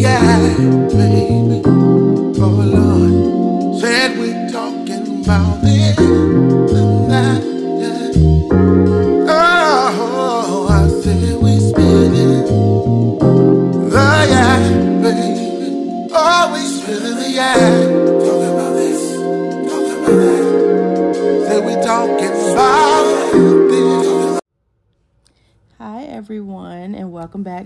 the 0.00 0.31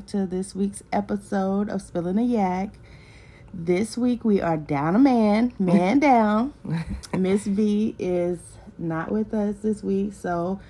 back 0.07 0.13
to 0.13 0.27
this 0.27 0.55
week's 0.55 0.83
episode 0.93 1.69
of 1.69 1.83
Spilling 1.83 2.19
a 2.19 2.23
Yak. 2.23 2.71
This 3.53 3.99
week 3.99 4.25
we 4.25 4.41
are 4.41 4.57
down 4.57 4.95
a 4.95 4.99
man, 4.99 5.53
man 5.59 5.99
down. 5.99 6.55
Miss 7.17 7.45
V 7.47 7.97
is 7.99 8.39
not 8.79 9.11
with 9.11 9.35
us 9.35 9.57
this 9.63 9.83
week, 9.83 10.13
so 10.13 10.61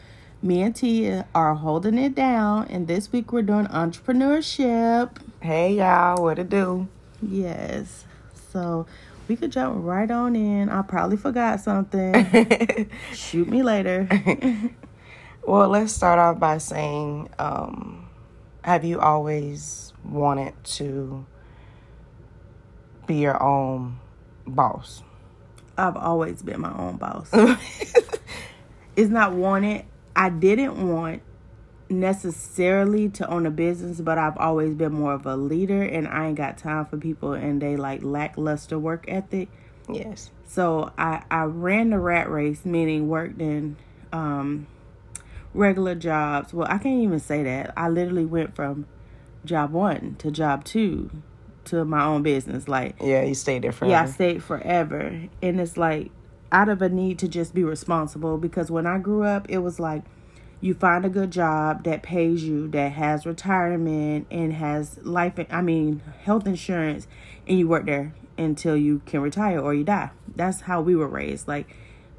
me 0.43 0.63
and 0.63 0.75
T 0.75 1.21
are 1.35 1.55
holding 1.55 1.99
it 1.99 2.15
down. 2.15 2.67
And 2.69 2.89
this 2.89 3.13
week 3.13 3.33
we're 3.33 3.43
doing 3.43 3.67
entrepreneurship. 3.67 5.19
Hey 5.41 5.75
y'all, 5.75 6.23
what 6.23 6.39
it 6.39 6.49
do? 6.49 6.89
Yes, 7.21 8.05
so 8.53 8.87
we 9.29 9.37
could 9.37 9.53
jump 9.53 9.85
right 9.85 10.11
on 10.11 10.35
in. 10.35 10.71
I 10.71 10.81
probably 10.83 11.19
forgot 11.19 11.61
something. 11.61 12.89
Shoot 13.13 13.49
me 13.49 13.63
later. 13.63 14.09
Well, 15.47 15.69
let's 15.69 15.93
start 15.93 16.19
off 16.19 16.41
by 16.41 16.59
saying, 16.59 17.29
um, 17.39 17.96
have 18.67 18.85
you 18.85 18.99
always 18.99 19.93
wanted 20.05 20.53
to 20.65 21.25
be 23.07 23.15
your 23.15 23.41
own 23.41 24.01
boss? 24.45 25.05
I've 25.79 25.97
always 25.97 26.43
been 26.43 26.63
my 26.63 26.77
own 26.77 26.97
boss. 26.97 27.31
it's 28.97 29.09
not 29.09 29.35
wanted. 29.35 29.85
I 30.17 30.31
didn't 30.31 30.91
want 30.91 31.23
necessarily 31.89 33.09
to 33.11 33.29
own 33.29 33.47
a 33.47 33.53
business, 33.53 34.01
but 34.01 34.19
I've 34.19 34.37
always 34.37 34.75
been 34.75 34.95
more 34.95 35.13
of 35.13 35.27
a 35.27 35.37
leader 35.37 35.83
and 35.83 36.09
I 36.09 36.27
ain't 36.27 36.37
got 36.37 36.59
time 36.59 36.87
for 36.87 36.97
people 36.97 37.35
and 37.35 37.63
they 37.63 37.77
like 37.77 38.03
lackluster 38.03 38.81
work 38.81 39.05
ethic. 39.07 39.49
Yes. 39.89 40.33
So 40.45 40.93
I, 40.99 41.23
I 41.31 41.45
ran 41.45 41.91
the 41.91 42.01
rat 42.01 42.29
race, 42.29 42.65
meaning 42.65 43.07
worked 43.07 43.41
in 43.41 43.77
um, 44.13 44.67
regular 45.57 45.95
jobs. 45.95 46.53
Well, 46.55 46.67
I 46.71 46.79
can't 46.79 47.03
even 47.03 47.19
say 47.19 47.43
that. 47.43 47.73
I 47.77 47.89
literally 47.89 48.27
went 48.27 48.55
from 48.55 48.87
job 49.45 49.73
one 49.73 50.17
to 50.19 50.31
job 50.31 50.65
two 50.65 51.11
to 51.65 51.85
my 51.85 52.05
own 52.05 52.23
business. 52.23 52.69
Like 52.69 52.97
Yeah, 53.03 53.23
you 53.23 53.35
stayed 53.35 53.63
there 53.63 53.73
forever. 53.73 53.91
yeah, 53.93 54.03
I 54.03 54.07
stayed 54.07 54.43
forever. 54.43 55.29
And 55.43 55.61
it's 55.61 55.77
like 55.77 56.11
out 56.53 56.69
of 56.69 56.81
a 56.83 56.89
need 56.89 57.19
to 57.21 57.29
just 57.29 57.55
be 57.55 57.65
responsible 57.65 58.39
because 58.39 58.71
when 58.71 58.87
I 58.87 58.99
grew 58.99 59.25
up, 59.25 59.47
it 59.49 59.59
was 59.59 59.81
like 59.81 60.03
you 60.61 60.75
find 60.75 61.05
a 61.05 61.09
good 61.09 61.31
job 61.31 61.85
that 61.85 62.03
pays 62.03 62.45
you, 62.45 62.69
that 62.69 62.93
has 62.93 63.27
retirement 63.27 64.27
and 64.31 64.53
has 64.55 64.99
life, 65.03 65.35
I 65.51 65.61
mean, 65.61 66.03
health 66.25 66.47
insurance, 66.47 67.07
and 67.47 67.59
you 67.59 67.69
work 67.69 67.85
there 67.85 68.15
until 68.39 68.77
you 68.77 69.03
can 69.07 69.21
retire 69.21 69.61
or 69.61 69.75
you 69.75 69.85
die. 69.85 70.11
That's 70.35 70.63
how 70.63 70.81
we 70.81 70.97
were 70.97 71.09
raised. 71.09 71.47
Like, 71.47 71.75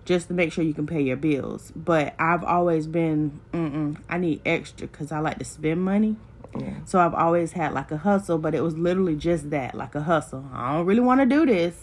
just 0.07 0.29
to 0.29 0.33
make 0.33 0.51
sure 0.53 0.63
you 0.63 0.73
can 0.73 0.87
pay 0.87 1.01
your 1.01 1.17
bills. 1.17 1.71
But 1.75 2.15
I've 2.17 2.43
always 2.43 2.87
been, 2.87 3.39
mm-mm, 3.51 3.97
I 4.09 4.17
need 4.17 4.41
extra 4.45 4.87
because 4.87 5.11
I 5.11 5.19
like 5.19 5.37
to 5.39 5.45
spend 5.45 5.81
money. 5.83 6.15
Yeah. 6.57 6.75
So 6.85 6.99
I've 6.99 7.13
always 7.13 7.51
had 7.51 7.73
like 7.73 7.91
a 7.91 7.97
hustle, 7.97 8.37
but 8.37 8.55
it 8.55 8.61
was 8.63 8.77
literally 8.77 9.15
just 9.17 9.49
that, 9.51 9.75
like 9.75 9.93
a 9.95 10.01
hustle. 10.01 10.45
I 10.53 10.73
don't 10.77 10.85
really 10.85 11.01
want 11.01 11.19
to 11.19 11.25
do 11.25 11.45
this, 11.45 11.75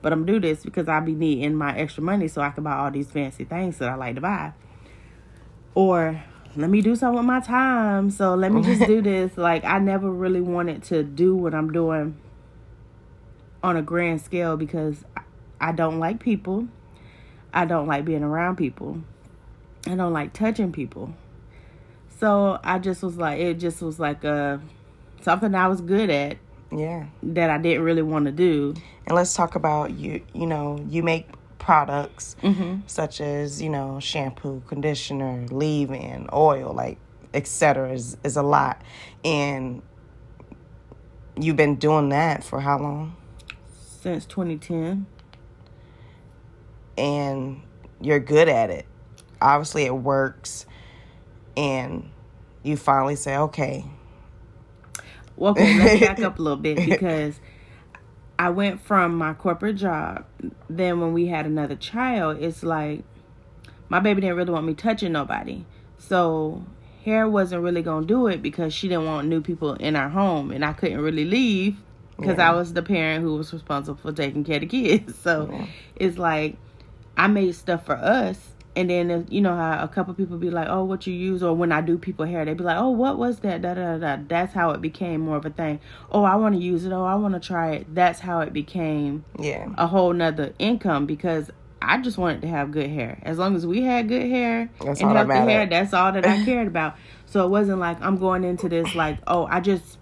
but 0.00 0.12
I'm 0.12 0.24
do 0.24 0.38
this 0.40 0.62
because 0.62 0.86
I 0.88 1.00
be 1.00 1.14
needing 1.14 1.56
my 1.56 1.76
extra 1.76 2.02
money 2.04 2.28
so 2.28 2.40
I 2.40 2.50
can 2.50 2.62
buy 2.62 2.76
all 2.76 2.90
these 2.92 3.10
fancy 3.10 3.44
things 3.44 3.78
that 3.78 3.88
I 3.90 3.96
like 3.96 4.14
to 4.14 4.20
buy. 4.20 4.52
Or 5.74 6.22
let 6.54 6.70
me 6.70 6.80
do 6.80 6.94
something 6.96 7.16
with 7.18 7.26
my 7.26 7.40
time. 7.40 8.10
So 8.10 8.34
let 8.36 8.52
me 8.52 8.62
just 8.62 8.80
do 8.86 9.02
this. 9.02 9.36
Like 9.36 9.64
I 9.64 9.78
never 9.80 10.08
really 10.10 10.40
wanted 10.40 10.84
to 10.84 11.02
do 11.02 11.34
what 11.34 11.52
I'm 11.52 11.72
doing 11.72 12.16
on 13.62 13.76
a 13.76 13.82
grand 13.82 14.20
scale 14.22 14.56
because 14.56 15.04
I- 15.16 15.22
I 15.58 15.72
don't 15.72 15.98
like 15.98 16.20
people. 16.20 16.68
I 17.52 17.64
don't 17.64 17.86
like 17.86 18.04
being 18.04 18.22
around 18.22 18.56
people. 18.56 19.00
I 19.86 19.94
don't 19.94 20.12
like 20.12 20.32
touching 20.32 20.72
people. 20.72 21.14
So 22.18 22.58
I 22.64 22.78
just 22.78 23.02
was 23.02 23.16
like, 23.16 23.38
it 23.40 23.54
just 23.54 23.82
was 23.82 23.98
like 24.00 24.24
a 24.24 24.60
something 25.22 25.54
I 25.54 25.68
was 25.68 25.80
good 25.80 26.10
at 26.10 26.38
Yeah. 26.72 27.06
that 27.22 27.50
I 27.50 27.58
didn't 27.58 27.82
really 27.82 28.02
want 28.02 28.26
to 28.26 28.32
do. 28.32 28.74
And 29.06 29.14
let's 29.14 29.34
talk 29.34 29.54
about 29.54 29.92
you. 29.92 30.22
You 30.34 30.46
know, 30.46 30.84
you 30.88 31.02
make 31.02 31.28
products 31.58 32.36
Mm-hmm. 32.42 32.80
such 32.86 33.20
as 33.20 33.60
you 33.62 33.68
know 33.68 33.98
shampoo, 34.00 34.62
conditioner, 34.66 35.46
leave-in, 35.50 36.28
oil, 36.32 36.72
like 36.74 36.98
etc. 37.34 37.92
Is 37.92 38.16
is 38.24 38.36
a 38.36 38.42
lot, 38.42 38.80
and 39.24 39.82
you've 41.38 41.56
been 41.56 41.76
doing 41.76 42.08
that 42.10 42.42
for 42.44 42.60
how 42.60 42.78
long? 42.78 43.16
Since 44.00 44.26
2010. 44.26 45.06
And 46.98 47.60
you're 48.00 48.20
good 48.20 48.48
at 48.48 48.70
it. 48.70 48.86
Obviously, 49.40 49.84
it 49.84 49.94
works, 49.94 50.66
and 51.56 52.10
you 52.62 52.76
finally 52.76 53.16
say, 53.16 53.36
"Okay, 53.36 53.84
Well, 55.36 55.52
let's 55.54 56.00
back 56.00 56.20
up 56.20 56.38
a 56.38 56.42
little 56.42 56.56
bit 56.56 56.84
because 56.84 57.38
I 58.38 58.50
went 58.50 58.80
from 58.80 59.16
my 59.16 59.34
corporate 59.34 59.76
job. 59.76 60.24
Then 60.68 61.00
when 61.00 61.12
we 61.12 61.26
had 61.26 61.46
another 61.46 61.76
child, 61.76 62.38
it's 62.40 62.62
like 62.62 63.02
my 63.88 64.00
baby 64.00 64.20
didn't 64.22 64.36
really 64.36 64.52
want 64.52 64.66
me 64.66 64.74
touching 64.74 65.12
nobody. 65.12 65.64
So 65.98 66.64
hair 67.04 67.28
wasn't 67.28 67.62
really 67.62 67.82
gonna 67.82 68.06
do 68.06 68.26
it 68.26 68.42
because 68.42 68.72
she 68.74 68.88
didn't 68.88 69.04
want 69.06 69.28
new 69.28 69.40
people 69.40 69.74
in 69.74 69.96
our 69.96 70.08
home, 70.08 70.50
and 70.50 70.64
I 70.64 70.72
couldn't 70.72 71.00
really 71.00 71.24
leave 71.26 71.76
because 72.16 72.38
Yeah. 72.38 72.50
I 72.50 72.54
was 72.54 72.72
the 72.72 72.82
parent 72.82 73.22
who 73.22 73.36
was 73.36 73.52
responsible 73.52 73.98
for 74.00 74.12
taking 74.12 74.44
care 74.44 74.56
of 74.56 74.62
the 74.62 74.66
kids. 74.66 75.14
So 75.22 75.48
Yeah. 75.52 75.66
it's 75.96 76.18
like 76.18 76.56
I 77.16 77.26
made 77.28 77.54
stuff 77.54 77.86
for 77.86 77.96
us. 77.96 78.52
And 78.74 78.90
then 78.90 79.26
you 79.30 79.40
know 79.40 79.56
how 79.56 79.82
a 79.82 79.88
couple 79.88 80.12
people 80.12 80.36
be 80.36 80.50
like, 80.50 80.68
"Oh, 80.68 80.84
what 80.84 81.06
you 81.06 81.14
use?" 81.14 81.42
Or 81.42 81.54
when 81.54 81.72
I 81.72 81.80
do 81.80 81.96
people 81.96 82.26
hair, 82.26 82.44
they 82.44 82.52
be 82.52 82.62
like, 82.62 82.76
"Oh, 82.76 82.90
what 82.90 83.16
was 83.16 83.38
that?" 83.38 83.62
Da 83.62 83.72
da 83.72 83.96
da. 83.96 84.16
da. 84.16 84.22
That's 84.28 84.52
how 84.52 84.70
it 84.72 84.82
became 84.82 85.22
more 85.22 85.38
of 85.38 85.46
a 85.46 85.50
thing. 85.50 85.80
Oh, 86.12 86.24
I 86.24 86.34
want 86.36 86.56
to 86.56 86.60
use 86.60 86.84
it. 86.84 86.92
Oh, 86.92 87.04
I 87.04 87.14
want 87.14 87.32
to 87.32 87.40
try 87.40 87.70
it. 87.70 87.94
That's 87.94 88.20
how 88.20 88.40
it 88.40 88.52
became 88.52 89.24
yeah, 89.38 89.70
a 89.78 89.86
whole 89.86 90.12
nother 90.12 90.52
income 90.58 91.06
because 91.06 91.50
I 91.80 91.98
just 91.98 92.18
wanted 92.18 92.42
to 92.42 92.48
have 92.48 92.70
good 92.70 92.90
hair. 92.90 93.18
As 93.22 93.38
long 93.38 93.54
as 93.56 93.66
we 93.66 93.82
had 93.82 94.08
good 94.08 94.28
hair 94.28 94.70
That's 94.80 95.00
and 95.00 95.08
all 95.08 95.14
that 95.14 95.30
healthy 95.30 95.50
hair, 95.52 95.66
that's 95.66 95.94
all 95.94 96.12
that 96.12 96.26
I 96.26 96.44
cared 96.44 96.66
about. 96.66 96.96
So 97.26 97.46
it 97.46 97.48
wasn't 97.48 97.78
like 97.78 98.00
I'm 98.02 98.18
going 98.18 98.44
into 98.44 98.68
this 98.68 98.94
like, 98.94 99.18
oh, 99.26 99.46
I 99.46 99.60
just 99.60 99.98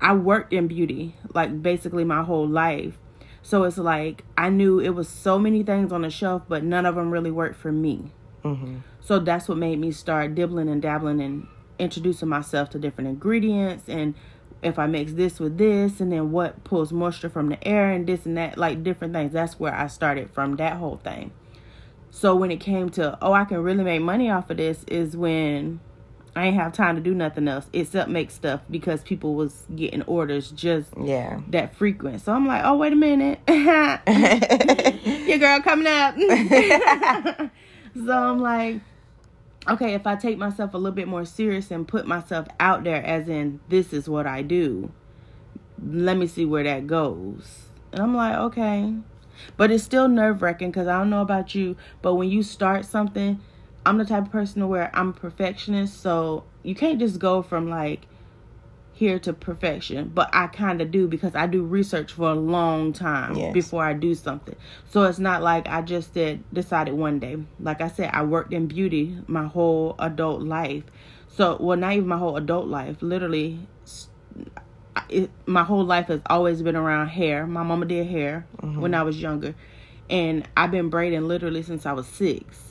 I 0.00 0.14
worked 0.14 0.52
in 0.52 0.66
beauty 0.68 1.14
like 1.34 1.62
basically 1.62 2.04
my 2.04 2.22
whole 2.22 2.48
life. 2.48 2.98
So 3.48 3.64
it's 3.64 3.78
like 3.78 4.24
I 4.36 4.50
knew 4.50 4.78
it 4.78 4.90
was 4.90 5.08
so 5.08 5.38
many 5.38 5.62
things 5.62 5.90
on 5.90 6.02
the 6.02 6.10
shelf, 6.10 6.42
but 6.48 6.62
none 6.62 6.84
of 6.84 6.96
them 6.96 7.10
really 7.10 7.30
worked 7.30 7.56
for 7.56 7.72
me. 7.72 8.12
hmm 8.42 8.80
So 9.00 9.18
that's 9.18 9.48
what 9.48 9.56
made 9.56 9.78
me 9.78 9.90
start 9.90 10.34
dibbling 10.34 10.68
and 10.68 10.82
dabbling 10.82 11.18
and 11.22 11.46
introducing 11.78 12.28
myself 12.28 12.68
to 12.70 12.78
different 12.78 13.08
ingredients 13.08 13.88
and 13.88 14.14
if 14.60 14.78
I 14.78 14.86
mix 14.86 15.12
this 15.14 15.40
with 15.40 15.56
this 15.56 15.98
and 15.98 16.12
then 16.12 16.30
what 16.30 16.62
pulls 16.62 16.92
moisture 16.92 17.30
from 17.30 17.48
the 17.48 17.66
air 17.66 17.90
and 17.90 18.06
this 18.06 18.26
and 18.26 18.36
that, 18.36 18.58
like 18.58 18.82
different 18.82 19.14
things. 19.14 19.32
That's 19.32 19.58
where 19.58 19.74
I 19.74 19.86
started 19.86 20.30
from 20.30 20.56
that 20.56 20.74
whole 20.76 20.98
thing. 20.98 21.30
So 22.10 22.36
when 22.36 22.50
it 22.50 22.60
came 22.60 22.90
to, 22.90 23.16
oh, 23.22 23.32
I 23.32 23.46
can 23.46 23.62
really 23.62 23.84
make 23.84 24.02
money 24.02 24.28
off 24.28 24.50
of 24.50 24.58
this 24.58 24.84
is 24.88 25.16
when 25.16 25.80
I 26.38 26.46
ain't 26.46 26.56
have 26.56 26.72
time 26.72 26.94
to 26.94 27.00
do 27.00 27.14
nothing 27.14 27.48
else 27.48 27.66
except 27.72 28.08
make 28.08 28.30
stuff 28.30 28.60
because 28.70 29.02
people 29.02 29.34
was 29.34 29.64
getting 29.74 30.02
orders 30.02 30.50
just 30.52 30.90
yeah." 31.02 31.40
that 31.48 31.74
frequent. 31.74 32.20
So 32.20 32.32
I'm 32.32 32.46
like, 32.46 32.62
oh, 32.64 32.76
wait 32.76 32.92
a 32.92 32.96
minute. 32.96 33.40
Your 35.28 35.38
girl 35.38 35.60
coming 35.60 35.88
up. 35.88 36.14
so 37.94 38.12
I'm 38.12 38.38
like, 38.38 38.80
okay, 39.68 39.94
if 39.94 40.06
I 40.06 40.14
take 40.14 40.38
myself 40.38 40.74
a 40.74 40.78
little 40.78 40.94
bit 40.94 41.08
more 41.08 41.24
serious 41.24 41.72
and 41.72 41.88
put 41.88 42.06
myself 42.06 42.46
out 42.60 42.84
there, 42.84 43.04
as 43.04 43.28
in, 43.28 43.58
this 43.68 43.92
is 43.92 44.08
what 44.08 44.26
I 44.26 44.42
do, 44.42 44.92
let 45.84 46.16
me 46.16 46.28
see 46.28 46.44
where 46.44 46.62
that 46.62 46.86
goes. 46.86 47.68
And 47.92 48.00
I'm 48.00 48.14
like, 48.14 48.36
okay. 48.36 48.94
But 49.56 49.70
it's 49.70 49.82
still 49.82 50.08
nerve 50.08 50.42
wracking 50.42 50.70
because 50.70 50.86
I 50.86 50.98
don't 50.98 51.10
know 51.10 51.22
about 51.22 51.54
you, 51.54 51.76
but 52.00 52.14
when 52.14 52.30
you 52.30 52.42
start 52.42 52.84
something, 52.84 53.40
I'm 53.88 53.96
the 53.96 54.04
type 54.04 54.26
of 54.26 54.30
person 54.30 54.68
where 54.68 54.90
I'm 54.94 55.08
a 55.08 55.12
perfectionist, 55.14 56.02
so 56.02 56.44
you 56.62 56.74
can't 56.74 56.98
just 56.98 57.18
go 57.18 57.40
from 57.40 57.70
like 57.70 58.02
here 58.92 59.18
to 59.20 59.32
perfection, 59.32 60.10
but 60.12 60.28
I 60.34 60.48
kind 60.48 60.82
of 60.82 60.90
do 60.90 61.08
because 61.08 61.34
I 61.34 61.46
do 61.46 61.62
research 61.62 62.12
for 62.12 62.30
a 62.30 62.34
long 62.34 62.92
time 62.92 63.34
Yes. 63.34 63.54
before 63.54 63.82
I 63.82 63.94
do 63.94 64.14
something. 64.14 64.56
So 64.90 65.04
it's 65.04 65.18
not 65.18 65.42
like 65.42 65.68
I 65.68 65.80
just 65.80 66.12
did 66.12 66.44
decided 66.52 66.94
one 66.94 67.18
day. 67.18 67.38
Like 67.60 67.80
I 67.80 67.88
said, 67.88 68.10
I 68.12 68.24
worked 68.24 68.52
in 68.52 68.66
beauty 68.66 69.16
my 69.26 69.46
whole 69.46 69.94
adult 69.98 70.42
life. 70.42 70.84
So, 71.28 71.56
well, 71.58 71.78
not 71.78 71.94
even 71.94 72.08
my 72.08 72.18
whole 72.18 72.36
adult 72.36 72.66
life. 72.66 72.96
Literally, 73.00 73.58
it, 75.08 75.30
my 75.46 75.64
whole 75.64 75.84
life 75.84 76.08
has 76.08 76.20
always 76.26 76.60
been 76.60 76.76
around 76.76 77.08
hair. 77.08 77.46
My 77.46 77.62
mama 77.62 77.86
did 77.86 78.06
hair 78.06 78.46
mm-hmm. 78.60 78.82
when 78.82 78.92
I 78.92 79.02
was 79.02 79.18
younger, 79.18 79.54
and 80.10 80.46
I've 80.58 80.72
been 80.72 80.90
braiding 80.90 81.26
literally 81.26 81.62
since 81.62 81.86
I 81.86 81.92
was 81.92 82.06
six. 82.06 82.68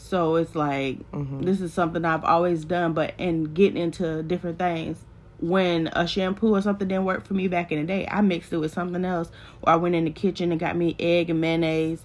So 0.00 0.36
it's 0.36 0.54
like 0.54 0.98
mm-hmm. 1.10 1.42
this 1.42 1.60
is 1.60 1.74
something 1.74 2.04
I've 2.04 2.24
always 2.24 2.64
done, 2.64 2.94
but 2.94 3.14
and 3.18 3.52
getting 3.52 3.76
into 3.76 4.22
different 4.22 4.58
things. 4.58 5.04
When 5.40 5.88
a 5.88 6.06
shampoo 6.06 6.54
or 6.54 6.62
something 6.62 6.88
didn't 6.88 7.04
work 7.04 7.26
for 7.26 7.34
me 7.34 7.46
back 7.46 7.70
in 7.70 7.78
the 7.80 7.84
day, 7.84 8.08
I 8.10 8.22
mixed 8.22 8.52
it 8.52 8.56
with 8.56 8.72
something 8.72 9.04
else, 9.04 9.30
or 9.62 9.72
I 9.72 9.76
went 9.76 9.94
in 9.94 10.04
the 10.04 10.10
kitchen 10.10 10.50
and 10.50 10.58
got 10.58 10.76
me 10.76 10.96
egg 10.98 11.30
and 11.30 11.40
mayonnaise, 11.40 12.02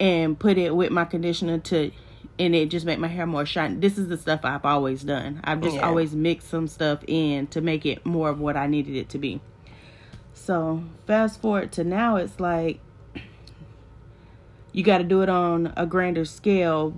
and 0.00 0.38
put 0.38 0.56
it 0.56 0.74
with 0.74 0.90
my 0.90 1.04
conditioner 1.04 1.58
to, 1.58 1.90
and 2.38 2.54
it 2.54 2.70
just 2.70 2.86
made 2.86 2.98
my 2.98 3.08
hair 3.08 3.26
more 3.26 3.44
shiny. 3.44 3.76
This 3.76 3.98
is 3.98 4.08
the 4.08 4.16
stuff 4.16 4.40
I've 4.44 4.64
always 4.64 5.02
done. 5.02 5.40
I've 5.44 5.60
just 5.60 5.76
Yeah. 5.76 5.86
always 5.86 6.14
mixed 6.14 6.48
some 6.48 6.66
stuff 6.68 7.04
in 7.06 7.48
to 7.48 7.60
make 7.60 7.84
it 7.86 8.06
more 8.06 8.30
of 8.30 8.40
what 8.40 8.56
I 8.56 8.66
needed 8.66 8.96
it 8.96 9.08
to 9.10 9.18
be. 9.18 9.40
So 10.32 10.84
fast 11.06 11.40
forward 11.40 11.70
to 11.72 11.84
now, 11.84 12.16
it's 12.16 12.40
like 12.40 12.80
you 14.72 14.82
got 14.82 14.98
to 14.98 15.04
do 15.04 15.22
it 15.22 15.28
on 15.28 15.72
a 15.76 15.86
grander 15.86 16.24
scale 16.24 16.94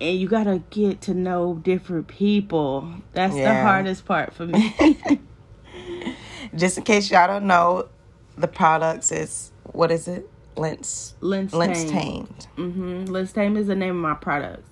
and 0.00 0.18
you 0.18 0.28
got 0.28 0.44
to 0.44 0.62
get 0.70 1.00
to 1.02 1.14
know 1.14 1.54
different 1.62 2.08
people 2.08 2.92
that's 3.12 3.34
the 3.34 3.54
hardest 3.62 4.04
part 4.04 4.32
for 4.32 4.46
me 4.46 4.74
Just 6.54 6.78
in 6.78 6.84
case 6.84 7.10
y'all 7.10 7.28
don't 7.28 7.46
know, 7.46 7.88
the 8.36 8.48
products 8.48 9.12
is 9.12 9.52
what 9.72 9.90
is 9.90 10.08
it? 10.08 10.28
Lens 10.56 11.14
Lens 11.20 11.54
Lens 11.54 11.84
Tame. 11.84 12.26
tamed. 12.26 12.46
mm-hmm. 12.56 13.04
Liz 13.04 13.32
Tame 13.32 13.56
is 13.56 13.68
the 13.68 13.76
name 13.76 13.90
of 13.90 14.02
my 14.02 14.14
products 14.14 14.68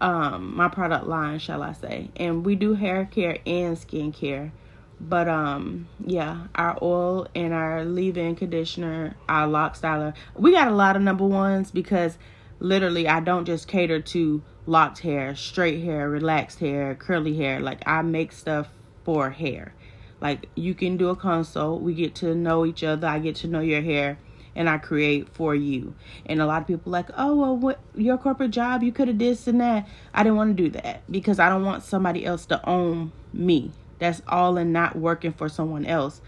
um 0.00 0.54
my 0.54 0.68
product 0.68 1.06
line 1.06 1.38
shall 1.38 1.62
i 1.62 1.72
say 1.72 2.10
and 2.16 2.44
we 2.44 2.54
do 2.54 2.74
hair 2.74 3.06
care 3.10 3.38
and 3.46 3.78
skin 3.78 4.12
care 4.12 4.52
but 5.00 5.26
um 5.26 5.88
yeah 6.04 6.46
our 6.54 6.78
oil 6.82 7.26
and 7.34 7.54
our 7.54 7.84
leave-in 7.84 8.36
conditioner 8.36 9.16
our 9.28 9.46
lock 9.46 9.74
styler 9.74 10.12
we 10.34 10.52
got 10.52 10.68
a 10.68 10.74
lot 10.74 10.96
of 10.96 11.02
number 11.02 11.24
ones 11.24 11.70
because 11.70 12.18
literally 12.58 13.08
i 13.08 13.20
don't 13.20 13.44
just 13.44 13.68
cater 13.68 14.00
to 14.00 14.42
locked 14.66 15.00
hair 15.00 15.34
straight 15.36 15.82
hair 15.82 16.08
relaxed 16.08 16.60
hair 16.60 16.94
curly 16.94 17.36
hair 17.36 17.60
like 17.60 17.82
i 17.86 18.02
make 18.02 18.32
stuff 18.32 18.68
for 19.04 19.30
hair 19.30 19.74
like 20.20 20.48
you 20.54 20.74
can 20.74 20.96
do 20.96 21.08
a 21.08 21.16
consult 21.16 21.82
we 21.82 21.94
get 21.94 22.14
to 22.14 22.34
know 22.34 22.64
each 22.64 22.82
other 22.82 23.06
i 23.06 23.18
get 23.18 23.36
to 23.36 23.46
know 23.46 23.60
your 23.60 23.82
hair 23.82 24.18
and 24.56 24.70
I 24.70 24.78
create 24.78 25.28
for 25.28 25.54
you. 25.54 25.94
And 26.24 26.40
a 26.40 26.46
lot 26.46 26.62
of 26.62 26.66
people 26.66 26.90
like, 26.90 27.10
oh 27.16 27.34
well, 27.36 27.56
what 27.56 27.78
your 27.94 28.16
corporate 28.16 28.50
job? 28.50 28.82
You 28.82 28.90
could 28.90 29.06
have 29.08 29.18
this 29.18 29.46
and 29.46 29.60
that. 29.60 29.86
I 30.14 30.22
didn't 30.22 30.36
want 30.36 30.56
to 30.56 30.62
do 30.62 30.70
that 30.70 31.02
because 31.12 31.38
I 31.38 31.48
don't 31.50 31.64
want 31.64 31.84
somebody 31.84 32.24
else 32.24 32.46
to 32.46 32.66
own 32.68 33.12
me. 33.32 33.70
That's 33.98 34.22
all 34.26 34.56
in 34.56 34.72
not 34.72 34.96
working 34.96 35.32
for 35.32 35.48
someone 35.48 35.84
else 35.84 36.20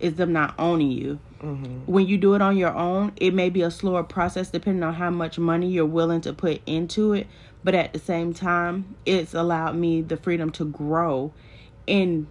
is 0.00 0.14
them 0.16 0.32
not 0.32 0.54
owning 0.58 0.90
you. 0.90 1.20
Mm-hmm. 1.42 1.90
When 1.90 2.06
you 2.06 2.16
do 2.18 2.34
it 2.34 2.42
on 2.42 2.56
your 2.56 2.74
own, 2.74 3.12
it 3.16 3.34
may 3.34 3.50
be 3.50 3.62
a 3.62 3.70
slower 3.70 4.02
process 4.02 4.50
depending 4.50 4.82
on 4.82 4.94
how 4.94 5.10
much 5.10 5.38
money 5.38 5.68
you're 5.68 5.84
willing 5.86 6.20
to 6.22 6.32
put 6.32 6.62
into 6.66 7.12
it. 7.12 7.26
But 7.62 7.74
at 7.74 7.92
the 7.92 7.98
same 7.98 8.32
time, 8.32 8.94
it's 9.04 9.34
allowed 9.34 9.76
me 9.76 10.00
the 10.00 10.16
freedom 10.16 10.50
to 10.52 10.64
grow 10.64 11.32
and 11.88 12.26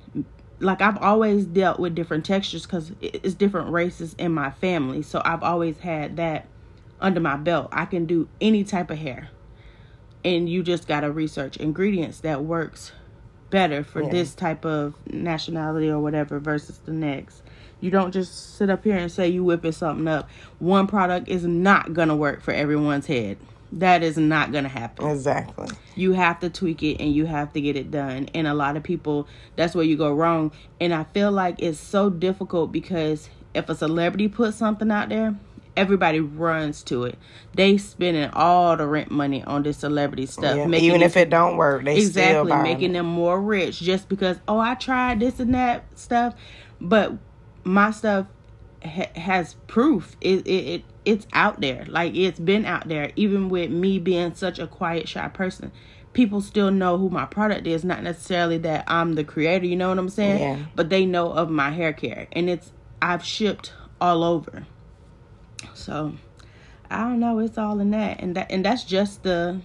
like 0.60 0.82
I've 0.82 0.98
always 0.98 1.46
dealt 1.46 1.80
with 1.80 1.96
different 1.96 2.26
textures 2.26 2.64
because 2.64 2.92
it's 3.02 3.34
different 3.34 3.72
races 3.72 4.16
in 4.18 4.34
my 4.34 4.52
family. 4.52 5.02
So 5.02 5.22
I've 5.24 5.44
always 5.44 5.80
had 5.80 6.18
that 6.18 6.48
under 7.00 7.20
my 7.20 7.36
belt. 7.36 7.70
I 7.72 7.86
can 7.86 8.06
do 8.06 8.28
any 8.40 8.64
type 8.64 8.90
of 8.90 8.98
hair. 8.98 9.30
And 10.24 10.50
you 10.50 10.64
just 10.64 10.88
got 10.88 11.02
to 11.02 11.12
research 11.12 11.58
ingredients 11.58 12.22
that 12.22 12.44
works 12.44 12.94
better 13.50 13.84
for 13.84 14.02
Yeah. 14.02 14.10
this 14.10 14.34
type 14.34 14.66
of 14.66 14.96
nationality 15.12 15.90
or 15.90 16.00
whatever 16.00 16.40
versus 16.40 16.80
the 16.86 16.92
next. 16.92 17.44
You 17.86 17.92
don't 17.92 18.12
just 18.12 18.56
sit 18.58 18.72
up 18.72 18.84
here 18.84 18.98
and 18.98 19.12
say 19.12 19.28
you 19.28 19.44
whipping 19.44 19.72
something 19.72 20.08
up. 20.08 20.28
One 20.58 20.88
product 20.88 21.28
is 21.30 21.46
not 21.46 21.94
going 21.94 22.08
to 22.08 22.16
work 22.16 22.42
for 22.42 22.52
everyone's 22.52 23.06
head. 23.06 23.38
That 23.72 24.02
is 24.02 24.18
not 24.18 24.52
going 24.52 24.64
to 24.64 24.70
happen 24.70 25.06
Exactly. 25.08 25.68
you 25.96 26.14
have 26.14 26.40
to 26.40 26.50
tweak 26.50 26.82
it 26.82 27.00
and 27.00 27.14
you 27.14 27.26
have 27.28 27.52
to 27.54 27.62
get 27.62 27.76
it 27.76 27.92
done 27.92 28.30
and 28.34 28.48
a 28.48 28.54
lot 28.54 28.78
of 28.78 28.84
people 28.84 29.28
that's 29.56 29.76
where 29.76 29.84
you 29.84 29.98
go 29.98 30.14
wrong 30.14 30.52
and 30.80 30.94
i 30.94 31.04
feel 31.04 31.32
like 31.32 31.56
it's 31.62 31.80
so 31.80 32.10
difficult 32.10 32.72
because 32.72 33.28
if 33.54 33.68
a 33.68 33.76
celebrity 33.76 34.28
puts 34.30 34.56
something 34.56 34.92
out 34.92 35.10
there 35.10 35.36
everybody 35.76 36.22
runs 36.22 36.84
to 36.84 37.04
it 37.04 37.18
they 37.54 37.78
spending 37.78 38.30
all 38.34 38.78
the 38.78 38.88
rent 38.88 39.12
money 39.12 39.44
on 39.44 39.64
this 39.64 39.78
celebrity 39.78 40.26
stuff 40.28 40.56
Yeah. 40.56 40.68
Even 40.78 41.02
if 41.02 41.18
it 41.18 41.30
don't 41.30 41.58
work, 41.58 41.84
they 41.84 41.98
exactly 41.98 42.56
making 42.62 42.94
them 42.94 43.08
more 43.08 43.42
rich 43.42 43.80
just 43.80 44.08
because 44.08 44.38
oh 44.48 44.60
i 44.60 44.76
tried 44.76 45.20
this 45.20 45.40
and 45.40 45.54
that 45.54 45.84
stuff 45.96 46.34
but 46.80 47.14
my 47.66 47.92
stuff 47.92 48.28
ha- 48.84 49.12
has 49.16 49.56
proof. 49.68 50.16
It, 50.22 50.48
it 50.48 50.50
it 50.50 50.84
it's 51.04 51.28
out 51.34 51.60
there. 51.60 51.86
Like 51.88 52.16
it's 52.16 52.40
been 52.40 52.66
out 52.66 52.88
there. 52.88 53.12
Even 53.18 53.50
with 53.50 53.70
me 53.70 54.00
being 54.00 54.34
such 54.34 54.60
a 54.60 54.68
quiet 54.68 55.10
shy 55.10 55.28
person 55.28 55.72
people 56.16 56.40
still 56.42 56.72
know 56.72 56.98
who 56.98 57.10
my 57.10 57.26
product 57.26 57.68
is. 57.68 57.84
Not 57.86 58.02
necessarily 58.02 58.58
that 58.60 58.86
i'm 58.88 59.14
the 59.14 59.24
creator 59.24 59.68
you 59.68 59.76
know 59.76 59.90
what 59.90 60.00
i'm 60.00 60.10
saying? 60.10 60.40
Yeah. 60.40 60.66
but 60.76 60.90
they 60.90 61.06
know 61.06 61.32
of 61.32 61.52
my 61.52 61.70
hair 61.70 61.94
care. 61.94 62.28
And 62.32 62.50
it's 62.50 62.72
i've 63.02 63.24
shipped 63.24 63.74
all 64.02 64.24
over. 64.24 64.66
So 65.76 66.16
i 66.90 67.00
don't 67.02 67.20
know. 67.20 67.38
It's 67.40 67.60
all 67.60 67.80
in 67.80 67.92
that. 67.92 68.22
And 68.22 68.36
that 68.36 68.50
and 68.50 68.66
that's 68.66 68.84
just 68.84 69.22
the 69.22 69.62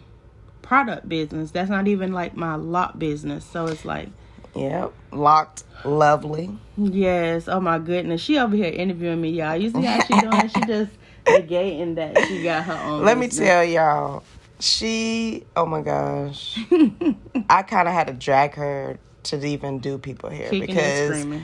product 0.60 1.08
business. 1.08 1.52
That's 1.52 1.70
not 1.70 1.88
even 1.88 2.12
like 2.12 2.36
my 2.36 2.56
lot 2.56 2.98
business. 2.98 3.44
So 3.44 3.66
it's 3.66 3.84
like 3.86 4.08
Yep. 4.54 4.92
Loc'd 5.12 5.64
Lovely. 5.84 6.50
Yes. 6.76 7.48
Oh 7.48 7.60
my 7.60 7.78
goodness. 7.78 8.20
She 8.20 8.38
over 8.38 8.54
here 8.54 8.72
interviewing 8.72 9.20
me, 9.20 9.30
y'all. 9.30 9.56
You 9.56 9.70
see 9.70 9.82
how 9.82 10.04
she 10.04 10.20
doing? 10.20 10.48
she 10.48 10.60
just 10.62 10.92
negating 11.26 11.94
that 11.94 12.18
she 12.26 12.42
got 12.42 12.64
her 12.64 12.74
own. 12.74 13.04
Let 13.04 13.18
me 13.18 13.28
tell 13.28 13.64
y'all, 13.64 14.22
she, 14.58 15.44
oh 15.56 15.66
my 15.66 15.80
gosh, 15.80 16.58
I 17.50 17.62
kind 17.62 17.88
of 17.88 17.94
had 17.94 18.08
to 18.08 18.12
drag 18.12 18.54
her 18.54 18.98
to 19.24 19.46
even 19.46 19.78
do 19.78 19.98
people 19.98 20.30
here 20.30 20.50
Kicking 20.50 20.66
because. 20.66 21.26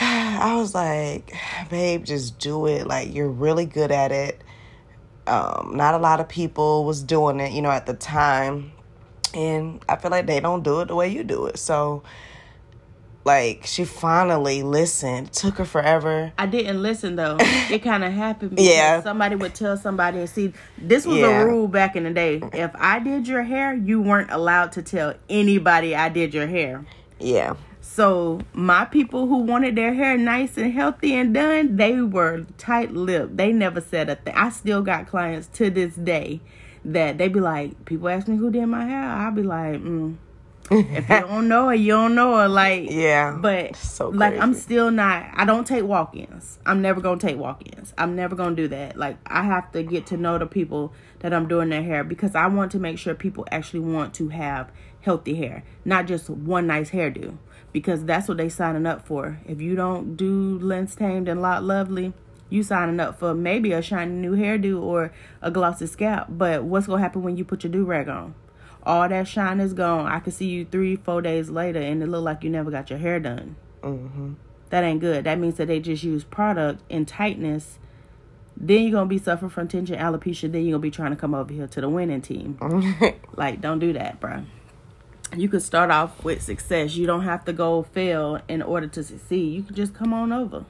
I 0.00 0.54
was 0.54 0.76
like, 0.76 1.34
babe, 1.70 2.04
just 2.04 2.38
do 2.38 2.66
it. 2.66 2.86
Like, 2.86 3.12
you're 3.12 3.28
really 3.28 3.66
good 3.66 3.90
at 3.90 4.12
it. 4.12 4.40
Um, 5.26 5.72
not 5.74 5.94
a 5.94 5.98
lot 5.98 6.20
of 6.20 6.28
people 6.28 6.84
was 6.84 7.02
doing 7.02 7.40
it, 7.40 7.50
you 7.50 7.60
know, 7.60 7.70
at 7.72 7.86
the 7.86 7.94
time. 7.94 8.70
And 9.34 9.80
I 9.88 9.96
feel 9.96 10.10
like 10.10 10.26
they 10.26 10.40
don't 10.40 10.62
do 10.62 10.80
it 10.80 10.88
the 10.88 10.94
way 10.94 11.08
you 11.08 11.22
do 11.24 11.46
it. 11.46 11.58
So, 11.58 12.02
like, 13.24 13.64
she 13.66 13.84
finally 13.84 14.62
listened. 14.62 15.28
It 15.28 15.32
took 15.34 15.58
her 15.58 15.64
forever. 15.64 16.32
I 16.38 16.46
didn't 16.46 16.82
listen 16.82 17.16
though. 17.16 17.36
It 17.70 17.82
kind 17.82 18.02
of 18.04 18.12
happened 18.12 18.50
because 18.50 18.66
Yeah. 18.66 19.02
somebody 19.02 19.36
would 19.36 19.54
tell 19.54 19.76
somebody 19.76 20.18
and 20.20 20.28
see. 20.30 20.54
This 20.78 21.04
was 21.04 21.18
Yeah. 21.18 21.42
a 21.42 21.46
rule 21.46 21.68
back 21.68 21.96
in 21.96 22.04
the 22.04 22.10
day. 22.10 22.40
If 22.54 22.70
I 22.76 22.98
did 22.98 23.28
your 23.28 23.42
hair, 23.42 23.74
you 23.74 24.00
weren't 24.00 24.30
allowed 24.30 24.72
to 24.72 24.82
tell 24.82 25.14
anybody 25.28 25.94
I 25.94 26.08
did 26.08 26.32
your 26.32 26.46
hair. 26.46 26.86
Yeah. 27.18 27.54
So 27.82 28.40
my 28.54 28.84
people 28.86 29.26
who 29.26 29.38
wanted 29.38 29.76
their 29.76 29.92
hair 29.92 30.16
nice 30.16 30.56
and 30.56 30.72
healthy 30.72 31.14
and 31.14 31.34
done, 31.34 31.76
they 31.76 32.00
were 32.00 32.46
tight 32.56 32.92
lipped. 32.94 33.36
They 33.36 33.52
never 33.52 33.80
said 33.82 34.08
a 34.08 34.14
thing. 34.14 34.34
I 34.34 34.48
still 34.50 34.80
got 34.82 35.06
clients 35.08 35.48
to 35.54 35.68
this 35.68 35.94
day 35.94 36.40
that 36.84 37.18
they 37.18 37.28
be 37.28 37.40
like, 37.40 37.84
people 37.84 38.08
ask 38.08 38.28
me 38.28 38.36
who 38.36 38.50
did 38.50 38.66
my 38.66 38.84
hair. 38.84 39.02
I'll 39.02 39.32
be 39.32 39.42
like, 39.42 39.80
mm. 39.82 40.16
if 40.70 41.08
you 41.08 41.20
don't 41.20 41.48
know 41.48 41.68
her, 41.68 41.74
you 41.74 41.92
don't 41.92 42.14
know 42.14 42.36
her. 42.36 42.48
Like, 42.48 42.90
Yeah. 42.90 43.36
but 43.40 43.76
So 43.76 44.08
like 44.08 44.38
I'm 44.38 44.54
still 44.54 44.90
not. 44.90 45.26
I 45.34 45.44
don't 45.44 45.66
take 45.66 45.84
walk-ins. 45.84 46.58
I'm 46.66 46.82
never 46.82 47.00
gonna 47.00 47.20
take 47.20 47.36
walk-ins. 47.36 47.94
I'm 47.96 48.14
never 48.14 48.34
gonna 48.36 48.56
do 48.56 48.68
that. 48.68 48.96
Like 48.96 49.16
I 49.26 49.42
have 49.44 49.72
to 49.72 49.82
get 49.82 50.06
to 50.06 50.16
know 50.16 50.38
the 50.38 50.46
people 50.46 50.92
that 51.20 51.32
I'm 51.32 51.48
doing 51.48 51.70
their 51.70 51.82
hair 51.82 52.04
because 52.04 52.34
I 52.34 52.46
want 52.46 52.70
to 52.72 52.78
make 52.78 52.98
sure 52.98 53.14
people 53.14 53.46
actually 53.50 53.80
want 53.80 54.14
to 54.14 54.28
have 54.28 54.70
healthy 55.00 55.34
hair, 55.36 55.64
not 55.84 56.06
just 56.06 56.28
one 56.30 56.66
nice 56.66 56.90
hairdo. 56.90 57.38
Because 57.70 58.04
that's 58.06 58.28
what 58.28 58.38
they 58.38 58.48
signing 58.48 58.86
up 58.86 59.06
for. 59.06 59.40
If 59.46 59.60
you 59.60 59.74
don't 59.76 60.16
do 60.16 60.58
lens 60.58 60.94
tamed 60.94 61.28
and 61.28 61.42
Loc'd 61.42 61.64
Lovely, 61.64 62.14
you 62.50 62.62
signing 62.62 63.00
up 63.00 63.18
for 63.18 63.34
maybe 63.34 63.72
a 63.72 63.82
shiny 63.82 64.12
new 64.12 64.36
hairdo 64.36 64.80
or 64.80 65.12
a 65.42 65.50
glossy 65.50 65.86
scalp. 65.86 66.28
But 66.30 66.64
what's 66.64 66.86
gonna 66.86 67.02
happen 67.02 67.22
when 67.22 67.36
you 67.36 67.44
put 67.44 67.64
your 67.64 67.72
do 67.72 67.84
rag 67.84 68.08
on? 68.08 68.34
All 68.84 69.08
that 69.08 69.28
shine 69.28 69.60
is 69.60 69.74
gone. 69.74 70.06
I 70.06 70.20
can 70.20 70.32
see 70.32 70.46
you 70.46 70.64
three, 70.64 70.96
four 70.96 71.20
days 71.20 71.50
later, 71.50 71.80
and 71.80 72.02
it 72.02 72.06
look 72.06 72.24
like 72.24 72.42
you 72.42 72.50
never 72.50 72.70
got 72.70 72.90
your 72.90 72.98
hair 72.98 73.20
done. 73.20 73.56
Mm-hmm. 73.82 74.34
That 74.70 74.84
ain't 74.84 75.00
good. 75.00 75.24
That 75.24 75.38
means 75.38 75.56
that 75.56 75.68
they 75.68 75.80
just 75.80 76.02
use 76.02 76.24
product 76.24 76.82
in 76.88 77.04
tightness. 77.06 77.78
Then 78.56 78.82
you're 78.82 78.92
gonna 78.92 79.06
be 79.06 79.18
suffering 79.18 79.50
from 79.50 79.68
tension 79.68 79.98
alopecia. 79.98 80.50
Then 80.50 80.62
you're 80.62 80.72
gonna 80.72 80.82
be 80.82 80.90
trying 80.90 81.10
to 81.10 81.16
come 81.16 81.34
over 81.34 81.52
here 81.52 81.66
to 81.66 81.80
the 81.80 81.88
winning 81.88 82.22
team. 82.22 82.58
Like, 83.34 83.60
don't 83.60 83.78
do 83.78 83.92
that, 83.92 84.20
bruh. 84.20 84.44
You 85.36 85.48
could 85.48 85.62
start 85.62 85.90
off 85.90 86.24
with 86.24 86.42
success. 86.42 86.96
You 86.96 87.06
don't 87.06 87.22
have 87.22 87.44
to 87.44 87.52
go 87.52 87.82
fail 87.82 88.40
in 88.48 88.62
order 88.62 88.86
to 88.86 89.04
succeed. 89.04 89.54
You 89.54 89.62
can 89.62 89.74
just 89.74 89.92
come 89.92 90.14
on 90.14 90.32
over. 90.32 90.64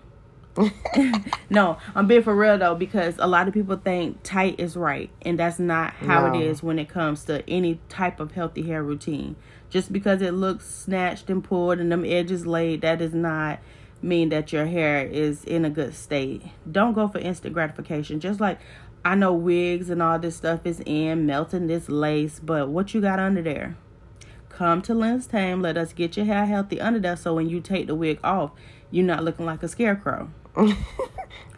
no, 1.51 1.79
I'm 1.95 2.07
being 2.07 2.23
for 2.23 2.35
real 2.35 2.59
though 2.59 2.75
because 2.75 3.15
a 3.19 3.27
lot 3.27 3.49
of 3.49 3.55
people 3.55 3.77
think 3.77 4.19
tight 4.23 4.59
is 4.59 4.77
right, 4.77 5.11
and 5.23 5.39
that's 5.39 5.59
not 5.59 5.93
how 5.95 6.27
No. 6.29 6.39
it 6.39 6.45
is 6.45 6.63
when 6.63 6.79
it 6.79 6.89
comes 6.89 7.25
to 7.27 7.49
any 7.49 7.81
type 7.89 8.21
of 8.21 8.33
healthy 8.33 8.63
hair 8.63 8.83
routine. 8.83 9.37
Just 9.71 9.93
because 9.93 10.23
it 10.23 10.33
looks 10.33 10.67
snatched 10.67 11.29
and 11.31 11.45
pulled 11.45 11.79
and 11.79 11.93
them 11.93 12.05
edges 12.05 12.47
laid, 12.47 12.81
that 12.81 12.99
does 12.99 13.15
not 13.15 13.61
mean 14.01 14.31
that 14.31 14.53
your 14.53 14.67
hair 14.67 15.05
is 15.05 15.45
in 15.45 15.65
a 15.65 15.71
good 15.71 15.95
state. 15.95 16.43
Don't 16.71 16.95
go 16.95 17.09
for 17.09 17.19
instant 17.19 17.53
gratification. 17.55 18.19
Just 18.21 18.41
like 18.41 18.59
I 19.05 19.15
know 19.15 19.33
wigs 19.35 19.91
and 19.91 20.03
all 20.03 20.19
this 20.19 20.37
stuff 20.37 20.61
is 20.65 20.81
in 20.87 21.27
melting 21.27 21.67
this 21.67 21.89
lace, 21.89 22.41
but 22.41 22.69
what 22.69 22.95
you 22.95 23.01
got 23.01 23.19
under 23.19 23.43
there? 23.43 23.77
Come 24.59 24.83
to 24.83 24.93
Lens 24.95 25.29
Tame. 25.29 25.63
Let 25.63 25.77
us 25.77 25.93
get 25.93 26.17
your 26.17 26.27
hair 26.27 26.45
healthy 26.45 26.81
under 26.81 26.99
there, 26.99 27.15
so 27.15 27.33
when 27.33 27.49
you 27.49 27.61
take 27.61 27.87
the 27.87 27.95
wig 27.95 28.19
off, 28.25 28.51
you're 28.91 29.07
not 29.07 29.23
looking 29.23 29.47
like 29.47 29.63
a 29.63 29.69
scarecrow 29.69 30.33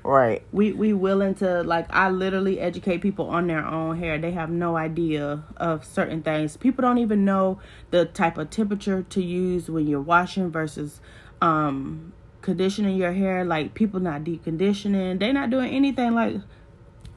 Right. 0.05 0.43
we 0.53 0.73
we 0.73 0.93
willing 0.93 1.35
to 1.37 1.63
like 1.63 1.87
I 1.89 2.11
literally 2.11 2.61
educate 2.61 2.99
people 2.99 3.31
on 3.31 3.47
their 3.47 3.65
own 3.65 3.97
hair. 3.99 4.19
They 4.19 4.33
have 4.33 4.51
no 4.51 4.77
idea 4.77 5.45
of 5.57 5.83
certain 5.83 6.23
things. 6.23 6.59
People 6.59 6.83
don't 6.83 6.99
even 6.99 7.25
know 7.25 7.59
the 7.91 8.05
type 8.05 8.37
of 8.37 8.51
temperature 8.51 9.03
to 9.03 9.23
use 9.23 9.71
when 9.71 9.87
you're 9.87 10.03
washing 10.03 10.51
versus 10.51 11.01
um 11.41 12.13
conditioning 12.43 12.99
your 12.99 13.13
hair. 13.13 13.47
Like 13.47 13.73
people 13.73 14.01
not 14.01 14.25
deep 14.25 14.45
conditioning. 14.45 15.19
They 15.19 15.33
not 15.33 15.49
doing 15.49 15.71
anything 15.71 16.15
like 16.15 16.37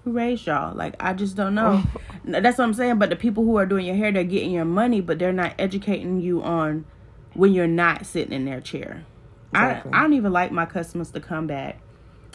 who 0.03 0.11
raised 0.11 0.47
y'all? 0.47 0.75
Like 0.75 0.95
I 0.99 1.13
just 1.13 1.35
don't 1.35 1.55
know. 1.55 1.83
Oh. 1.83 1.99
That's 2.25 2.57
what 2.57 2.65
I'm 2.65 2.73
saying. 2.73 2.99
But 2.99 3.09
the 3.09 3.15
people 3.15 3.43
who 3.43 3.57
are 3.57 3.65
doing 3.65 3.85
your 3.85 3.95
hair, 3.95 4.11
they're 4.11 4.23
getting 4.23 4.51
your 4.51 4.65
money, 4.65 5.01
but 5.01 5.19
they're 5.19 5.33
not 5.33 5.53
educating 5.59 6.21
you 6.21 6.41
on 6.43 6.85
when 7.33 7.53
you're 7.53 7.67
not 7.67 8.05
sitting 8.05 8.33
in 8.33 8.45
their 8.45 8.61
chair. 8.61 9.05
Exactly. 9.51 9.91
I 9.93 9.99
I 9.99 10.01
don't 10.01 10.13
even 10.13 10.31
like 10.31 10.51
my 10.51 10.65
customers 10.65 11.11
to 11.11 11.19
come 11.19 11.47
back 11.47 11.79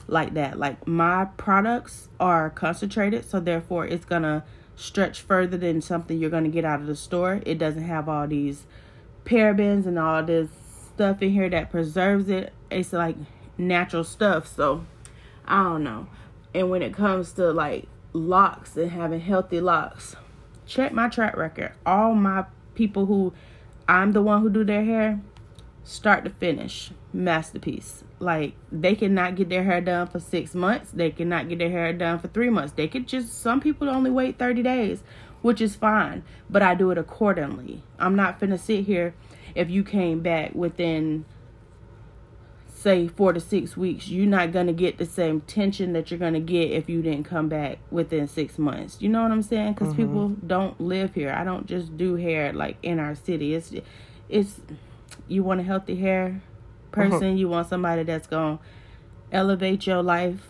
like 0.06 0.34
that. 0.34 0.58
Like 0.58 0.86
my 0.86 1.26
products 1.36 2.08
are 2.18 2.50
concentrated, 2.50 3.24
so 3.28 3.40
therefore 3.40 3.86
it's 3.86 4.04
gonna 4.04 4.44
stretch 4.76 5.20
further 5.20 5.56
than 5.56 5.80
something 5.80 6.18
you're 6.18 6.30
gonna 6.30 6.48
get 6.48 6.64
out 6.64 6.80
of 6.80 6.86
the 6.86 6.96
store. 6.96 7.40
It 7.44 7.58
doesn't 7.58 7.84
have 7.84 8.08
all 8.08 8.26
these 8.26 8.64
parabens 9.24 9.86
and 9.86 9.98
all 9.98 10.22
this 10.22 10.48
stuff 10.94 11.22
in 11.22 11.32
here 11.32 11.48
that 11.50 11.70
preserves 11.70 12.28
it. 12.28 12.52
It's 12.70 12.92
like 12.92 13.16
natural 13.56 14.04
stuff. 14.04 14.46
So 14.46 14.84
I 15.46 15.62
don't 15.62 15.84
know. 15.84 16.08
And 16.54 16.70
when 16.70 16.82
it 16.82 16.94
comes 16.94 17.32
to 17.32 17.52
like 17.52 17.86
locks 18.12 18.76
and 18.76 18.90
having 18.90 19.20
healthy 19.20 19.60
locks, 19.60 20.16
check 20.66 20.92
my 20.92 21.08
track 21.08 21.36
record. 21.36 21.72
All 21.84 22.14
my 22.14 22.44
people 22.74 23.06
who 23.06 23.32
I'm 23.88 24.12
the 24.12 24.22
one 24.22 24.42
who 24.42 24.50
do 24.50 24.64
their 24.64 24.84
hair, 24.84 25.20
start 25.82 26.24
to 26.24 26.30
finish, 26.30 26.90
masterpiece. 27.12 28.04
Like 28.18 28.54
they 28.70 28.94
cannot 28.94 29.36
get 29.36 29.48
their 29.48 29.64
hair 29.64 29.80
done 29.80 30.06
for 30.06 30.20
six 30.20 30.54
months. 30.54 30.90
They 30.90 31.10
cannot 31.10 31.48
get 31.48 31.58
their 31.58 31.70
hair 31.70 31.92
done 31.92 32.18
for 32.18 32.28
three 32.28 32.50
months. 32.50 32.74
They 32.74 32.88
could 32.88 33.08
just 33.08 33.40
some 33.40 33.60
people 33.60 33.88
only 33.88 34.10
wait 34.10 34.38
30 34.38 34.62
days, 34.62 35.02
which 35.40 35.60
is 35.60 35.74
fine. 35.74 36.22
But 36.50 36.62
I 36.62 36.74
do 36.74 36.90
it 36.90 36.98
accordingly. 36.98 37.82
I'm 37.98 38.14
not 38.14 38.38
finna 38.38 38.58
sit 38.58 38.84
here 38.84 39.14
if 39.54 39.70
you 39.70 39.82
came 39.82 40.20
back 40.20 40.54
within 40.54 41.24
say 42.78 43.08
four 43.08 43.32
to 43.32 43.40
six 43.40 43.76
weeks, 43.76 44.08
you're 44.08 44.26
not 44.26 44.52
gonna 44.52 44.72
get 44.72 44.98
the 44.98 45.04
same 45.04 45.40
tension 45.42 45.92
that 45.94 46.10
you're 46.10 46.18
gonna 46.18 46.38
get 46.38 46.70
if 46.70 46.88
you 46.88 47.02
didn't 47.02 47.24
come 47.24 47.48
back 47.48 47.78
within 47.90 48.28
six 48.28 48.56
months. 48.56 48.98
You 49.00 49.08
know 49.08 49.22
what 49.22 49.32
I'm 49.32 49.42
saying? 49.42 49.72
Because 49.72 49.94
people 49.94 50.28
don't 50.46 50.80
live 50.80 51.14
here. 51.14 51.32
I 51.32 51.42
don't 51.42 51.66
just 51.66 51.96
do 51.96 52.14
hair 52.14 52.52
like 52.52 52.76
in 52.82 53.00
our 53.00 53.16
city. 53.16 53.54
It's 53.54 53.72
it's 54.28 54.60
you 55.26 55.42
want 55.42 55.58
a 55.60 55.64
healthy 55.64 55.96
hair 55.96 56.40
person. 56.92 57.36
You 57.36 57.48
want 57.48 57.68
somebody 57.68 58.04
that's 58.04 58.28
gonna 58.28 58.60
elevate 59.32 59.86
your 59.86 60.02
life. 60.02 60.46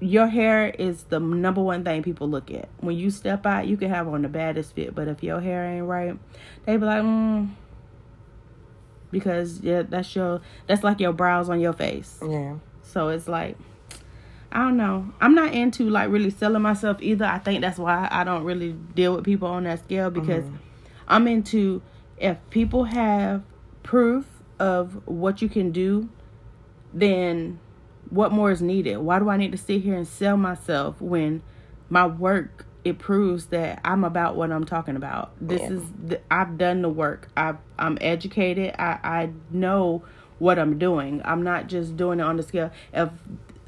Your 0.00 0.28
hair 0.28 0.68
is 0.68 1.04
the 1.04 1.18
number 1.18 1.60
one 1.60 1.84
thing 1.84 2.02
people 2.02 2.28
look 2.28 2.50
at. 2.50 2.68
When 2.78 2.96
you 2.96 3.10
step 3.10 3.44
out, 3.44 3.66
you 3.66 3.76
can 3.76 3.90
have 3.90 4.08
on 4.08 4.22
the 4.22 4.28
baddest 4.28 4.74
fit, 4.74 4.94
but 4.94 5.08
if 5.08 5.22
your 5.22 5.40
hair 5.40 5.64
ain't 5.64 5.86
right, 5.86 6.16
they 6.64 6.76
be 6.76 6.86
like, 6.86 7.02
mm, 7.02 7.50
because 9.10 9.60
yeah, 9.60 9.82
that's 9.82 10.14
your 10.14 10.40
that's 10.66 10.82
like 10.82 11.00
your 11.00 11.12
brows 11.12 11.48
on 11.48 11.60
your 11.60 11.72
face. 11.72 12.18
Yeah. 12.26 12.56
So 12.82 13.08
it's 13.08 13.28
like 13.28 13.56
I 14.50 14.60
don't 14.60 14.76
know. 14.76 15.12
I'm 15.20 15.34
not 15.34 15.52
into 15.52 15.90
like 15.90 16.10
really 16.10 16.30
selling 16.30 16.62
myself 16.62 16.98
either. 17.00 17.24
I 17.24 17.38
think 17.38 17.60
that's 17.60 17.78
why 17.78 18.08
I 18.10 18.24
don't 18.24 18.44
really 18.44 18.72
deal 18.72 19.14
with 19.14 19.24
people 19.24 19.48
on 19.48 19.64
that 19.64 19.80
scale 19.80 20.10
because 20.10 20.44
mm-hmm. 20.44 20.56
I'm 21.06 21.28
into 21.28 21.82
if 22.16 22.38
people 22.50 22.84
have 22.84 23.42
proof 23.82 24.26
of 24.58 25.06
what 25.06 25.42
you 25.42 25.48
can 25.48 25.70
do, 25.70 26.08
then 26.92 27.60
what 28.10 28.32
more 28.32 28.50
is 28.50 28.62
needed? 28.62 28.96
Why 28.98 29.18
do 29.18 29.28
I 29.28 29.36
need 29.36 29.52
to 29.52 29.58
sit 29.58 29.82
here 29.82 29.94
and 29.94 30.08
sell 30.08 30.36
myself 30.36 31.00
when 31.00 31.42
my 31.90 32.06
work 32.06 32.64
it 32.88 32.98
proves 32.98 33.46
that 33.46 33.80
I'm 33.84 34.04
about 34.04 34.36
what 34.36 34.50
I'm 34.50 34.64
talking 34.64 34.96
about. 34.96 35.32
This 35.40 35.60
Yeah. 35.60 35.70
is 35.70 35.82
the, 36.04 36.20
I've 36.30 36.58
done 36.58 36.82
the 36.82 36.88
work. 36.88 37.28
I 37.36 37.54
I'm 37.78 37.98
educated. 38.00 38.74
I 38.78 38.98
I 39.02 39.30
know 39.50 40.02
what 40.38 40.58
I'm 40.58 40.78
doing. 40.78 41.20
I'm 41.24 41.42
not 41.42 41.66
just 41.66 41.96
doing 41.96 42.20
it 42.20 42.22
on 42.22 42.36
the 42.36 42.42
scale. 42.42 42.70
If 42.92 43.10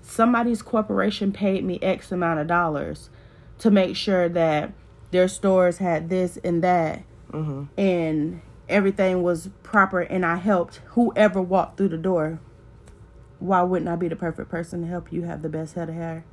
somebody's 0.03 0.62
corporation 0.62 1.33
paid 1.33 1.65
me 1.65 1.79
X 1.83 2.11
amount 2.12 2.41
of 2.41 2.47
dollars 2.47 3.11
to 3.59 3.71
make 3.71 3.97
sure 3.97 4.29
that 4.29 4.73
their 5.11 5.29
stores 5.29 5.79
had 5.79 6.09
this 6.09 6.39
and 6.45 6.62
that, 6.62 7.03
mm-hmm. 7.33 7.65
and 7.79 8.41
everything 8.69 9.23
was 9.23 9.50
proper, 9.62 10.00
and 10.00 10.25
I 10.25 10.37
helped 10.37 10.77
whoever 10.91 11.43
walked 11.43 11.77
through 11.77 11.89
the 11.89 11.99
door, 11.99 12.41
why 13.41 13.62
wouldn't 13.62 13.89
I 13.89 13.97
be 13.97 14.09
the 14.09 14.17
perfect 14.17 14.50
person 14.50 14.83
to 14.83 14.87
help 14.87 15.12
you 15.12 15.23
have 15.23 15.43
the 15.43 15.49
best 15.49 15.75
head 15.75 15.89
of 15.89 15.95
hair 15.97 16.25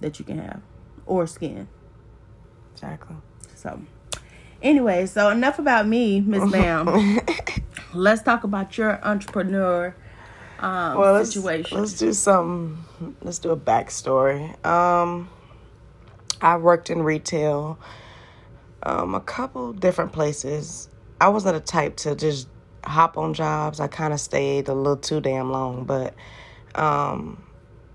that 0.00 0.18
you 0.18 0.24
can 0.24 0.38
have 0.38 0.60
or 1.06 1.26
skin? 1.26 1.68
Exactly. 2.76 3.16
So, 3.54 3.80
anyway, 4.62 5.06
so 5.06 5.30
enough 5.30 5.58
about 5.58 5.88
me, 5.88 6.20
Miss 6.20 6.50
Bam. 6.52 7.20
Let's 7.94 8.22
talk 8.22 8.44
about 8.44 8.76
your 8.76 9.02
entrepreneur 9.02 9.96
um, 10.58 10.98
Well, 10.98 11.14
let's, 11.14 11.32
situation. 11.32 11.78
let's 11.78 11.94
do 11.94 12.12
some. 12.12 12.84
Let's 13.22 13.38
do 13.38 13.50
a 13.50 13.56
backstory. 13.56 14.62
Um, 14.64 15.30
I 16.42 16.58
worked 16.58 16.90
in 16.90 17.02
retail, 17.02 17.78
um, 18.82 19.14
a 19.14 19.20
couple 19.20 19.72
different 19.72 20.12
places. 20.12 20.90
I 21.18 21.28
wasn't 21.30 21.56
a 21.56 21.60
type 21.60 21.96
to 21.98 22.14
just 22.14 22.48
hop 22.84 23.16
on 23.16 23.32
jobs. 23.32 23.80
I 23.80 23.88
kind 23.88 24.12
of 24.12 24.20
stayed 24.20 24.68
a 24.68 24.74
little 24.74 24.98
too 24.98 25.22
damn 25.22 25.50
long, 25.50 25.84
but 25.84 26.14
um, 26.74 27.42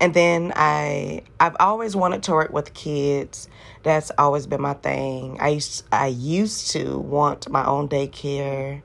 and 0.02 0.12
then 0.14 0.52
I 0.56 1.22
I've 1.38 1.54
always 1.60 1.94
wanted 1.94 2.24
to 2.24 2.32
work 2.32 2.52
with 2.52 2.74
kids. 2.74 3.48
That's 3.84 4.10
always 4.18 4.48
been 4.48 4.60
my 4.60 4.74
thing. 4.74 5.38
I 5.40 5.50
used 5.50 5.84
I 5.92 6.08
used 6.08 6.72
to 6.72 6.98
want 6.98 7.48
my 7.48 7.64
own 7.64 7.88
daycare 7.88 8.82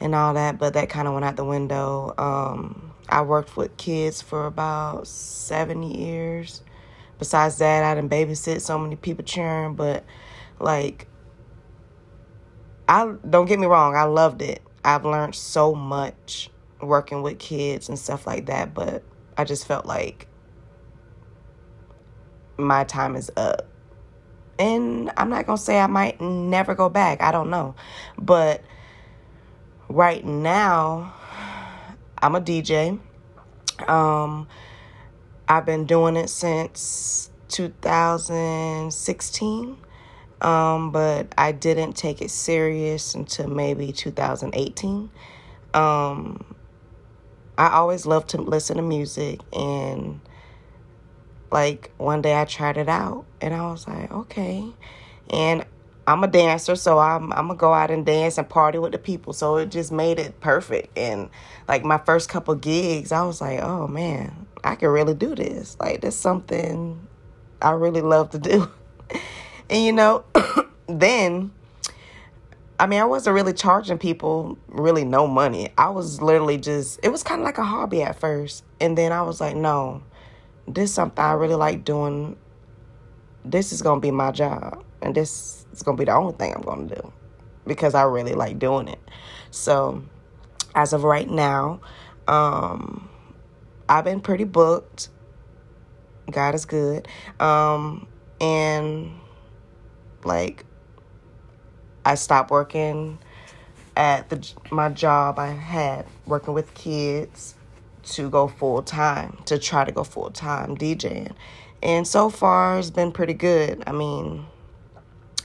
and 0.00 0.16
all 0.16 0.34
that, 0.34 0.58
but 0.58 0.74
that 0.74 0.90
kind 0.90 1.06
of 1.06 1.14
went 1.14 1.24
out 1.24 1.36
the 1.36 1.44
window. 1.44 2.12
Um, 2.18 2.92
I 3.08 3.22
worked 3.22 3.56
with 3.56 3.76
kids 3.76 4.20
for 4.20 4.46
about 4.46 5.06
seven 5.06 5.84
years. 5.84 6.62
Besides 7.20 7.58
that, 7.58 7.84
I 7.84 7.94
didn't 7.94 8.10
babysit 8.10 8.62
so 8.62 8.76
many 8.80 8.96
people 8.96 9.24
churn, 9.24 9.74
but 9.74 10.04
like, 10.58 11.06
I 12.88 13.14
don't 13.30 13.46
get 13.46 13.60
me 13.60 13.66
wrong, 13.68 13.94
I 13.94 14.04
loved 14.04 14.42
it. 14.42 14.60
I've 14.84 15.04
learned 15.04 15.36
so 15.36 15.72
much 15.72 16.50
working 16.80 17.22
with 17.22 17.38
kids 17.38 17.88
and 17.88 17.96
stuff 17.96 18.26
like 18.26 18.46
that, 18.46 18.74
but 18.74 19.04
I 19.38 19.44
just 19.44 19.68
felt 19.68 19.86
like 19.86 20.26
my 22.56 22.84
time 22.84 23.16
is 23.16 23.30
up. 23.36 23.66
And 24.58 25.10
I'm 25.16 25.30
not 25.30 25.46
gonna 25.46 25.56
say 25.58 25.78
I 25.78 25.86
might 25.86 26.20
never 26.20 26.74
go 26.74 26.88
back. 26.88 27.22
I 27.22 27.30
don't 27.32 27.50
know. 27.50 27.74
But 28.18 28.62
right 29.88 30.24
now 30.24 31.14
I'm 32.18 32.34
a 32.34 32.40
DJ. 32.40 32.98
Um 33.88 34.48
I've 35.48 35.66
been 35.66 35.86
doing 35.86 36.16
it 36.16 36.28
since 36.28 37.30
2016. 37.48 39.76
Um 40.40 40.92
but 40.92 41.34
I 41.36 41.52
didn't 41.52 41.94
take 41.94 42.22
it 42.22 42.30
serious 42.30 43.14
until 43.14 43.48
maybe 43.48 43.92
2018. 43.92 45.10
Um 45.74 46.44
I 47.58 47.70
always 47.70 48.06
loved 48.06 48.30
to 48.30 48.40
listen 48.40 48.76
to 48.76 48.82
music 48.82 49.40
and 49.52 50.20
like 51.52 51.90
one 51.98 52.22
day 52.22 52.40
I 52.40 52.44
tried 52.44 52.76
it 52.76 52.88
out 52.88 53.24
and 53.40 53.54
I 53.54 53.70
was 53.70 53.86
like, 53.86 54.10
okay. 54.10 54.64
And 55.30 55.64
I'm 56.06 56.24
a 56.24 56.26
dancer, 56.26 56.74
so 56.74 56.98
I'm 56.98 57.32
I'm 57.32 57.46
gonna 57.46 57.56
go 57.56 57.72
out 57.72 57.90
and 57.90 58.04
dance 58.04 58.38
and 58.38 58.48
party 58.48 58.78
with 58.78 58.92
the 58.92 58.98
people. 58.98 59.32
So 59.32 59.56
it 59.56 59.70
just 59.70 59.92
made 59.92 60.18
it 60.18 60.40
perfect. 60.40 60.96
And 60.96 61.30
like 61.68 61.84
my 61.84 61.98
first 61.98 62.28
couple 62.28 62.54
gigs, 62.54 63.12
I 63.12 63.22
was 63.22 63.40
like, 63.40 63.60
oh 63.60 63.86
man, 63.86 64.46
I 64.64 64.74
can 64.74 64.88
really 64.88 65.14
do 65.14 65.34
this. 65.34 65.76
Like 65.78 66.00
that's 66.00 66.16
something 66.16 67.06
I 67.60 67.70
really 67.72 68.00
love 68.00 68.30
to 68.30 68.38
do. 68.38 68.70
and 69.70 69.84
you 69.84 69.92
know, 69.92 70.24
then 70.88 71.52
I 72.80 72.86
mean, 72.86 73.00
I 73.00 73.04
wasn't 73.04 73.34
really 73.34 73.52
charging 73.52 73.96
people 73.96 74.58
really 74.66 75.04
no 75.04 75.28
money. 75.28 75.72
I 75.78 75.90
was 75.90 76.20
literally 76.20 76.58
just, 76.58 76.98
it 77.04 77.10
was 77.10 77.22
kind 77.22 77.40
of 77.40 77.44
like 77.44 77.58
a 77.58 77.62
hobby 77.62 78.02
at 78.02 78.18
first. 78.18 78.64
And 78.80 78.98
then 78.98 79.12
I 79.12 79.22
was 79.22 79.40
like, 79.40 79.54
no, 79.54 80.02
this 80.74 80.90
is 80.90 80.94
something 80.94 81.22
I 81.22 81.32
really 81.32 81.54
like 81.54 81.84
doing. 81.84 82.36
This 83.44 83.72
is 83.72 83.82
to 84.00 84.04
be 84.04 84.10
my 84.10 84.30
job. 84.30 84.84
And 85.00 85.14
this 85.14 85.66
is 85.72 85.82
to 85.96 86.00
be 86.00 86.06
the 86.06 86.14
only 86.14 86.34
thing 86.34 86.54
I'm 86.54 86.62
to 86.88 86.94
do 86.94 87.12
because 87.66 87.94
I 87.94 88.02
really 88.02 88.34
like 88.34 88.58
doing 88.58 88.88
it. 88.88 89.00
So, 89.50 90.02
as 90.74 90.92
of 90.92 91.04
right 91.04 91.28
now, 91.28 91.80
um, 92.28 93.08
I've 93.88 94.04
been 94.04 94.20
pretty 94.20 94.44
booked. 94.44 95.08
God 96.30 96.54
is 96.54 96.64
good. 96.64 97.08
Um, 97.40 98.06
and 98.40 99.12
like 100.24 100.64
I 102.04 102.14
stopped 102.14 102.50
working 102.50 103.18
at 103.96 104.30
the 104.30 104.52
my 104.70 104.88
job 104.88 105.38
I 105.38 105.48
had 105.48 106.06
working 106.26 106.54
with 106.54 106.72
kids 106.74 107.54
to 108.02 108.28
go 108.30 108.48
full 108.48 108.82
time 108.82 109.38
to 109.46 109.58
try 109.58 109.84
to 109.84 109.92
go 109.92 110.04
full 110.04 110.30
time 110.30 110.76
DJing. 110.76 111.32
And 111.82 112.06
so 112.06 112.30
far 112.30 112.78
it's 112.78 112.90
been 112.90 113.12
pretty 113.12 113.34
good. 113.34 113.82
I 113.86 113.92
mean, 113.92 114.46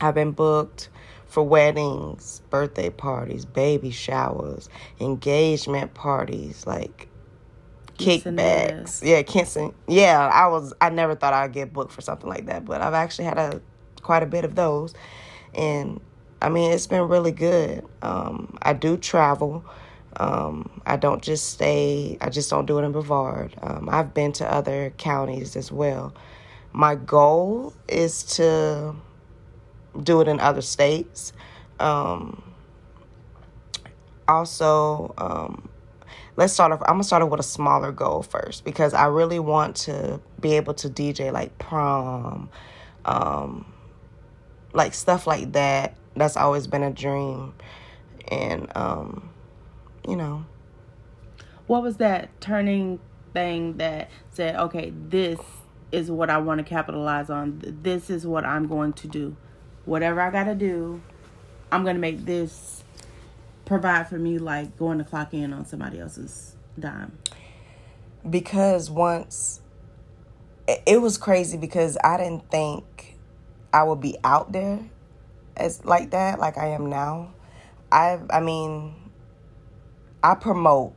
I've 0.01 0.15
been 0.15 0.31
booked 0.31 0.89
for 1.25 1.43
weddings, 1.43 2.41
birthday 2.49 2.89
parties, 2.89 3.45
baby 3.45 3.91
showers, 3.91 4.69
engagement 4.99 5.93
parties, 5.93 6.65
like 6.65 7.09
kickbacks. 7.97 9.03
Yeah, 9.03 9.21
Kinston. 9.23 9.73
Yeah, 9.87 10.27
I 10.27 10.47
was 10.47 10.73
I 10.79 10.89
never 10.89 11.15
thought 11.15 11.33
I'd 11.33 11.53
get 11.53 11.73
booked 11.73 11.91
for 11.91 12.01
something 12.01 12.29
like 12.29 12.45
that, 12.45 12.65
but 12.65 12.81
I've 12.81 12.93
actually 12.93 13.25
had 13.25 13.37
a 13.37 13.61
quite 14.01 14.23
a 14.23 14.27
bit 14.27 14.45
of 14.45 14.55
those. 14.55 14.93
And 15.53 15.99
I 16.41 16.49
mean, 16.49 16.71
it's 16.71 16.87
been 16.87 17.07
really 17.07 17.31
good. 17.31 17.83
Um, 18.01 18.57
I 18.61 18.73
do 18.73 18.97
travel. 18.97 19.65
Um, 20.17 20.81
I 20.85 20.97
don't 20.97 21.21
just 21.21 21.51
stay, 21.51 22.17
I 22.21 22.29
just 22.29 22.49
don't 22.49 22.65
do 22.65 22.79
it 22.79 22.83
in 22.83 22.91
Brevard. 22.91 23.55
Um, 23.61 23.87
I've 23.89 24.13
been 24.13 24.31
to 24.33 24.51
other 24.51 24.91
counties 24.97 25.55
as 25.55 25.71
well. 25.71 26.13
My 26.73 26.95
goal 26.95 27.73
is 27.87 28.23
to 28.35 28.95
do 30.01 30.21
it 30.21 30.27
in 30.27 30.39
other 30.39 30.61
states. 30.61 31.33
Um, 31.79 32.43
also, 34.27 35.13
um, 35.17 35.69
let's 36.35 36.53
start 36.53 36.71
off. 36.71 36.81
I'm 36.81 36.95
gonna 36.95 37.03
start 37.03 37.21
off 37.21 37.29
with 37.29 37.39
a 37.39 37.43
smaller 37.43 37.91
goal 37.91 38.23
first 38.23 38.65
because 38.65 38.93
I 38.93 39.05
really 39.05 39.39
want 39.39 39.75
to 39.77 40.19
be 40.39 40.55
able 40.55 40.73
to 40.75 40.89
DJ 40.89 41.31
like 41.31 41.57
prom, 41.57 42.49
um, 43.05 43.71
like 44.73 44.93
stuff 44.93 45.27
like 45.27 45.53
that. 45.53 45.95
That's 46.15 46.35
always 46.37 46.67
been 46.67 46.83
a 46.83 46.91
dream, 46.91 47.53
and 48.27 48.67
um, 48.75 49.29
you 50.07 50.15
know. 50.15 50.45
What 51.67 51.83
was 51.83 51.97
that 51.97 52.39
turning 52.39 52.99
thing 53.33 53.77
that 53.77 54.09
said, 54.31 54.55
"Okay, 54.55 54.93
this 55.09 55.39
is 55.91 56.09
what 56.09 56.29
I 56.29 56.37
want 56.37 56.59
to 56.59 56.63
capitalize 56.63 57.29
on. 57.29 57.61
This 57.81 58.09
is 58.09 58.25
what 58.25 58.45
I'm 58.45 58.67
going 58.67 58.93
to 58.93 59.07
do. 59.07 59.35
Whatever 59.85 60.21
I 60.21 60.31
got 60.31 60.45
to 60.45 60.55
do, 60.55 61.01
I'm 61.71 61.83
going 61.83 61.95
to 61.95 62.01
make 62.01 62.25
this 62.25 62.83
provide 63.65 64.07
for 64.07 64.17
me 64.17 64.37
like 64.37 64.77
going 64.77 64.97
to 64.97 65.03
clock 65.03 65.33
in 65.33 65.53
on 65.53 65.65
somebody 65.65 65.99
else's 65.99 66.55
dime." 66.79 67.17
Because 68.29 68.89
once 68.89 69.61
it 70.85 71.01
was 71.01 71.17
crazy 71.17 71.57
because 71.57 71.97
I 72.03 72.17
didn't 72.17 72.49
think 72.49 73.17
I 73.73 73.83
would 73.83 74.01
be 74.01 74.17
out 74.23 74.51
there 74.51 74.79
as 75.55 75.83
like 75.85 76.11
that 76.11 76.39
like 76.39 76.57
I 76.57 76.67
am 76.69 76.89
now. 76.89 77.33
I 77.91 78.19
I 78.29 78.41
mean 78.41 78.93
I 80.27 80.35
promote 80.35 80.93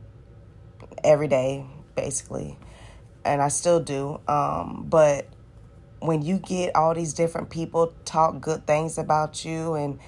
every 1.05 1.29
day 1.29 1.65
basically 1.95 2.57
and 3.23 3.41
I 3.41 3.47
still 3.47 3.79
do 3.79 4.19
um 4.27 4.87
but 4.89 5.29
when 6.01 6.21
you 6.21 6.37
get 6.37 6.75
all 6.75 6.93
these 6.93 7.13
different 7.13 7.49
people 7.49 7.93
talk 8.03 8.41
good 8.41 8.67
things 8.67 8.97
about 8.97 9.45
you 9.45 9.75
and 9.75 9.99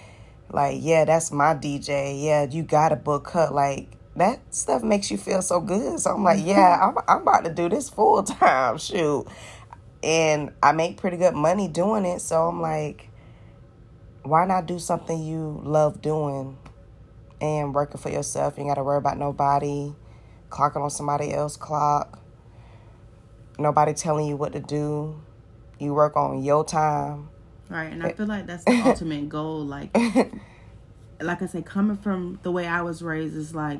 like 0.51 0.79
yeah 0.81 1.05
that's 1.05 1.31
my 1.31 1.55
DJ 1.55 2.21
yeah 2.21 2.43
you 2.43 2.63
got 2.63 2.91
a 2.91 2.97
book 2.97 3.23
cut 3.23 3.53
like 3.53 3.87
that 4.17 4.41
stuff 4.53 4.83
makes 4.83 5.09
you 5.09 5.17
feel 5.17 5.41
so 5.41 5.61
good 5.61 6.01
so 6.01 6.15
I'm 6.15 6.23
like 6.25 6.41
yeah 6.43 6.77
I'm 6.81 6.97
I'm 7.07 7.21
about 7.21 7.45
to 7.45 7.53
do 7.53 7.69
this 7.69 7.89
full 7.89 8.23
time 8.23 8.77
shoot 8.77 9.25
and 10.03 10.51
I 10.61 10.73
make 10.73 10.97
pretty 10.97 11.15
good 11.15 11.33
money 11.33 11.69
doing 11.69 12.03
it 12.03 12.19
so 12.19 12.49
I'm 12.49 12.59
like 12.59 13.07
why 14.23 14.45
not 14.45 14.65
do 14.65 14.79
something 14.79 15.23
you 15.23 15.61
love 15.63 16.01
doing 16.01 16.57
and 17.43 17.75
working 17.75 17.99
for 17.99 18.09
yourself? 18.09 18.55
You 18.57 18.61
ain't 18.63 18.69
got 18.69 18.75
to 18.75 18.83
worry 18.83 18.97
about 18.97 19.17
nobody 19.17 19.91
clocking 20.49 20.81
on 20.81 20.89
somebody 20.89 21.33
else's 21.33 21.57
clock. 21.57 22.19
Nobody 23.59 23.93
telling 23.93 24.25
you 24.27 24.35
what 24.37 24.53
to 24.53 24.59
do. 24.59 25.21
You 25.79 25.93
work 25.93 26.15
on 26.15 26.41
your 26.43 26.63
time. 26.63 27.29
Right, 27.69 27.91
and 27.91 28.03
I 28.03 28.13
feel 28.13 28.25
like 28.27 28.45
that's 28.47 28.63
the 28.63 28.81
ultimate 28.85 29.29
goal. 29.29 29.65
Like, 29.65 29.95
like 31.21 31.41
I 31.41 31.45
said, 31.47 31.65
coming 31.65 31.97
from 31.97 32.39
the 32.43 32.51
way 32.51 32.65
I 32.67 32.81
was 32.81 33.01
raised 33.01 33.35
is 33.35 33.53
like 33.53 33.79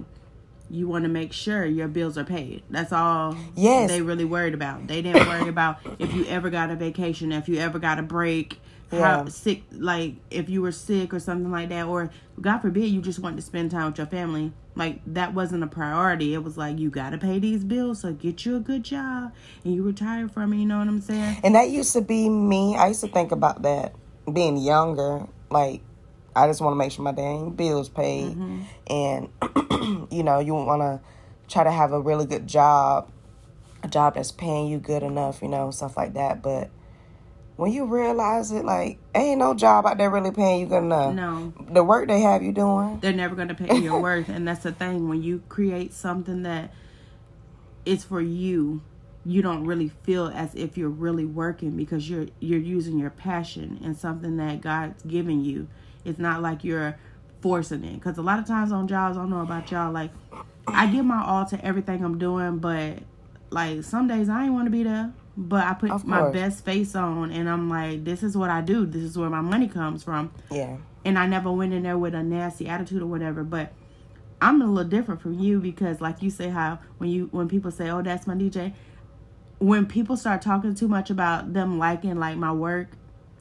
you 0.69 0.88
want 0.88 1.04
to 1.04 1.10
make 1.10 1.32
sure 1.34 1.65
your 1.65 1.88
bills 1.88 2.17
are 2.17 2.23
paid. 2.23 2.63
That's 2.69 2.91
all 2.91 3.36
Yes. 3.56 3.89
they 3.89 4.02
really 4.02 4.26
worried 4.26 4.54
about. 4.54 4.88
They 4.88 5.02
didn't 5.02 5.28
worry 5.28 5.47
about 5.49 5.78
if 5.99 6.13
you 6.13 6.26
ever 6.26 6.49
got 6.49 6.69
a 6.71 6.76
vacation, 6.76 7.32
if 7.32 7.47
you 7.47 7.60
ever 7.60 7.80
got 7.80 7.99
a 7.99 8.04
break, 8.04 8.60
how 8.93 9.23
Yeah. 9.23 9.25
sick, 9.25 9.63
like 9.71 10.15
if 10.32 10.49
you 10.49 10.62
were 10.62 10.71
sick 10.71 11.13
or 11.13 11.19
something 11.19 11.51
like 11.51 11.69
that, 11.69 11.88
or 11.88 12.10
God 12.39 12.60
forbid 12.60 12.86
you 12.86 13.01
just 13.01 13.19
want 13.19 13.36
to 13.36 13.41
spend 13.41 13.71
time 13.71 13.88
with 13.88 13.97
your 13.97 14.08
family. 14.08 14.53
Like 14.75 15.01
that 15.08 15.34
wasn't 15.34 15.63
a 15.63 15.67
priority. 15.67 16.34
It 16.34 16.43
was 16.43 16.58
like 16.58 16.79
you 16.79 16.89
got 16.89 17.12
to 17.12 17.17
pay 17.17 17.38
these 17.39 17.63
bills, 17.63 18.01
so 18.01 18.12
get 18.13 18.45
you 18.45 18.56
a 18.56 18.60
good 18.60 18.84
job 18.84 19.32
and 19.63 19.75
you 19.75 19.84
retire 19.84 20.27
from 20.27 20.53
it. 20.53 20.58
You 20.58 20.65
know 20.65 20.79
what 20.79 20.88
I'm 20.88 21.01
saying? 21.01 21.38
And 21.43 21.56
that 21.56 21.69
used 21.69 21.93
to 21.93 22.01
be 22.01 22.29
me. 22.29 22.75
I 22.75 22.88
used 22.88 23.01
to 23.01 23.08
think 23.08 23.32
about 23.32 23.62
that 23.63 23.93
being 24.32 24.58
younger. 24.58 25.27
Like, 25.51 25.82
I 26.36 26.47
just 26.47 26.62
want 26.62 26.73
to 26.73 26.77
make 26.77 26.91
sure 26.91 27.03
my 27.03 27.12
dang 27.12 27.51
bills 27.51 27.89
paid. 27.89 28.36
Mm-hmm. 28.36 28.62
And, 28.88 30.08
you 30.12 30.23
know, 30.23 30.39
you 30.39 30.56
want 30.56 30.82
to 30.82 31.01
try 31.47 31.63
to 31.63 31.71
have 31.71 31.91
a 31.91 31.99
really 31.99 32.25
good 32.25 32.47
job, 32.47 33.12
a 33.84 33.88
job 33.88 34.15
that's 34.15 34.32
paying 34.32 34.67
you 34.67 34.79
good 34.79 35.03
enough, 35.03 35.41
you 35.43 35.49
know, 35.49 35.69
stuff 35.69 35.95
like 35.97 36.15
that. 36.15 36.41
But 36.41 36.71
when 37.55 37.71
you 37.71 37.85
realize 37.85 38.51
it, 38.51 38.65
like, 38.65 38.97
ain't 39.13 39.39
no 39.39 39.53
job 39.53 39.85
out 39.85 39.97
there 39.97 40.09
really 40.09 40.31
paying 40.31 40.61
you 40.61 40.65
good 40.67 40.83
enough. 40.83 41.13
No, 41.13 41.53
The 41.71 41.83
work 41.83 42.07
they 42.07 42.21
have 42.21 42.41
you 42.43 42.51
doing. 42.51 42.99
they're 42.99 43.13
never 43.13 43.35
going 43.35 43.49
to 43.49 43.55
pay 43.55 43.77
your 43.79 43.99
worth 44.01 44.29
and 44.29 44.47
that's 44.47 44.63
the 44.63 44.71
thing. 44.71 45.07
When 45.07 45.21
you 45.21 45.43
create 45.49 45.93
something 45.93 46.43
that 46.43 46.73
is 47.85 48.03
for 48.03 48.21
you 48.21 48.81
you 49.25 49.41
don't 49.41 49.65
really 49.65 49.89
feel 50.03 50.27
as 50.27 50.53
if 50.53 50.77
you're 50.77 50.89
really 50.89 51.25
working 51.25 51.71
because 51.77 52.09
you're 52.09 52.27
you're 52.39 52.59
using 52.59 52.99
your 52.99 53.09
passion 53.09 53.79
and 53.83 53.97
something 53.97 54.35
that 54.37 54.59
God's 54.61 55.01
given 55.03 55.43
you. 55.45 55.67
It's 56.03 56.19
not 56.19 56.41
like 56.41 56.63
you're 56.65 56.97
forcing 57.41 57.83
it. 57.85 57.93
Because 57.93 58.17
a 58.17 58.21
lot 58.21 58.39
of 58.39 58.45
times 58.45 58.71
on 58.71 58.87
jobs 58.87 59.17
I 59.17 59.21
don't 59.21 59.29
know 59.29 59.41
about 59.41 59.71
y'all 59.71 59.91
like 59.93 60.11
I 60.67 60.87
give 60.87 61.05
my 61.05 61.23
all 61.23 61.45
to 61.45 61.65
everything 61.65 62.03
I'm 62.03 62.17
doing 62.17 62.57
but 62.57 62.99
like 63.49 63.83
some 63.83 64.07
days 64.07 64.27
I 64.27 64.45
ain't 64.45 64.53
want 64.53 64.65
to 64.65 64.71
be 64.71 64.83
there 64.83 65.13
but 65.36 65.65
I 65.65 65.74
put 65.74 66.06
my 66.06 66.30
best 66.32 66.63
face 66.63 66.96
on 66.96 67.32
and 67.32 67.50
I'm 67.50 67.69
like 67.69 68.04
this 68.04 68.22
is 68.24 68.38
what 68.38 68.50
I 68.50 68.62
do 68.62 68.86
this 68.86 69.02
is 69.04 69.17
where 69.17 69.30
my 69.30 69.41
money 69.41 69.67
comes 69.67 70.04
from 70.04 70.32
Yeah. 70.52 70.78
and 71.06 71.17
I 71.17 71.26
never 71.28 71.52
went 71.52 71.74
in 71.74 71.84
there 71.84 71.98
with 71.98 72.13
a 72.13 72.22
nasty 72.24 72.67
attitude 72.67 73.02
or 73.02 73.08
whatever. 73.08 73.43
But 73.43 73.74
I'm 74.41 74.62
a 74.62 74.65
little 74.65 74.89
different 74.89 75.22
from 75.22 75.39
you 75.39 75.60
because, 75.60 76.02
like 76.02 76.22
you 76.22 76.30
say, 76.30 76.50
how 76.50 76.80
when 76.98 77.10
you 77.10 77.30
when 77.32 77.48
people 77.48 77.72
say, 77.72 77.89
"Oh, 77.89 78.02
that's 78.02 78.28
my 78.28 78.36
DJ," 78.36 78.74
when 79.60 79.86
people 79.86 80.17
start 80.17 80.41
talking 80.41 80.76
too 80.76 80.88
much 80.89 81.10
about 81.10 81.54
them 81.54 81.80
liking 81.80 82.17
like 82.19 82.38
my 82.38 82.52
work, 82.52 82.89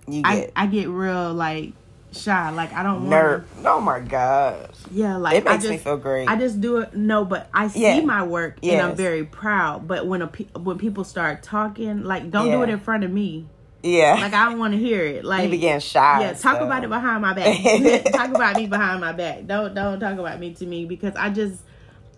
You 0.07 0.23
I 0.25 0.49
I 0.55 0.67
get 0.67 0.89
real 0.89 1.35
like 1.35 1.73
shy. 2.13 2.51
Like 2.51 2.73
I 2.73 2.83
don't 2.83 3.09
want. 3.11 3.45
Oh 3.65 3.81
my 3.81 4.01
gosh. 4.01 4.69
Yeah, 4.91 5.17
like 5.17 5.37
It 5.37 5.45
makes 5.45 5.65
I 5.65 5.69
me 5.69 5.75
just, 5.77 5.85
feel 5.85 5.97
great. 5.97 6.29
I 6.29 6.37
just 6.37 6.61
do 6.61 6.79
it. 6.79 6.95
No, 6.95 7.25
but 7.25 7.49
I 7.53 7.69
see 7.69 7.81
Yeah. 7.83 8.01
my 8.03 8.23
work 8.25 8.59
and 8.63 8.81
I'm 8.81 8.95
very 8.97 9.25
proud. 9.25 9.89
But 9.89 10.07
when 10.07 10.23
a 10.23 10.27
when 10.59 10.79
people 10.79 11.05
start 11.05 11.43
talking, 11.43 12.05
like 12.05 12.31
don't 12.31 12.51
do 12.51 12.63
it 12.63 12.69
in 12.69 12.79
front 12.81 13.05
of 13.05 13.11
me. 13.11 13.47
yeah. 13.83 14.15
Like 14.21 14.35
I 14.35 14.51
don't 14.51 14.59
want 14.59 14.75
to 14.75 14.79
hear 14.79 15.05
it. 15.05 15.25
Like 15.25 15.45
you 15.45 15.51
began 15.51 15.81
shy. 15.81 16.21
yeah, 16.21 16.29
talk 16.33 16.39
stuff. 16.57 16.63
about 16.63 16.85
it 16.85 16.89
behind 16.91 17.23
my 17.23 17.33
back. 17.35 18.05
talk 18.13 18.31
about 18.35 18.57
me 18.57 18.67
behind 18.67 19.01
my 19.01 19.13
back. 19.13 19.47
Don't 19.47 19.75
don't 19.75 19.99
talk 19.99 20.19
about 20.19 20.39
me 20.39 20.55
to 20.55 20.67
me 20.67 20.85
because 20.85 21.15
I 21.17 21.31
just 21.31 21.61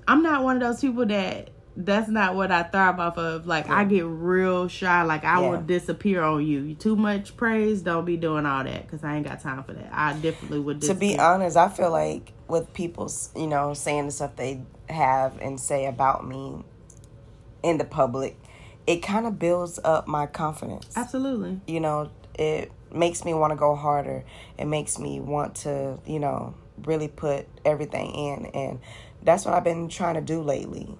I'm 0.07 0.23
not 0.23 0.45
one 0.45 0.57
of 0.57 0.63
those 0.63 0.81
people 0.81 1.07
that 1.07 1.49
that's 1.77 2.09
not 2.09 2.35
what 2.37 2.51
I 2.53 2.63
thrive 2.63 3.01
off 3.01 3.19
of. 3.19 3.47
Like 3.47 3.69
I 3.69 3.85
get 3.85 4.05
real 4.07 4.69
shy. 4.69 5.03
Like 5.03 5.25
I 5.25 5.41
Yeah. 5.41 5.51
will 5.51 5.63
disappear 5.63 6.23
on 6.23 6.47
you. 6.47 6.61
You 6.61 6.75
too 6.75 6.97
much 6.97 7.37
praise. 7.37 7.83
Don't 7.83 8.05
be 8.05 8.17
doing 8.17 8.47
all 8.47 8.65
that 8.65 8.83
because 8.83 9.03
I 9.03 9.17
ain't 9.17 9.27
got 9.27 9.41
time 9.41 9.65
for 9.65 9.73
that. 9.73 9.91
I 9.93 10.13
definitely 10.15 10.61
would. 10.61 10.81
to 10.83 10.95
be 10.95 11.19
honest, 11.19 11.57
I 11.57 11.69
feel 11.69 11.91
like 11.91 12.33
with 12.49 12.73
people, 12.75 13.11
you 13.37 13.47
know, 13.47 13.75
saying 13.75 14.07
the 14.07 14.13
stuff 14.13 14.37
they 14.37 14.63
have 14.89 15.41
and 15.41 15.59
say 15.59 15.87
about 15.87 16.27
me 16.27 16.63
in 17.63 17.79
the 17.79 17.85
public, 17.85 18.39
it 18.87 19.03
kind 19.03 19.27
of 19.27 19.39
builds 19.39 19.81
up 19.83 20.07
my 20.07 20.27
confidence. 20.27 20.95
absolutely. 20.97 21.61
You 21.67 21.81
know, 21.81 22.11
it 22.39 22.71
makes 22.93 23.25
me 23.25 23.35
want 23.35 23.53
to 23.53 23.57
go 23.57 23.75
harder. 23.75 24.25
It 24.59 24.67
makes 24.67 24.99
me 24.99 25.21
want 25.21 25.57
to, 25.57 25.99
you 26.07 26.19
know, 26.21 26.55
really 26.85 27.09
put 27.09 27.47
everything 27.65 28.11
in, 28.15 28.47
and 28.47 28.81
that's 29.23 29.45
what 29.45 29.55
I've 29.55 29.65
been 29.65 29.89
trying 29.89 30.15
to 30.17 30.21
do 30.21 30.43
lately, 30.43 30.99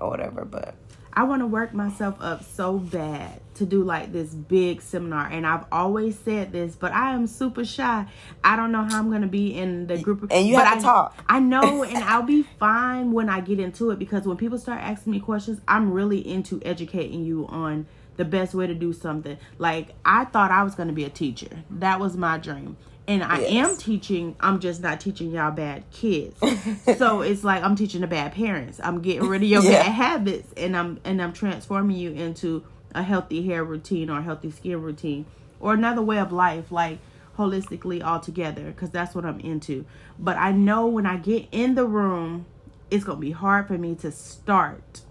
or 0.00 0.10
whatever. 0.10 0.44
But 0.44 0.74
I 1.12 1.24
want 1.24 1.42
to 1.42 1.46
work 1.46 1.74
myself 1.74 2.16
up 2.20 2.44
so 2.44 2.78
bad 2.78 3.40
to 3.54 3.66
do 3.66 3.82
like 3.82 4.12
this 4.12 4.32
big 4.32 4.80
seminar. 4.80 5.26
And 5.26 5.46
I've 5.46 5.64
always 5.72 6.18
said 6.18 6.52
this, 6.52 6.76
but 6.76 6.92
I 6.92 7.14
am 7.14 7.26
super 7.26 7.64
shy. 7.64 8.06
I 8.44 8.56
don't 8.56 8.72
know 8.72 8.84
how 8.84 8.98
I'm 8.98 9.10
going 9.10 9.22
to 9.22 9.28
be 9.28 9.54
in 9.54 9.86
the 9.86 9.98
group. 9.98 10.26
And 10.30 10.46
you 10.46 10.54
but 10.54 10.66
have 10.66 10.80
to 10.80 10.86
I, 10.86 10.90
talk. 10.90 11.24
I 11.28 11.40
know, 11.40 11.82
and 11.84 11.98
I'll 12.04 12.22
be 12.22 12.42
fine 12.42 13.12
when 13.12 13.28
I 13.28 13.40
get 13.40 13.58
into 13.58 13.90
it 13.90 13.98
because 13.98 14.26
when 14.26 14.36
people 14.36 14.58
start 14.58 14.80
asking 14.80 15.12
me 15.12 15.20
questions, 15.20 15.60
I'm 15.66 15.92
really 15.92 16.26
into 16.26 16.60
educating 16.64 17.24
you 17.24 17.46
on 17.48 17.86
the 18.16 18.24
best 18.24 18.54
way 18.54 18.66
to 18.66 18.74
do 18.74 18.92
something. 18.92 19.36
Like, 19.58 19.94
I 20.04 20.26
thought 20.26 20.50
I 20.50 20.62
was 20.62 20.74
going 20.74 20.88
to 20.88 20.94
be 20.94 21.04
a 21.04 21.10
teacher, 21.10 21.64
that 21.70 21.98
was 21.98 22.16
my 22.16 22.38
dream 22.38 22.76
and 23.08 23.22
I 23.24 23.40
Yes. 23.40 23.50
am 23.50 23.76
teaching. 23.76 24.36
I'm 24.40 24.60
just 24.60 24.80
not 24.82 25.00
teaching 25.00 25.30
y'all 25.32 25.50
bad 25.50 25.84
kids. 25.90 26.40
so 26.98 27.22
it's 27.22 27.44
like 27.44 27.62
I'm 27.62 27.76
teaching 27.76 28.00
the 28.02 28.06
bad 28.06 28.32
parents. 28.32 28.80
I'm 28.82 29.00
getting 29.02 29.26
rid 29.26 29.42
of 29.42 29.48
your 29.48 29.62
Yeah. 29.62 29.82
bad 29.82 29.92
habits, 29.92 30.52
and 30.56 30.76
I'm 30.76 31.00
and 31.04 31.20
I'm 31.22 31.32
transforming 31.32 31.96
you 31.96 32.12
into 32.12 32.64
a 32.94 33.02
healthy 33.02 33.44
hair 33.46 33.64
routine 33.64 34.10
or 34.10 34.18
a 34.18 34.22
healthy 34.22 34.50
skin 34.50 34.80
routine 34.82 35.26
or 35.60 35.74
another 35.74 36.02
way 36.02 36.18
of 36.18 36.32
life, 36.32 36.72
like 36.72 36.98
holistically 37.38 38.02
altogether, 38.02 38.64
because 38.66 38.90
that's 38.90 39.14
what 39.14 39.24
I'm 39.24 39.40
into. 39.40 39.84
But 40.18 40.36
I 40.36 40.52
know 40.52 40.86
when 40.86 41.06
I 41.06 41.16
get 41.16 41.46
in 41.52 41.74
the 41.74 41.86
room, 41.86 42.46
it's 42.90 43.04
gonna 43.04 43.20
be 43.20 43.30
hard 43.32 43.68
for 43.68 43.78
me 43.78 43.94
to 43.96 44.10
start 44.12 45.02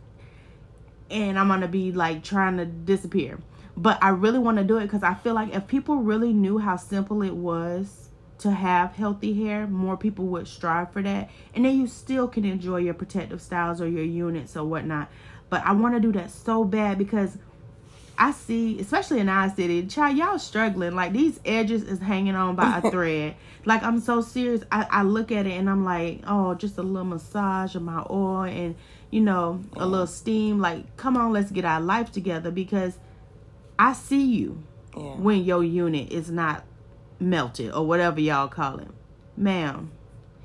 and 1.10 1.40
I'm 1.40 1.48
gonna 1.48 1.68
be 1.68 1.92
like 1.92 2.24
trying 2.24 2.58
to 2.58 2.66
disappear. 2.66 3.40
But 3.80 3.98
I 4.04 4.10
really 4.10 4.40
want 4.40 4.58
to 4.58 4.66
do 4.66 4.78
it 4.78 4.84
because 4.84 5.04
I 5.04 5.14
feel 5.14 5.34
like 5.34 5.56
if 5.56 5.66
people 5.68 5.96
really 5.98 6.34
knew 6.34 6.58
how 6.58 6.76
simple 6.76 7.22
it 7.22 7.34
was 7.34 8.10
to 8.40 8.52
have 8.52 8.94
healthy 8.96 9.42
hair, 9.42 9.68
more 9.68 9.96
people 9.96 10.26
would 10.26 10.50
strive 10.50 10.92
for 10.92 11.02
that. 11.02 11.30
And 11.56 11.64
then 11.64 11.80
you 11.80 11.88
still 11.88 12.28
can 12.28 12.44
enjoy 12.44 12.78
your 12.78 12.94
protective 12.94 13.42
styles 13.42 13.80
or 13.80 13.88
your 13.88 14.04
units 14.04 14.58
or 14.58 14.66
whatnot. 14.66 15.10
But 15.50 15.66
I 15.66 15.72
want 15.72 15.96
to 15.96 16.02
do 16.02 16.12
that 16.12 16.30
so 16.30 16.66
bad 16.66 16.98
because 16.98 17.38
I 18.18 18.32
see, 18.32 18.78
especially 18.82 19.22
in 19.22 19.30
our 19.30 19.50
city, 19.50 19.88
child, 19.88 20.18
y'all 20.18 20.38
struggling. 20.40 20.94
Like 20.94 21.14
these 21.14 21.40
edges 21.46 21.84
is 21.84 22.00
hanging 22.00 22.36
on 22.36 22.58
by 22.58 22.82
a 22.84 22.92
thread. 22.92 23.36
Like 23.64 23.82
I'm 23.82 24.02
so 24.02 24.20
serious. 24.20 24.62
I, 24.74 24.88
I 24.92 25.04
look 25.04 25.32
at 25.32 25.48
it 25.48 25.54
and 25.54 25.70
I'm 25.70 25.86
like, 25.86 26.24
oh, 26.28 26.54
just 26.54 26.78
a 26.78 26.84
little 26.84 27.06
massage 27.06 27.76
of 27.76 27.82
my 27.82 28.06
oil 28.10 28.44
and 28.44 28.76
you 29.10 29.22
know 29.22 29.64
a 29.78 29.84
oh. 29.84 29.88
little 29.88 30.06
steam. 30.06 30.60
Like, 30.60 30.98
come 30.98 31.16
on, 31.16 31.32
let's 31.32 31.50
get 31.50 31.64
our 31.64 31.80
life 31.80 32.12
together 32.12 32.52
because 32.52 32.98
I 33.80 33.94
see 33.94 34.24
you 34.26 34.62
Yeah. 34.96 35.16
when 35.16 35.44
your 35.44 35.64
unit 35.64 36.12
is 36.12 36.30
not 36.30 36.66
melted 37.20 37.72
or 37.74 37.86
whatever 37.88 38.20
y'all 38.20 38.48
call 38.50 38.78
it. 38.80 38.90
Ma'am, 39.38 39.92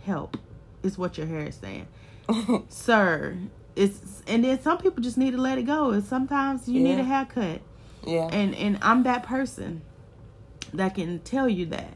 help 0.05 0.37
is 0.83 0.97
what 0.97 1.19
your 1.19 1.27
hair 1.27 1.47
is 1.49 1.57
saying. 1.57 1.89
Sir, 2.69 3.37
it's 3.77 4.23
and 4.29 4.45
then 4.45 4.61
some 4.63 4.79
people 4.79 5.03
just 5.03 5.19
need 5.19 5.33
to 5.33 5.39
let 5.39 5.59
it 5.59 5.65
go. 5.65 5.91
And 5.91 6.05
sometimes 6.05 6.69
you 6.69 6.81
need 6.81 6.99
a 6.99 7.05
haircut. 7.05 7.61
Yeah. 8.07 8.29
And 8.33 8.55
and 8.55 8.79
I'm 8.83 9.03
that 9.03 9.25
person 9.25 9.83
that 10.73 10.95
can 10.95 11.19
tell 11.21 11.49
you 11.49 11.67
that. 11.67 11.95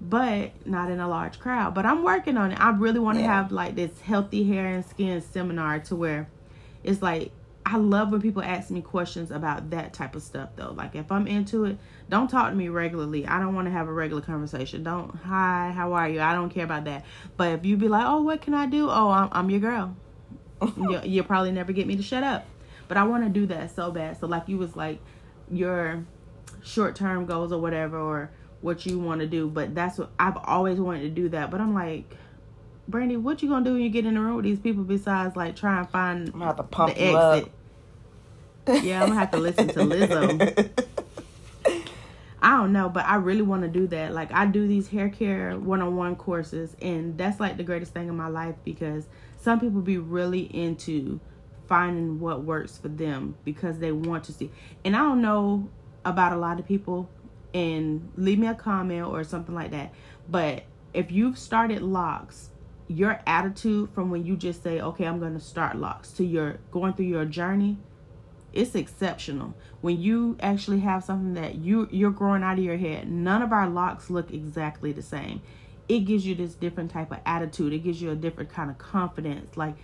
But 0.00 0.52
not 0.66 0.90
in 0.90 0.98
a 0.98 1.06
large 1.08 1.38
crowd. 1.38 1.74
But 1.74 1.84
I'm 1.84 2.02
working 2.02 2.38
on 2.38 2.52
it. 2.52 2.58
I 2.60 2.70
really 2.70 2.98
want 3.00 3.18
to 3.18 3.22
Yeah. 3.24 3.34
have 3.42 3.52
like 3.52 3.74
this 3.74 4.00
healthy 4.00 4.44
hair 4.44 4.66
and 4.66 4.84
skin 4.84 5.20
seminar 5.20 5.78
to 5.80 5.94
where 5.96 6.28
it's 6.82 7.02
like 7.02 7.32
I 7.72 7.76
love 7.76 8.10
when 8.10 8.20
people 8.20 8.42
ask 8.42 8.68
me 8.70 8.82
questions 8.82 9.30
about 9.30 9.70
that 9.70 9.92
type 9.92 10.16
of 10.16 10.24
stuff 10.24 10.50
though. 10.56 10.72
Like 10.72 10.96
if 10.96 11.12
I'm 11.12 11.28
into 11.28 11.66
it, 11.66 11.78
don't 12.08 12.28
talk 12.28 12.50
to 12.50 12.56
me 12.56 12.68
regularly. 12.68 13.28
I 13.28 13.38
don't 13.38 13.54
want 13.54 13.68
to 13.68 13.70
have 13.70 13.86
a 13.86 13.92
regular 13.92 14.22
conversation. 14.22 14.82
Don't 14.82 15.14
hi, 15.14 15.70
how 15.72 15.92
are 15.92 16.08
you? 16.08 16.20
I 16.20 16.34
don't 16.34 16.50
care 16.50 16.64
about 16.64 16.84
that. 16.86 17.04
But 17.36 17.60
if 17.60 17.64
you 17.64 17.76
be 17.76 17.86
like, 17.86 18.04
"Oh, 18.04 18.22
what 18.22 18.42
can 18.42 18.54
I 18.54 18.66
do?" 18.66 18.90
Oh, 18.90 19.10
I'm, 19.10 19.28
I'm 19.30 19.50
your 19.50 19.60
girl. 19.60 19.94
you, 20.76 21.00
you'll 21.04 21.24
probably 21.24 21.52
never 21.52 21.72
get 21.72 21.86
me 21.86 21.94
to 21.94 22.02
shut 22.02 22.24
up. 22.24 22.44
But 22.88 22.96
I 22.96 23.04
want 23.04 23.22
to 23.22 23.30
do 23.30 23.46
that 23.46 23.72
so 23.72 23.92
bad. 23.92 24.18
So 24.18 24.26
like 24.26 24.48
you 24.48 24.58
was 24.58 24.74
like 24.74 24.98
your 25.48 26.04
short 26.64 26.96
term 26.96 27.24
goals 27.24 27.52
or 27.52 27.60
whatever 27.60 28.00
or 28.00 28.32
what 28.62 28.84
you 28.84 28.98
want 28.98 29.20
to 29.20 29.28
do. 29.28 29.48
But 29.48 29.76
that's 29.76 29.96
what 29.96 30.10
I've 30.18 30.36
always 30.38 30.80
wanted 30.80 31.02
to 31.02 31.10
do 31.10 31.28
that. 31.28 31.52
But 31.52 31.60
I'm 31.60 31.72
like, 31.72 32.16
Brandy, 32.88 33.16
what 33.16 33.44
you 33.44 33.48
gonna 33.48 33.64
do 33.64 33.74
when 33.74 33.82
you 33.82 33.90
get 33.90 34.06
in 34.06 34.14
the 34.14 34.20
room 34.20 34.34
with 34.34 34.44
these 34.44 34.58
people 34.58 34.82
besides 34.82 35.36
like 35.36 35.54
try 35.54 35.78
and 35.78 35.88
find 35.88 36.26
I'm 36.30 36.32
gonna 36.32 36.46
have 36.46 36.56
to 36.56 36.64
pump 36.64 36.96
the 36.96 37.00
exit? 37.00 37.52
Yeah, 38.66 39.02
I'm 39.02 39.08
gonna 39.08 39.20
have 39.20 39.30
to 39.32 39.38
listen 39.38 39.68
to 39.68 39.80
Lizzo. 39.80 40.70
I 42.42 42.56
don't 42.56 42.72
know, 42.72 42.88
but 42.88 43.04
I 43.04 43.16
really 43.16 43.42
want 43.42 43.62
to 43.62 43.68
do 43.68 43.86
that. 43.88 44.14
Like 44.14 44.32
I 44.32 44.46
do 44.46 44.66
these 44.66 44.88
hair 44.88 45.10
care 45.10 45.58
one-on-one 45.58 46.16
courses 46.16 46.74
and 46.80 47.18
that's 47.18 47.38
like 47.38 47.56
the 47.56 47.62
greatest 47.62 47.92
thing 47.92 48.08
in 48.08 48.16
my 48.16 48.28
life 48.28 48.54
because 48.64 49.06
some 49.36 49.60
people 49.60 49.82
be 49.82 49.98
really 49.98 50.42
into 50.42 51.20
finding 51.66 52.18
what 52.18 52.42
works 52.42 52.78
for 52.78 52.88
them 52.88 53.36
because 53.44 53.78
they 53.78 53.92
want 53.92 54.24
to 54.24 54.32
see. 54.32 54.50
And 54.84 54.96
I 54.96 55.00
don't 55.00 55.20
know 55.20 55.68
about 56.04 56.32
a 56.32 56.36
lot 56.36 56.58
of 56.58 56.66
people 56.66 57.08
and 57.52 58.10
leave 58.16 58.38
me 58.38 58.46
a 58.46 58.54
comment 58.54 59.06
or 59.06 59.22
something 59.22 59.54
like 59.54 59.70
that. 59.72 59.92
But 60.28 60.64
if 60.94 61.12
you've 61.12 61.38
started 61.38 61.82
locks, 61.82 62.50
your 62.88 63.20
attitude 63.26 63.90
from 63.90 64.10
when 64.10 64.24
you 64.24 64.36
just 64.36 64.62
say, 64.64 64.80
"Okay, 64.80 65.06
I'm 65.06 65.20
going 65.20 65.34
to 65.34 65.40
start 65.40 65.76
locks" 65.76 66.10
to 66.12 66.24
your 66.24 66.58
going 66.72 66.94
through 66.94 67.06
your 67.06 67.24
journey, 67.24 67.78
it's 68.52 68.74
exceptional 68.74 69.54
when 69.80 70.00
you 70.00 70.36
actually 70.40 70.80
have 70.80 71.04
something 71.04 71.34
that 71.34 71.54
you 71.56 71.88
you're 71.90 72.10
growing 72.10 72.42
out 72.42 72.58
of 72.58 72.64
your 72.64 72.76
head 72.76 73.10
none 73.10 73.42
of 73.42 73.52
our 73.52 73.68
locks 73.68 74.10
look 74.10 74.30
exactly 74.32 74.92
the 74.92 75.02
same 75.02 75.40
it 75.88 76.00
gives 76.00 76.24
you 76.26 76.34
this 76.34 76.54
different 76.54 76.90
type 76.90 77.10
of 77.10 77.18
attitude 77.24 77.72
it 77.72 77.78
gives 77.78 78.00
you 78.02 78.10
a 78.10 78.16
different 78.16 78.50
kind 78.50 78.70
of 78.70 78.78
confidence 78.78 79.56
like 79.56 79.74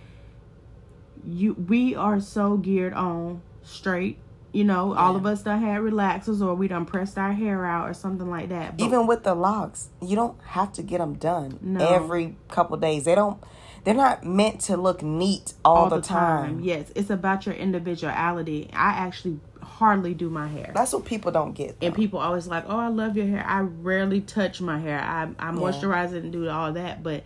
you 1.25 1.53
we 1.53 1.95
are 1.95 2.19
so 2.19 2.57
geared 2.57 2.93
on 2.93 3.41
straight 3.63 4.17
you 4.53 4.63
know 4.63 4.93
all 4.95 5.15
of 5.15 5.25
us 5.25 5.41
done 5.43 5.61
had 5.61 5.81
relaxers 5.81 6.41
or 6.41 6.55
we 6.55 6.67
done 6.67 6.85
pressed 6.85 7.17
our 7.17 7.33
hair 7.33 7.65
out 7.65 7.89
or 7.89 7.93
something 7.93 8.29
like 8.29 8.49
that 8.49 8.77
but 8.77 8.85
Even 8.85 9.05
with 9.05 9.23
the 9.23 9.35
locks, 9.35 9.89
you 10.01 10.15
don't 10.15 10.41
have 10.45 10.71
to 10.73 10.83
get 10.83 10.99
them 10.99 11.15
done 11.15 11.59
No. 11.61 11.85
every 11.85 12.37
couple 12.47 12.77
days. 12.77 13.03
They 13.03 13.15
don't. 13.15 13.37
They're 13.83 13.93
not 13.93 14.25
meant 14.25 14.61
to 14.61 14.77
look 14.77 15.01
neat 15.01 15.53
all, 15.63 15.89
the, 15.89 16.01
time. 16.01 16.59
yes 16.61 16.91
it's 16.95 17.09
about 17.09 17.45
your 17.45 17.55
individuality 17.55 18.69
i 18.73 18.89
actually 18.89 19.39
hardly 19.61 20.13
do 20.13 20.29
my 20.29 20.47
hair 20.47 20.71
That's 20.73 20.93
what 20.93 21.05
people 21.05 21.31
don't 21.31 21.53
get. 21.53 21.77
And 21.81 21.93
people 21.93 22.19
always 22.19 22.47
like, 22.47 22.63
oh, 22.67 22.77
I 22.79 22.87
love 22.87 23.15
your 23.15 23.27
hair. 23.27 23.45
I 23.45 23.59
rarely 23.59 24.21
touch 24.21 24.59
my 24.59 24.79
hair. 24.79 24.99
I 24.99 25.29
I 25.37 25.51
moisturize 25.51 26.13
it 26.13 26.23
and 26.23 26.31
do 26.31 26.49
all 26.49 26.73
that, 26.73 27.03
but 27.03 27.23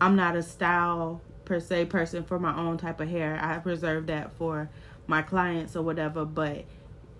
I'm 0.00 0.16
not 0.16 0.34
a 0.36 0.42
style 0.42 1.20
per 1.44 1.60
se 1.60 1.86
person 1.86 2.24
for 2.24 2.38
my 2.38 2.56
own 2.56 2.78
type 2.78 3.00
of 3.00 3.08
hair. 3.08 3.38
I 3.42 3.58
preserve 3.58 4.06
that 4.06 4.32
for 4.36 4.70
my 5.06 5.20
clients 5.20 5.76
or 5.76 5.82
whatever. 5.82 6.24
But 6.24 6.64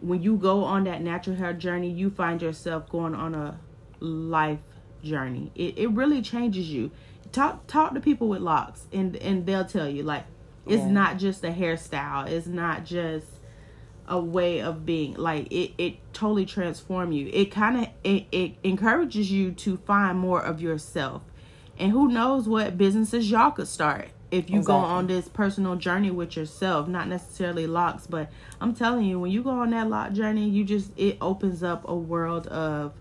when 0.01 0.23
you 0.23 0.37
go 0.37 0.65
on 0.65 0.85
that 0.85 1.03
natural 1.03 1.37
hair 1.37 1.53
journey, 1.53 1.91
you 1.91 2.09
find 2.11 2.41
yourself 2.41 2.89
going 2.89 3.15
on 3.15 3.35
a 3.35 3.59
life 3.99 4.61
journey. 5.03 5.53
It 5.55 5.77
it 5.79 5.91
really 5.91 6.23
changes 6.23 6.71
you. 6.71 6.91
Talk 7.33 7.67
talk 7.67 7.95
to 7.95 8.01
people 8.01 8.29
with 8.29 8.41
locks, 8.43 8.87
and 8.93 9.17
and 9.17 9.47
they'll 9.47 9.65
tell 9.65 9.89
you 9.89 10.03
like 10.03 10.25
it's 10.67 10.83
Yeah. 10.83 10.91
not 10.91 11.19
just 11.19 11.45
a 11.45 11.51
hairstyle. 11.51 12.29
It's 12.29 12.47
not 12.47 12.85
just 12.85 13.27
a 14.11 14.19
way 14.21 14.61
of 14.61 14.85
being 14.85 15.15
like 15.15 15.47
it 15.53 15.73
it 15.79 15.95
totally 16.13 16.45
transform 16.45 17.13
you 17.13 17.31
it 17.33 17.45
kind 17.47 17.77
of 17.77 17.87
it, 18.03 18.27
it 18.33 18.55
encourages 18.65 19.31
you 19.31 19.53
to 19.53 19.77
find 19.77 20.19
more 20.19 20.43
of 20.43 20.61
yourself 20.61 21.23
and 21.79 21.93
who 21.93 22.09
knows 22.09 22.49
what 22.49 22.77
businesses 22.77 23.31
y'all 23.31 23.53
could 23.53 23.69
start 23.69 24.09
if 24.33 24.51
you 24.51 24.61
go 24.63 24.75
on 24.75 25.07
this 25.07 25.29
personal 25.29 25.77
journey 25.77 26.11
with 26.11 26.37
yourself 26.37 26.89
not 26.89 27.07
necessarily 27.07 27.69
locks 27.69 28.09
but 28.09 28.29
i'm 28.61 28.75
telling 28.75 29.05
you 29.05 29.21
when 29.21 29.31
you 29.31 29.45
go 29.45 29.51
on 29.51 29.71
that 29.71 29.89
lock 29.89 30.13
journey 30.13 30.49
you 30.49 30.65
just 30.65 30.91
it 30.97 31.17
opens 31.21 31.63
up 31.63 31.89
a 31.89 31.95
world 31.95 32.49
of 32.49 32.93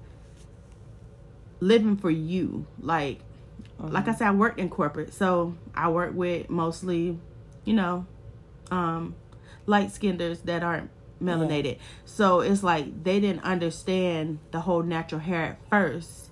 living 1.59 1.97
for 1.97 2.11
you 2.11 2.67
like 2.79 3.19
like 3.79 4.07
i 4.07 4.13
said 4.13 4.27
i 4.27 4.31
worked 4.31 4.59
in 4.59 4.69
corporate 4.69 5.13
so 5.13 5.55
i 5.73 5.89
work 5.89 6.13
with 6.13 6.49
mostly 6.49 7.17
you 7.65 7.73
know 7.73 8.05
um 8.71 9.15
light 9.65 9.91
skinners 9.91 10.41
that 10.41 10.63
aren't 10.63 10.89
melanated. 11.21 11.77
So 12.05 12.41
it's 12.41 12.63
like 12.63 13.03
they 13.03 13.19
didn't 13.19 13.43
understand 13.43 14.39
the 14.51 14.61
whole 14.61 14.83
natural 14.83 15.21
hair 15.21 15.43
at 15.43 15.69
first. 15.69 16.29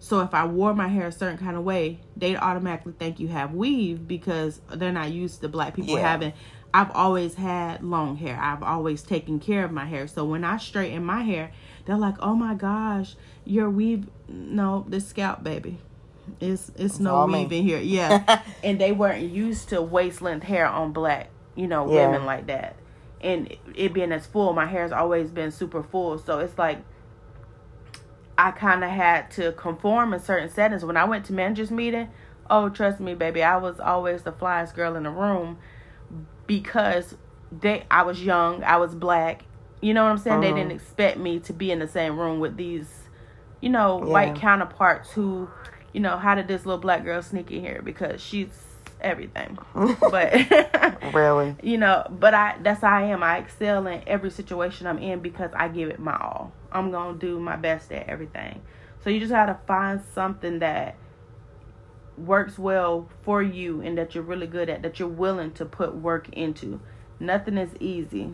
So 0.00 0.20
if 0.20 0.32
I 0.32 0.46
wore 0.46 0.74
my 0.74 0.88
hair 0.88 1.08
a 1.08 1.12
certain 1.12 1.38
kind 1.38 1.56
of 1.56 1.64
way, 1.64 2.00
they'd 2.16 2.36
automatically 2.36 2.92
think 2.98 3.18
you 3.18 3.28
have 3.28 3.52
weave 3.52 4.06
because 4.06 4.60
they're 4.72 4.92
not 4.92 5.10
used 5.10 5.40
to 5.40 5.48
black 5.48 5.74
people 5.74 5.96
Yeah. 5.96 6.10
having 6.10 6.32
I've 6.72 6.90
always 6.90 7.34
had 7.34 7.82
long 7.82 8.16
hair. 8.16 8.38
I've 8.38 8.62
always 8.62 9.02
taken 9.02 9.40
care 9.40 9.64
of 9.64 9.72
my 9.72 9.86
hair. 9.86 10.06
So 10.06 10.24
when 10.24 10.44
I 10.44 10.58
straighten 10.58 11.02
my 11.02 11.22
hair, 11.22 11.50
they're 11.86 11.96
like, 11.96 12.16
"Oh 12.20 12.34
my 12.34 12.54
gosh, 12.54 13.16
your 13.44 13.70
weave 13.70 14.06
no, 14.28 14.84
this 14.86 15.06
scalp 15.08 15.42
baby. 15.42 15.78
It's 16.40 16.70
it's 16.76 16.98
no 17.00 17.14
all 17.14 17.26
me. 17.26 17.40
weave 17.44 17.52
in 17.52 17.64
here." 17.64 17.78
Yeah. 17.80 18.42
and 18.64 18.80
they 18.80 18.92
weren't 18.92 19.22
used 19.30 19.68
to 19.70 19.80
waist 19.82 20.22
length 20.22 20.44
hair 20.44 20.66
on 20.66 20.92
black, 20.92 21.28
you 21.54 21.66
know, 21.66 21.90
Yeah. 21.92 22.06
women 22.06 22.24
like 22.26 22.46
that. 22.48 22.76
And 23.20 23.54
it 23.74 23.92
being 23.92 24.12
as 24.12 24.26
full, 24.26 24.52
my 24.52 24.66
hair's 24.66 24.92
always 24.92 25.30
been 25.30 25.50
super 25.50 25.82
full. 25.82 26.18
So 26.18 26.38
it's 26.38 26.56
like 26.58 26.78
I 28.36 28.52
kind 28.52 28.84
of 28.84 28.90
had 28.90 29.30
to 29.32 29.52
conform 29.52 30.14
in 30.14 30.20
certain 30.20 30.48
settings. 30.48 30.84
When 30.84 30.96
I 30.96 31.04
went 31.04 31.24
to 31.26 31.32
managers 31.32 31.70
meeting, 31.70 32.08
oh 32.48 32.68
trust 32.68 33.00
me, 33.00 33.14
baby, 33.14 33.42
I 33.42 33.56
was 33.56 33.80
always 33.80 34.22
the 34.22 34.32
flyest 34.32 34.74
girl 34.74 34.94
in 34.96 35.02
the 35.02 35.10
room 35.10 35.58
because 36.46 37.16
they 37.50 37.84
I 37.90 38.02
was 38.02 38.22
young, 38.22 38.62
I 38.62 38.76
was 38.76 38.94
black. 38.94 39.44
You 39.80 39.94
know 39.94 40.04
what 40.04 40.10
I'm 40.10 40.18
saying? 40.18 40.40
They 40.40 40.52
didn't 40.52 40.72
expect 40.72 41.18
me 41.18 41.38
to 41.40 41.52
be 41.52 41.70
in 41.70 41.78
the 41.78 41.86
same 41.86 42.18
room 42.18 42.40
with 42.40 42.56
these, 42.56 42.88
you 43.60 43.68
know, 43.68 43.98
Yeah. 44.04 44.12
white 44.12 44.34
counterparts 44.34 45.12
who, 45.12 45.48
you 45.92 46.00
know, 46.00 46.18
how 46.18 46.34
did 46.34 46.48
this 46.48 46.66
little 46.66 46.80
black 46.80 47.04
girl 47.04 47.22
sneak 47.22 47.50
in 47.50 47.60
here? 47.60 47.80
Because 47.82 48.20
she's 48.20 48.48
everything. 49.00 49.58
but 50.00 50.34
Really? 51.14 51.56
you 51.62 51.78
know 51.78 52.04
but 52.10 52.34
i 52.34 52.56
that's 52.62 52.80
how 52.80 52.98
i 52.98 53.02
am. 53.02 53.22
I 53.22 53.38
excel 53.38 53.86
in 53.86 54.02
every 54.06 54.30
situation 54.30 54.86
i'm 54.86 54.98
in 54.98 55.20
because 55.20 55.50
i 55.54 55.68
give 55.68 55.88
it 55.88 55.98
my 55.98 56.16
all. 56.16 56.52
I'm 56.72 56.90
gonna 56.90 57.18
do 57.18 57.38
my 57.40 57.56
best 57.56 57.92
at 57.92 58.08
everything. 58.08 58.60
So 59.02 59.10
you 59.10 59.20
just 59.20 59.32
gotta 59.32 59.58
find 59.66 60.02
something 60.14 60.58
that 60.58 60.96
works 62.16 62.58
well 62.58 63.08
for 63.22 63.42
you 63.42 63.80
and 63.80 63.96
that 63.96 64.14
you're 64.14 64.24
really 64.24 64.48
good 64.48 64.68
at 64.68 64.82
that 64.82 64.98
you're 64.98 65.08
willing 65.08 65.52
to 65.52 65.64
put 65.64 65.94
work 65.94 66.28
into. 66.32 66.80
Nothing 67.20 67.56
is 67.56 67.70
easy 67.80 68.32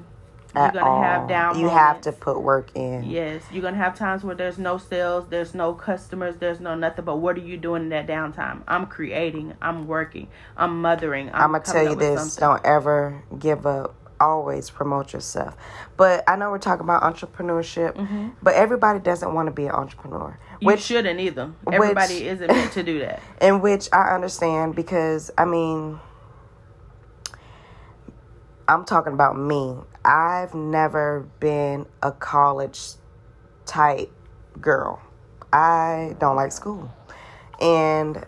you're 0.55 0.71
gonna 0.71 0.87
all. 0.87 1.03
have 1.03 1.29
down 1.29 1.59
You 1.59 1.69
have 1.69 2.01
to 2.03 2.13
put 2.13 2.41
work 2.41 2.71
in. 2.75 3.05
Yes, 3.05 3.43
you're 3.53 3.63
gonna 3.63 3.77
have 3.77 3.95
times 3.97 4.23
where 4.25 4.35
there's 4.35 4.59
no 4.59 4.79
sales, 4.79 5.29
there's 5.29 5.55
no 5.55 5.75
customers, 5.75 6.37
there's 6.37 6.61
no 6.61 6.75
nothing. 6.75 7.05
But 7.05 7.17
what 7.17 7.37
are 7.37 7.41
you 7.41 7.57
doing 7.57 7.85
in 7.85 7.89
that 7.91 8.07
downtime? 8.07 8.63
I'm 8.69 8.87
creating, 8.87 9.55
I'm 9.61 9.87
working, 9.87 10.29
I'm 10.57 10.81
mothering. 10.81 11.29
I'm, 11.31 11.43
I'm 11.43 11.53
gonna 11.53 11.65
tell 11.65 11.85
you 11.85 11.97
this: 11.97 12.35
something. 12.35 12.41
don't 12.41 12.67
ever 12.67 13.23
give 13.39 13.67
up. 13.67 13.95
Always 14.21 14.71
promote 14.71 15.13
yourself. 15.13 15.57
But 15.97 16.23
I 16.29 16.37
know 16.37 16.51
we're 16.51 16.59
talking 16.59 16.85
about 16.85 17.03
entrepreneurship, 17.03 17.95
mm-hmm. 17.97 18.29
but 18.43 18.55
everybody 18.55 19.01
doesn't 19.01 19.35
want 19.35 19.49
to 19.49 19.53
be 19.53 19.65
an 19.67 19.73
entrepreneur. 19.73 20.39
You 20.61 20.67
Which 20.69 20.81
shouldn't 20.81 21.19
either. 21.19 21.53
which- 21.65 21.75
Everybody 21.75 22.29
isn't 22.29 22.47
meant 22.47 22.73
to 22.73 22.83
do 22.85 23.01
that. 23.01 23.21
in 23.41 23.61
which 23.61 23.89
I 23.93 24.15
understand 24.15 24.77
because 24.77 25.33
I 25.37 25.45
mean, 25.45 25.99
I'm 28.69 28.85
talking 28.85 29.13
about 29.13 29.37
me. 29.37 29.77
I've 30.05 30.55
never 30.55 31.29
been 31.41 31.87
a 32.03 32.13
college 32.13 32.95
type 33.65 34.13
girl. 34.61 35.01
I 35.53 36.17
don't 36.19 36.37
like 36.37 36.53
school. 36.53 36.93
And, 37.61 38.25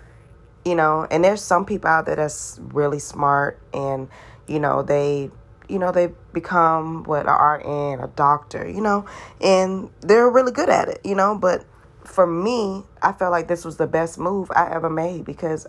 you 0.64 0.74
know, 0.74 1.06
and 1.10 1.22
there's 1.24 1.42
some 1.42 1.66
people 1.66 1.90
out 1.90 2.06
there 2.06 2.16
that's 2.16 2.58
really 2.62 2.98
smart 2.98 3.60
and, 3.74 4.08
you 4.46 4.58
know, 4.58 4.82
they, 4.82 5.30
you 5.68 5.78
know, 5.78 5.92
they 5.92 6.12
become 6.32 7.04
what, 7.04 7.26
a 7.26 7.32
RN, 7.32 8.00
a 8.00 8.08
doctor, 8.14 8.68
you 8.68 8.80
know, 8.80 9.04
and 9.40 9.90
they're 10.00 10.30
really 10.30 10.52
good 10.52 10.68
at 10.68 10.88
it, 10.88 11.00
you 11.04 11.14
know, 11.14 11.36
but 11.36 11.64
for 12.04 12.26
me, 12.26 12.84
I 13.02 13.12
felt 13.12 13.32
like 13.32 13.48
this 13.48 13.64
was 13.64 13.76
the 13.76 13.86
best 13.86 14.18
move 14.18 14.50
I 14.54 14.70
ever 14.72 14.88
made 14.88 15.24
because 15.24 15.66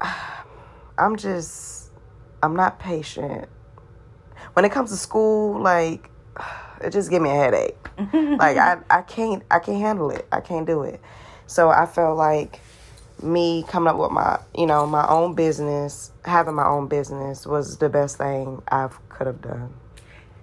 I'm 0.98 1.16
just 1.16 1.90
I'm 2.42 2.54
not 2.54 2.78
patient. 2.78 3.48
When 4.54 4.64
it 4.64 4.72
comes 4.72 4.90
to 4.90 4.96
school, 4.96 5.60
like 5.60 6.10
it 6.80 6.90
just 6.90 7.10
give 7.10 7.22
me 7.22 7.30
a 7.30 7.34
headache. 7.34 7.76
like 8.12 8.56
I, 8.56 8.78
I 8.90 9.02
can't 9.02 9.42
I 9.50 9.58
can't 9.58 9.80
handle 9.80 10.10
it. 10.10 10.26
I 10.32 10.40
can't 10.40 10.66
do 10.66 10.82
it. 10.82 11.00
So 11.46 11.70
I 11.70 11.86
felt 11.86 12.16
like 12.16 12.60
me 13.22 13.64
coming 13.68 13.88
up 13.88 13.96
with 13.96 14.10
my 14.10 14.40
you 14.56 14.66
know, 14.66 14.86
my 14.86 15.06
own 15.08 15.34
business, 15.34 16.10
having 16.24 16.54
my 16.54 16.66
own 16.66 16.88
business 16.88 17.46
was 17.46 17.78
the 17.78 17.88
best 17.88 18.18
thing 18.18 18.62
I 18.68 18.88
could 19.08 19.26
have 19.26 19.40
done. 19.40 19.74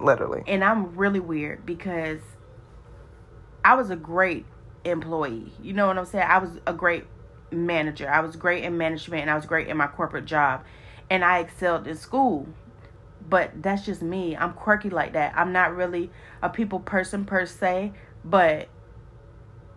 Literally. 0.00 0.42
And 0.46 0.64
I'm 0.64 0.96
really 0.96 1.20
weird 1.20 1.64
because 1.64 2.20
I 3.64 3.74
was 3.74 3.90
a 3.90 3.96
great 3.96 4.46
employee. 4.84 5.52
You 5.62 5.72
know 5.72 5.86
what 5.86 5.98
I'm 5.98 6.04
saying? 6.04 6.26
I 6.28 6.38
was 6.38 6.50
a 6.66 6.72
great 6.72 7.04
manager. 7.50 8.08
I 8.08 8.20
was 8.20 8.36
great 8.36 8.64
in 8.64 8.76
management 8.76 9.22
and 9.22 9.30
I 9.30 9.36
was 9.36 9.46
great 9.46 9.68
in 9.68 9.76
my 9.76 9.86
corporate 9.86 10.24
job. 10.24 10.64
And 11.10 11.24
I 11.24 11.40
excelled 11.40 11.86
in 11.86 11.96
school. 11.96 12.48
But 13.28 13.62
that's 13.62 13.84
just 13.84 14.02
me. 14.02 14.36
I'm 14.36 14.52
quirky 14.52 14.90
like 14.90 15.12
that. 15.14 15.32
I'm 15.36 15.52
not 15.52 15.74
really 15.76 16.10
a 16.42 16.48
people 16.48 16.80
person 16.80 17.24
per 17.24 17.46
se, 17.46 17.92
but 18.24 18.68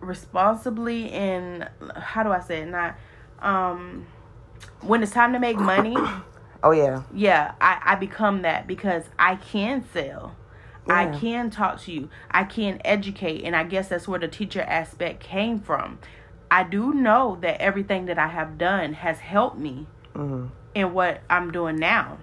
responsibly 0.00 1.10
and 1.10 1.68
how 1.96 2.22
do 2.22 2.30
I 2.30 2.40
say 2.40 2.60
it? 2.62 2.66
Not 2.66 2.96
um 3.40 4.06
when 4.82 5.02
it's 5.02 5.12
time 5.12 5.32
to 5.32 5.38
make 5.38 5.58
money, 5.58 5.96
Oh 6.62 6.70
yeah. 6.70 7.02
yeah, 7.14 7.52
I, 7.60 7.80
I 7.84 7.94
become 7.96 8.42
that 8.42 8.66
because 8.66 9.04
I 9.18 9.36
can 9.36 9.84
sell. 9.92 10.34
I 10.88 11.06
can 11.06 11.50
talk 11.50 11.80
to 11.82 11.92
you. 11.92 12.08
I 12.30 12.44
can 12.44 12.80
educate. 12.84 13.42
And 13.44 13.56
I 13.56 13.64
guess 13.64 13.88
that's 13.88 14.06
where 14.06 14.20
the 14.20 14.28
teacher 14.28 14.62
aspect 14.62 15.20
came 15.20 15.58
from. 15.60 15.98
I 16.48 16.62
do 16.62 16.94
know 16.94 17.38
that 17.40 17.60
everything 17.60 18.06
that 18.06 18.18
I 18.18 18.28
have 18.28 18.56
done 18.56 18.92
has 18.94 19.18
helped 19.18 19.58
me 19.58 19.88
Mhm. 20.14 20.50
in 20.74 20.92
what 20.92 21.22
I'm 21.28 21.50
doing 21.50 21.76
now. 21.76 22.18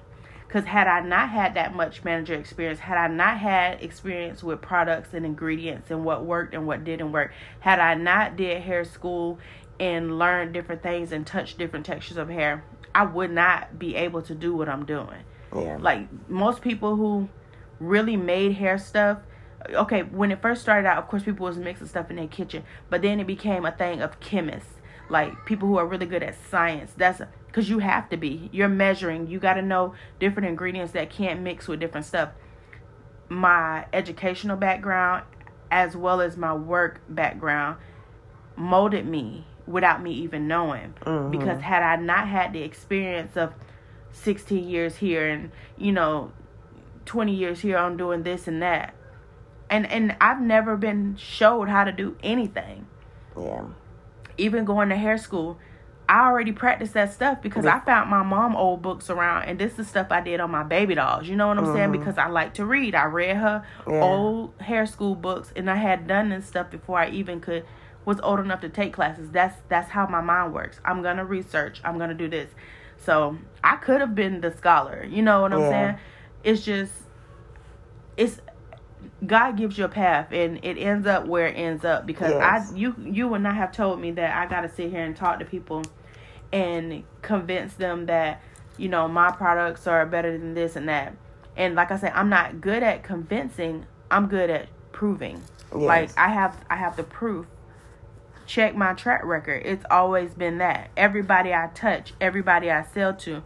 Because 0.54 0.68
had 0.68 0.86
I 0.86 1.00
not 1.00 1.30
had 1.30 1.56
that 1.56 1.74
much 1.74 2.04
manager 2.04 2.36
experience, 2.36 2.78
had 2.78 2.96
I 2.96 3.08
not 3.08 3.40
had 3.40 3.82
experience 3.82 4.44
with 4.44 4.62
products 4.62 5.10
and 5.12 5.26
ingredients 5.26 5.90
and 5.90 6.06
what 6.06 6.26
worked 6.26 6.54
and 6.54 6.68
what 6.68 6.84
didn't 6.84 7.12
work, 7.12 7.34
had 7.60 7.80
I 7.80 7.96
not 7.96 8.36
did 8.36 8.62
hair 8.62 8.86
school 8.86 9.40
and 9.80 10.20
learned 10.20 10.54
different 10.54 10.84
things 10.84 11.12
and 11.12 11.26
touched 11.26 11.58
different 11.58 11.88
textures 11.88 12.18
of 12.18 12.30
hair, 12.30 12.64
I 12.94 13.04
would 13.04 13.32
not 13.32 13.80
be 13.80 13.96
able 13.96 14.22
to 14.22 14.36
do 14.36 14.56
what 14.56 14.70
I'm 14.70 14.86
doing. 14.86 15.24
Yeah. 15.56 15.80
Like 15.82 16.08
most 16.30 16.62
people 16.62 16.98
who 16.98 17.30
really 17.80 18.16
made 18.16 18.54
hair 18.54 18.78
stuff, 18.78 19.22
okay, 19.68 20.04
when 20.04 20.32
it 20.32 20.40
first 20.40 20.62
started 20.62 20.88
out, 20.88 21.00
of 21.00 21.08
course, 21.08 21.24
people 21.24 21.48
was 21.48 21.58
mixing 21.58 21.88
stuff 21.88 22.12
in 22.12 22.18
their 22.18 22.28
kitchen, 22.28 22.64
but 22.92 23.02
then 23.02 23.20
it 23.20 23.26
became 23.26 23.66
a 23.66 23.72
thing 23.72 24.04
of 24.04 24.20
chemists, 24.20 24.74
like 25.10 25.34
people 25.48 25.68
who 25.68 25.78
are 25.78 25.88
really 25.88 26.06
good 26.06 26.22
at 26.22 26.36
science. 26.52 26.94
That's 26.96 27.24
because 27.54 27.70
you 27.70 27.78
have 27.80 28.10
to 28.10 28.18
be. 28.18 28.50
You're 28.52 28.68
measuring. 28.68 29.28
You 29.28 29.38
got 29.38 29.54
to 29.54 29.62
know 29.62 29.94
different 30.20 30.50
ingredients 30.50 30.94
that 30.94 31.12
can't 31.12 31.42
mix 31.42 31.68
with 31.68 31.80
different 31.80 32.08
stuff. 32.08 32.30
My 33.30 33.86
educational 33.94 34.58
background, 34.58 35.24
as 35.70 35.96
well 35.96 36.20
as 36.20 36.36
my 36.36 36.56
work 36.56 37.02
background, 37.08 37.78
molded 38.56 39.06
me 39.06 39.46
without 39.68 40.02
me 40.02 40.14
even 40.14 40.48
knowing. 40.48 40.96
Mm-hmm. 41.06 41.30
Because 41.30 41.62
had 41.62 41.84
I 41.84 41.96
not 41.98 42.28
had 42.28 42.54
the 42.54 42.64
experience 42.64 43.38
of 43.38 43.54
16 44.14 44.68
years 44.68 44.96
here 44.98 45.28
and 45.28 45.52
you 45.78 45.92
know 45.92 46.32
20 47.06 47.34
years 47.34 47.62
here 47.62 47.78
on 47.78 47.98
doing 47.98 48.22
this 48.22 48.48
and 48.48 48.62
that 48.62 48.94
and 49.72 49.88
and 49.88 50.16
I've 50.22 50.40
never 50.40 50.78
been 50.78 51.16
showed 51.16 51.68
how 51.68 51.84
to 51.84 51.92
do 51.92 52.16
anything 52.22 52.86
Yeah. 53.36 53.64
even 54.38 54.66
going 54.66 54.90
to 54.90 54.96
hair 54.96 55.18
school 55.18 55.58
I 56.10 56.28
already 56.28 56.52
practiced 56.52 56.94
that 56.96 57.14
stuff 57.14 57.42
because 57.42 57.66
I 57.66 57.80
found 57.80 58.10
my 58.10 58.24
mom 58.24 58.56
old 58.56 58.82
books 58.82 59.10
around 59.10 59.44
and 59.44 59.58
this 59.58 59.80
is 59.80 59.88
stuff 59.88 60.08
I 60.12 60.20
did 60.22 60.40
on 60.42 60.52
my 60.52 60.64
baby 60.64 60.96
dolls. 60.96 61.28
You 61.28 61.36
know 61.36 61.48
what 61.48 61.58
I'm 61.58 61.66
saying? 61.66 61.90
Mm-hmm. 61.90 61.92
Because 61.94 62.18
I 62.18 62.28
like 62.28 62.54
to 62.56 62.66
read. 62.66 62.94
I 62.94 63.06
read 63.06 63.38
her 63.38 63.64
Yeah. 63.88 64.02
old 64.04 64.54
hair 64.60 64.86
school 64.86 65.16
books 65.16 65.54
and 65.56 65.70
I 65.70 65.76
had 65.78 66.06
done 66.08 66.30
this 66.30 66.46
stuff 66.46 66.70
before 66.70 67.00
I 67.00 67.10
even 67.10 67.40
could 67.40 67.66
was 68.06 68.20
old 68.22 68.42
enough 68.42 68.60
to 68.62 68.70
take 68.70 68.92
classes. 68.94 69.30
That's 69.32 69.56
that's 69.70 69.92
how 69.92 70.06
my 70.08 70.20
mind 70.20 70.54
works. 70.54 70.80
I'm 70.84 71.02
gonna 71.02 71.24
research. 71.24 71.80
I'm 71.86 71.98
gonna 71.98 72.14
do 72.14 72.28
this. 72.28 72.50
So 72.98 73.38
I 73.64 73.78
could 73.78 74.02
have 74.02 74.14
been 74.14 74.42
the 74.42 74.52
scholar. 74.52 75.06
You 75.10 75.22
know 75.22 75.42
what 75.42 75.54
I'm 75.54 75.62
Yeah. 75.62 75.70
saying? 75.70 75.98
It's 76.44 76.66
just 76.66 76.92
it's 78.18 78.40
God 79.26 79.58
gives 79.58 79.78
you 79.78 79.86
a 79.86 79.90
path 79.90 80.32
and 80.32 80.60
it 80.64 80.78
ends 80.78 81.08
up 81.08 81.26
where 81.28 81.48
it 81.48 81.54
ends 81.54 81.86
up 81.86 82.06
because 82.06 82.32
Yes. 82.32 82.72
I 82.72 82.76
you 82.76 82.96
you 83.00 83.28
would 83.28 83.42
not 83.42 83.56
have 83.56 83.72
told 83.72 84.00
me 84.00 84.12
that 84.12 84.36
I 84.36 84.50
gotta 84.50 84.70
sit 84.70 84.90
here 84.92 85.04
and 85.04 85.16
talk 85.16 85.40
to 85.40 85.46
people 85.46 85.84
and 86.52 87.04
convince 87.22 87.74
them 87.76 88.06
that 88.08 88.42
you 88.78 88.90
know 88.90 89.08
my 89.08 89.32
products 89.32 89.88
are 89.88 90.06
better 90.06 90.38
than 90.38 90.54
this 90.54 90.76
and 90.76 90.88
that. 90.90 91.16
And 91.56 91.76
like 91.76 91.92
I 91.92 91.98
said, 91.98 92.12
I'm 92.16 92.30
not 92.30 92.62
good 92.62 92.84
at 92.84 93.04
convincing. 93.04 93.86
I'm 94.10 94.28
good 94.28 94.50
at 94.50 94.68
proving. 94.92 95.42
Yes. 95.72 95.82
Like 95.82 96.18
I 96.18 96.30
have 96.30 96.64
I 96.70 96.76
have 96.76 96.96
the 96.96 97.04
proof. 97.04 97.46
Check 98.46 98.76
my 98.76 98.94
track 98.94 99.24
record. 99.24 99.62
It's 99.66 99.86
always 99.90 100.34
been 100.34 100.58
that. 100.58 100.90
Everybody 100.98 101.54
I 101.54 101.70
touch, 101.74 102.14
everybody 102.20 102.70
I 102.70 102.84
sell 102.84 103.14
to, 103.16 103.42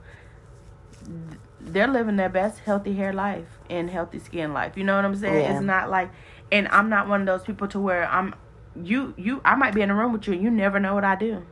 they're 1.62 1.88
living 1.88 2.16
their 2.16 2.30
best 2.30 2.60
healthy 2.60 2.96
hair 2.96 3.14
life 3.14 3.57
and 3.70 3.90
healthy 3.90 4.20
skin 4.20 4.54
life. 4.54 4.78
You 4.78 4.84
know 4.84 4.96
what 4.96 5.06
I'm 5.06 5.16
saying? 5.16 5.34
Yeah. 5.34 5.54
It's 5.54 5.64
not 5.64 5.90
like 5.90 6.10
and 6.52 6.68
I'm 6.70 6.90
not 6.90 7.08
one 7.08 7.22
of 7.22 7.28
those 7.28 7.44
people 7.44 7.68
to 7.70 7.80
where 7.80 8.08
I'm 8.08 8.36
you 8.76 9.14
you 9.18 9.42
I 9.44 9.56
might 9.56 9.74
be 9.74 9.82
in 9.82 9.90
a 9.90 9.96
room 9.96 10.14
with 10.14 10.28
you 10.28 10.34
and 10.34 10.44
you 10.44 10.52
never 10.52 10.80
know 10.80 10.94
what 10.94 11.04
I 11.04 11.16
do. 11.16 11.46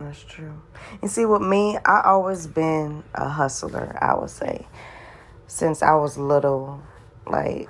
That's 0.00 0.22
true. 0.22 0.60
And 1.00 1.10
see, 1.10 1.24
with 1.24 1.40
me, 1.40 1.78
I 1.86 2.02
always 2.04 2.46
been 2.46 3.02
a 3.14 3.28
hustler. 3.28 3.98
I 4.00 4.14
would 4.14 4.28
say, 4.28 4.66
since 5.46 5.82
I 5.82 5.94
was 5.94 6.18
little, 6.18 6.82
like 7.26 7.68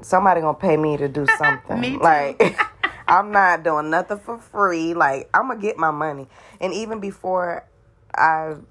somebody 0.00 0.40
gonna 0.40 0.58
pay 0.58 0.76
me 0.76 0.96
to 0.96 1.08
do 1.08 1.26
something. 1.38 1.80
Me 1.80 1.92
too. 1.92 2.00
Like 2.00 2.58
I'm 3.08 3.30
not 3.30 3.62
doing 3.62 3.90
nothing 3.90 4.18
for 4.18 4.38
free. 4.38 4.94
Like 4.94 5.30
I'm 5.32 5.48
gonna 5.48 5.60
get 5.60 5.78
my 5.78 5.90
money. 5.90 6.28
And 6.60 6.72
even 6.72 7.00
before 7.00 7.66
I've 8.14 8.62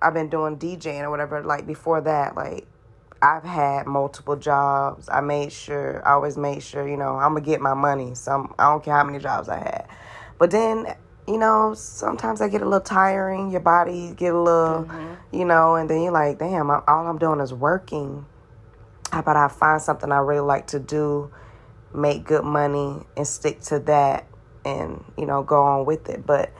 I've 0.00 0.14
been 0.14 0.28
doing 0.28 0.56
DJing 0.58 1.02
or 1.02 1.10
whatever. 1.10 1.42
Like 1.42 1.66
before 1.66 2.00
that, 2.02 2.34
like 2.34 2.66
I've 3.20 3.42
had 3.42 3.86
multiple 3.86 4.36
jobs. 4.36 5.08
I 5.08 5.20
made 5.20 5.52
sure, 5.52 6.06
I 6.06 6.12
always 6.12 6.36
made 6.36 6.62
sure, 6.62 6.88
you 6.88 6.96
know, 6.96 7.16
I'm 7.16 7.34
gonna 7.34 7.40
get 7.40 7.60
my 7.60 7.74
money. 7.74 8.14
Some 8.14 8.54
I 8.58 8.70
don't 8.70 8.84
care 8.84 8.94
how 8.94 9.04
many 9.04 9.18
jobs 9.18 9.48
I 9.48 9.58
had. 9.58 9.88
But 10.38 10.52
then, 10.52 10.94
you 11.26 11.36
know, 11.36 11.74
sometimes 11.74 12.40
I 12.40 12.48
get 12.48 12.62
a 12.62 12.64
little 12.64 12.80
tiring. 12.80 13.50
Your 13.50 13.60
body 13.60 14.14
get 14.16 14.34
a 14.34 14.40
little, 14.40 14.84
mm-hmm. 14.84 15.36
you 15.36 15.44
know, 15.44 15.74
and 15.74 15.90
then 15.90 16.02
you're 16.02 16.12
like, 16.12 16.38
damn, 16.38 16.70
I, 16.70 16.82
all 16.86 17.06
I'm 17.06 17.18
doing 17.18 17.40
is 17.40 17.52
working. 17.52 18.24
How 19.10 19.20
about 19.20 19.36
I 19.36 19.48
find 19.48 19.82
something 19.82 20.12
I 20.12 20.18
really 20.18 20.40
like 20.40 20.68
to 20.68 20.78
do, 20.78 21.32
make 21.92 22.24
good 22.24 22.44
money, 22.44 23.02
and 23.16 23.26
stick 23.26 23.60
to 23.62 23.80
that, 23.80 24.26
and 24.64 25.04
you 25.16 25.26
know, 25.26 25.42
go 25.42 25.62
on 25.62 25.86
with 25.86 26.08
it. 26.08 26.24
But 26.24 26.52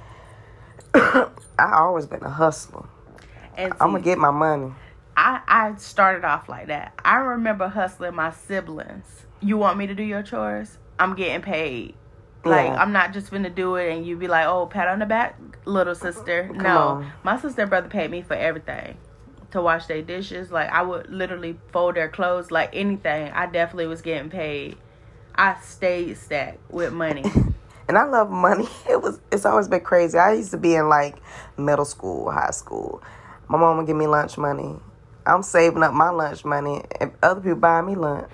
I 0.94 1.30
always 1.58 2.06
been 2.06 2.22
a 2.22 2.30
hustler. 2.30 2.88
And 3.56 3.72
I'm 3.74 3.92
gonna 3.92 4.00
get 4.00 4.18
my 4.18 4.30
money. 4.30 4.72
I, 5.18 5.40
I 5.48 5.74
started 5.78 6.24
off 6.24 6.48
like 6.48 6.68
that. 6.68 6.92
I 7.04 7.16
remember 7.16 7.66
hustling 7.66 8.14
my 8.14 8.30
siblings. 8.30 9.26
You 9.40 9.58
want 9.58 9.76
me 9.76 9.88
to 9.88 9.94
do 9.94 10.04
your 10.04 10.22
chores? 10.22 10.78
I'm 10.96 11.16
getting 11.16 11.42
paid. 11.42 11.96
Like 12.44 12.66
yeah. 12.66 12.80
I'm 12.80 12.92
not 12.92 13.12
just 13.12 13.32
gonna 13.32 13.50
do 13.50 13.74
it 13.74 13.92
and 13.92 14.06
you 14.06 14.16
be 14.16 14.28
like, 14.28 14.46
oh, 14.46 14.66
pat 14.66 14.86
on 14.86 15.00
the 15.00 15.06
back, 15.06 15.36
little 15.64 15.96
sister. 15.96 16.46
Come 16.46 16.58
no, 16.58 16.78
on. 16.78 17.12
my 17.24 17.36
sister 17.36 17.62
and 17.62 17.68
brother 17.68 17.88
paid 17.88 18.12
me 18.12 18.22
for 18.22 18.34
everything 18.34 18.96
to 19.50 19.60
wash 19.60 19.86
their 19.86 20.02
dishes. 20.02 20.52
Like 20.52 20.70
I 20.70 20.82
would 20.82 21.10
literally 21.10 21.58
fold 21.72 21.96
their 21.96 22.08
clothes, 22.08 22.52
like 22.52 22.70
anything. 22.72 23.32
I 23.32 23.46
definitely 23.46 23.88
was 23.88 24.02
getting 24.02 24.30
paid. 24.30 24.76
I 25.34 25.56
stayed 25.60 26.16
stacked 26.16 26.70
with 26.70 26.92
money. 26.92 27.24
and 27.88 27.98
I 27.98 28.04
love 28.04 28.30
money. 28.30 28.68
It 28.88 29.02
was 29.02 29.18
it's 29.32 29.44
always 29.44 29.66
been 29.66 29.80
crazy. 29.80 30.16
I 30.16 30.34
used 30.34 30.52
to 30.52 30.58
be 30.58 30.76
in 30.76 30.88
like 30.88 31.16
middle 31.56 31.84
school, 31.84 32.30
high 32.30 32.52
school. 32.52 33.02
My 33.48 33.58
mom 33.58 33.78
would 33.78 33.88
give 33.88 33.96
me 33.96 34.06
lunch 34.06 34.38
money. 34.38 34.76
I'm 35.28 35.42
saving 35.42 35.82
up 35.82 35.92
my 35.92 36.08
lunch 36.08 36.44
money, 36.44 36.82
and 37.00 37.12
other 37.22 37.40
people 37.40 37.58
buy 37.58 37.82
me 37.82 37.94
lunch. 37.94 38.30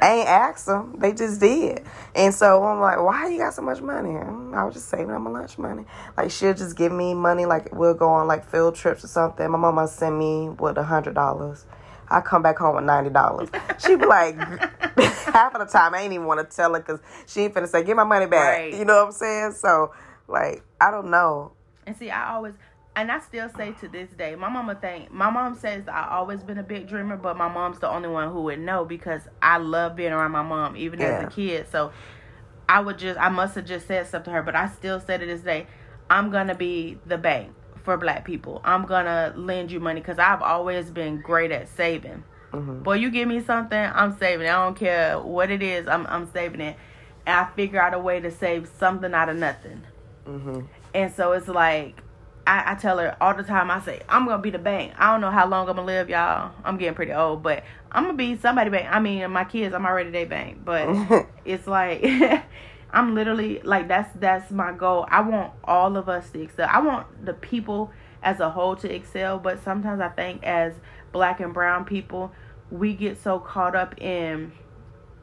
I 0.00 0.12
ain't 0.14 0.28
asked 0.28 0.66
them; 0.66 0.96
they 0.98 1.12
just 1.12 1.40
did. 1.40 1.84
And 2.14 2.34
so 2.34 2.64
I'm 2.64 2.80
like, 2.80 2.98
"Why 2.98 3.28
you 3.28 3.38
got 3.38 3.52
so 3.52 3.62
much 3.62 3.82
money?" 3.82 4.10
Mm, 4.10 4.56
I 4.56 4.64
was 4.64 4.74
just 4.74 4.88
saving 4.88 5.10
up 5.10 5.20
my 5.20 5.30
lunch 5.30 5.58
money. 5.58 5.84
Like 6.16 6.30
she'll 6.30 6.54
just 6.54 6.74
give 6.74 6.90
me 6.90 7.12
money. 7.12 7.44
Like 7.44 7.74
we'll 7.74 7.94
go 7.94 8.08
on 8.08 8.26
like 8.26 8.48
field 8.50 8.76
trips 8.76 9.04
or 9.04 9.08
something. 9.08 9.48
My 9.50 9.58
mama 9.58 9.86
send 9.88 10.18
me 10.18 10.48
with 10.48 10.78
a 10.78 10.84
hundred 10.84 11.14
dollars. 11.14 11.66
I 12.08 12.22
come 12.22 12.42
back 12.42 12.58
home 12.58 12.76
with 12.76 12.84
ninety 12.84 13.10
dollars. 13.10 13.50
She 13.78 13.96
be 13.96 14.04
like, 14.04 14.36
half 15.32 15.54
of 15.54 15.60
the 15.60 15.68
time 15.70 15.94
I 15.94 16.02
ain't 16.02 16.12
even 16.12 16.26
want 16.26 16.48
to 16.48 16.56
tell 16.56 16.74
her 16.74 16.80
because 16.80 17.00
she 17.26 17.42
ain't 17.42 17.54
finna 17.54 17.68
say, 17.68 17.84
"Get 17.84 17.96
my 17.96 18.04
money 18.04 18.26
back." 18.26 18.58
Right. 18.58 18.74
You 18.74 18.84
know 18.84 18.96
what 18.96 19.06
I'm 19.06 19.12
saying? 19.12 19.52
So 19.52 19.92
like, 20.28 20.62
I 20.80 20.90
don't 20.90 21.10
know. 21.10 21.52
And 21.86 21.96
see, 21.96 22.10
I 22.10 22.34
always 22.34 22.54
and 22.96 23.10
I 23.10 23.20
still 23.20 23.48
say 23.48 23.72
to 23.80 23.88
this 23.88 24.10
day, 24.10 24.34
my 24.34 24.48
mama 24.48 24.74
think 24.74 25.12
my 25.12 25.30
mom 25.30 25.54
says 25.54 25.86
I 25.86 26.08
always 26.10 26.42
been 26.42 26.58
a 26.58 26.62
big 26.62 26.88
dreamer, 26.88 27.16
but 27.16 27.36
my 27.36 27.48
mom's 27.48 27.78
the 27.78 27.88
only 27.88 28.08
one 28.08 28.32
who 28.32 28.42
would 28.42 28.58
know 28.58 28.84
because 28.84 29.22
I 29.40 29.58
love 29.58 29.96
being 29.96 30.12
around 30.12 30.32
my 30.32 30.42
mom 30.42 30.76
even 30.76 31.00
yeah. 31.00 31.06
as 31.06 31.24
a 31.24 31.30
kid. 31.30 31.66
So 31.70 31.92
I 32.68 32.80
would 32.80 32.98
just 32.98 33.18
I 33.18 33.28
must 33.28 33.54
have 33.54 33.64
just 33.64 33.86
said 33.86 34.06
stuff 34.08 34.24
to 34.24 34.30
her, 34.30 34.42
but 34.42 34.56
I 34.56 34.68
still 34.68 35.00
say 35.00 35.18
to 35.18 35.24
this 35.24 35.40
day, 35.40 35.66
I'm 36.08 36.30
gonna 36.30 36.54
be 36.54 36.98
the 37.06 37.16
bank 37.16 37.54
for 37.84 37.96
black 37.96 38.24
people. 38.24 38.60
I'm 38.64 38.86
gonna 38.86 39.32
lend 39.36 39.70
you 39.70 39.78
money 39.78 40.00
because 40.00 40.18
I've 40.18 40.42
always 40.42 40.90
been 40.90 41.20
great 41.20 41.52
at 41.52 41.68
saving. 41.68 42.24
Mm-hmm. 42.52 42.82
Boy, 42.82 42.94
you 42.94 43.10
give 43.10 43.28
me 43.28 43.40
something, 43.40 43.78
I'm 43.78 44.18
saving 44.18 44.46
it. 44.46 44.50
I 44.50 44.64
don't 44.64 44.76
care 44.76 45.20
what 45.20 45.52
it 45.52 45.62
is, 45.62 45.86
I'm 45.86 46.06
I'm 46.08 46.30
saving 46.32 46.60
it. 46.60 46.76
And 47.24 47.36
I 47.36 47.50
figure 47.54 47.80
out 47.80 47.94
a 47.94 47.98
way 48.00 48.18
to 48.18 48.32
save 48.32 48.68
something 48.78 49.14
out 49.14 49.28
of 49.28 49.36
nothing. 49.36 49.82
Mm-hmm. 50.26 50.62
And 50.92 51.14
so 51.14 51.32
it's 51.32 51.46
like 51.46 52.02
I, 52.46 52.72
I 52.72 52.74
tell 52.74 52.98
her 52.98 53.16
all 53.20 53.34
the 53.34 53.42
time. 53.42 53.70
I 53.70 53.80
say 53.80 54.00
I'm 54.08 54.26
gonna 54.26 54.42
be 54.42 54.50
the 54.50 54.58
bank. 54.58 54.92
I 54.98 55.12
don't 55.12 55.20
know 55.20 55.30
how 55.30 55.46
long 55.46 55.68
I'm 55.68 55.76
gonna 55.76 55.86
live, 55.86 56.08
y'all. 56.08 56.52
I'm 56.64 56.76
getting 56.78 56.94
pretty 56.94 57.12
old, 57.12 57.42
but 57.42 57.64
I'm 57.92 58.04
gonna 58.04 58.16
be 58.16 58.36
somebody 58.36 58.70
bank. 58.70 58.88
I 58.90 59.00
mean, 59.00 59.30
my 59.30 59.44
kids, 59.44 59.74
I'm 59.74 59.86
already 59.86 60.10
their 60.10 60.26
bank, 60.26 60.64
but 60.64 61.26
it's 61.44 61.66
like 61.66 62.04
I'm 62.92 63.14
literally 63.14 63.60
like 63.62 63.88
that's 63.88 64.12
that's 64.18 64.50
my 64.50 64.72
goal. 64.72 65.06
I 65.08 65.20
want 65.20 65.52
all 65.64 65.96
of 65.96 66.08
us 66.08 66.30
to 66.30 66.42
excel. 66.42 66.68
I 66.70 66.80
want 66.80 67.24
the 67.24 67.34
people 67.34 67.90
as 68.22 68.40
a 68.40 68.50
whole 68.50 68.76
to 68.76 68.92
excel, 68.92 69.38
but 69.38 69.62
sometimes 69.62 70.00
I 70.00 70.08
think 70.08 70.42
as 70.42 70.74
black 71.12 71.40
and 71.40 71.54
brown 71.54 71.84
people, 71.84 72.32
we 72.70 72.94
get 72.94 73.20
so 73.22 73.38
caught 73.38 73.74
up 73.74 74.00
in 74.00 74.52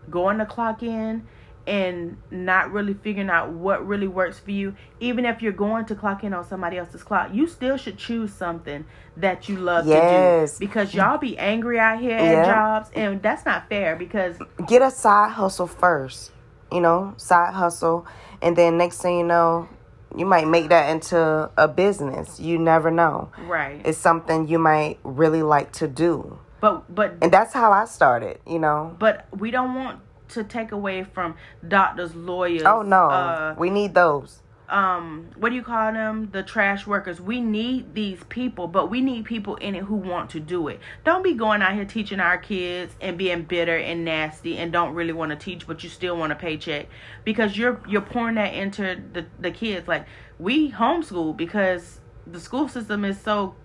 going 0.10 0.38
to 0.38 0.45
clock 0.45 0.84
in 0.84 1.27
and 1.67 2.17
not 2.32 2.71
really 2.71 2.93
figuring 2.93 3.30
out 3.30 3.51
what 3.51 3.86
really 3.86 4.08
works 4.08 4.39
for 4.39 4.51
you. 4.51 4.73
Even 4.99 5.25
if 5.25 5.41
you're 5.41 5.51
going 5.51 5.86
to 5.86 5.95
clock 5.95 6.23
in 6.23 6.34
on 6.34 6.47
somebody 6.47 6.77
else's 6.77 7.03
clock 7.03 7.30
you 7.34 7.45
still 7.45 7.77
should 7.77 7.97
choose 7.97 8.34
something 8.34 8.86
that 9.17 9.49
you 9.49 9.58
love 9.58 9.86
yes. 9.86 10.53
to 10.53 10.60
do. 10.60 10.65
Because 10.65 10.93
y'all 10.93 11.17
be 11.17 11.38
angry 11.38 11.77
out 11.77 11.99
here 11.99 12.17
at 12.17 12.45
jobs 12.45 12.89
and 12.95 13.21
that's 13.21 13.45
not 13.45 13.67
fair 13.67 13.95
because 13.95 14.38
get 14.67 14.82
a 14.82 14.89
side 14.89 15.32
hustle 15.32 15.67
first 15.67 16.32
you 16.71 16.80
know 16.80 17.13
side 17.17 17.53
hustle. 17.53 18.08
And 18.41 18.56
then 18.56 18.77
next 18.77 19.01
thing 19.01 19.17
you 19.19 19.25
know 19.25 19.67
you 20.15 20.25
might 20.25 20.47
make 20.47 20.69
that 20.69 20.89
into 20.89 21.51
a 21.58 21.67
business. 21.67 22.39
You 22.39 22.58
never 22.58 22.89
know. 22.89 23.30
Right. 23.39 23.82
It's 23.86 23.97
something 23.97 24.47
you 24.47 24.58
might 24.58 24.99
really 25.03 25.43
like 25.43 25.73
to 25.73 25.88
do. 25.88 26.39
But 26.60 26.93
but 26.93 27.17
and 27.21 27.32
that's 27.32 27.53
how 27.53 27.71
i 27.71 27.86
started 27.86 28.39
you 28.47 28.58
know. 28.58 28.95
But 28.97 29.27
we 29.38 29.51
don't 29.51 29.75
want 29.75 29.99
to 30.29 30.43
take 30.43 30.71
away 30.71 31.03
from 31.03 31.35
doctors, 31.67 32.15
lawyers. 32.15 32.63
Oh 32.63 32.81
no, 32.81 33.09
uh, 33.09 33.55
we 33.57 33.69
need 33.69 33.93
those. 33.93 34.41
Um, 34.69 35.29
what 35.37 35.49
do 35.49 35.55
you 35.55 35.63
call 35.63 35.93
them? 35.93 36.29
The 36.31 36.43
trash 36.43 36.85
workers. 36.85 37.21
We 37.21 37.39
need 37.39 37.93
these 37.93 38.19
people, 38.27 38.67
but 38.67 38.89
we 38.89 38.99
need 38.99 39.23
people 39.23 39.55
in 39.55 39.75
it 39.75 39.83
who 39.83 39.95
want 39.95 40.31
to 40.31 40.41
do 40.41 40.67
it. 40.67 40.81
Don't 41.05 41.23
be 41.23 41.35
going 41.35 41.61
out 41.61 41.73
here 41.73 41.85
teaching 41.85 42.19
our 42.19 42.37
kids 42.37 42.93
and 42.99 43.17
being 43.17 43.43
bitter 43.43 43.77
and 43.77 44.03
nasty 44.03 44.57
and 44.57 44.73
don't 44.73 44.93
really 44.93 45.13
want 45.13 45.29
to 45.29 45.37
teach, 45.37 45.65
but 45.65 45.83
you 45.83 45.89
still 45.89 46.17
want 46.17 46.33
a 46.33 46.35
paycheck 46.35 46.87
because 47.23 47.57
you're 47.57 47.81
you're 47.87 48.01
pouring 48.01 48.35
that 48.35 48.53
into 48.53 49.01
the 49.13 49.25
the 49.39 49.51
kids. 49.51 49.87
Like 49.87 50.05
we 50.37 50.71
homeschool 50.71 51.37
because 51.37 52.01
the 52.25 52.39
school 52.39 52.67
system 52.67 53.05
is 53.05 53.19
so 53.21 53.55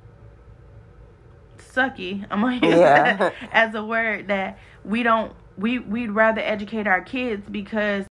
sucky. 1.59 2.25
I'm 2.31 2.42
gonna 2.42 2.55
use 2.55 2.77
yeah. 2.77 3.16
that 3.16 3.35
as 3.53 3.75
a 3.75 3.85
word 3.85 4.29
that 4.29 4.59
we 4.85 5.03
don't 5.03 5.33
we 5.57 5.79
we'd 5.79 6.11
rather 6.11 6.41
educate 6.41 6.87
our 6.87 7.03
kids 7.03 7.49
because 7.49 8.07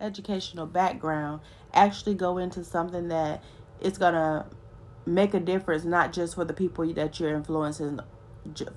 educational 0.00 0.66
background 0.66 1.40
actually 1.72 2.14
go 2.14 2.38
into 2.38 2.64
something 2.64 3.08
that 3.08 3.42
is 3.80 3.98
gonna 3.98 4.46
make 5.06 5.34
a 5.34 5.40
difference 5.40 5.84
not 5.84 6.12
just 6.12 6.34
for 6.34 6.44
the 6.44 6.54
people 6.54 6.92
that 6.94 7.20
you're 7.20 7.34
influencing 7.34 8.00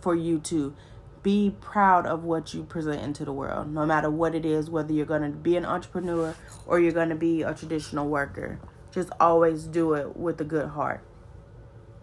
for 0.01 0.15
you 0.15 0.39
to 0.39 0.75
be 1.23 1.53
proud 1.61 2.05
of 2.05 2.23
what 2.23 2.53
you 2.53 2.63
present 2.63 3.01
into 3.01 3.25
the 3.25 3.33
world 3.33 3.67
no 3.73 3.85
matter 3.85 4.09
what 4.09 4.35
it 4.35 4.45
is 4.45 4.69
whether 4.69 4.93
you're 4.93 5.05
going 5.05 5.21
to 5.21 5.29
be 5.29 5.57
an 5.57 5.65
entrepreneur 5.65 6.35
or 6.67 6.79
you're 6.79 6.91
going 6.91 7.09
to 7.09 7.15
be 7.15 7.41
a 7.41 7.53
traditional 7.53 8.07
worker. 8.07 8.59
Just 8.91 9.09
always 9.19 9.63
do 9.63 9.93
it 9.93 10.15
with 10.15 10.39
a 10.41 10.43
good 10.43 10.69
heart. 10.69 11.01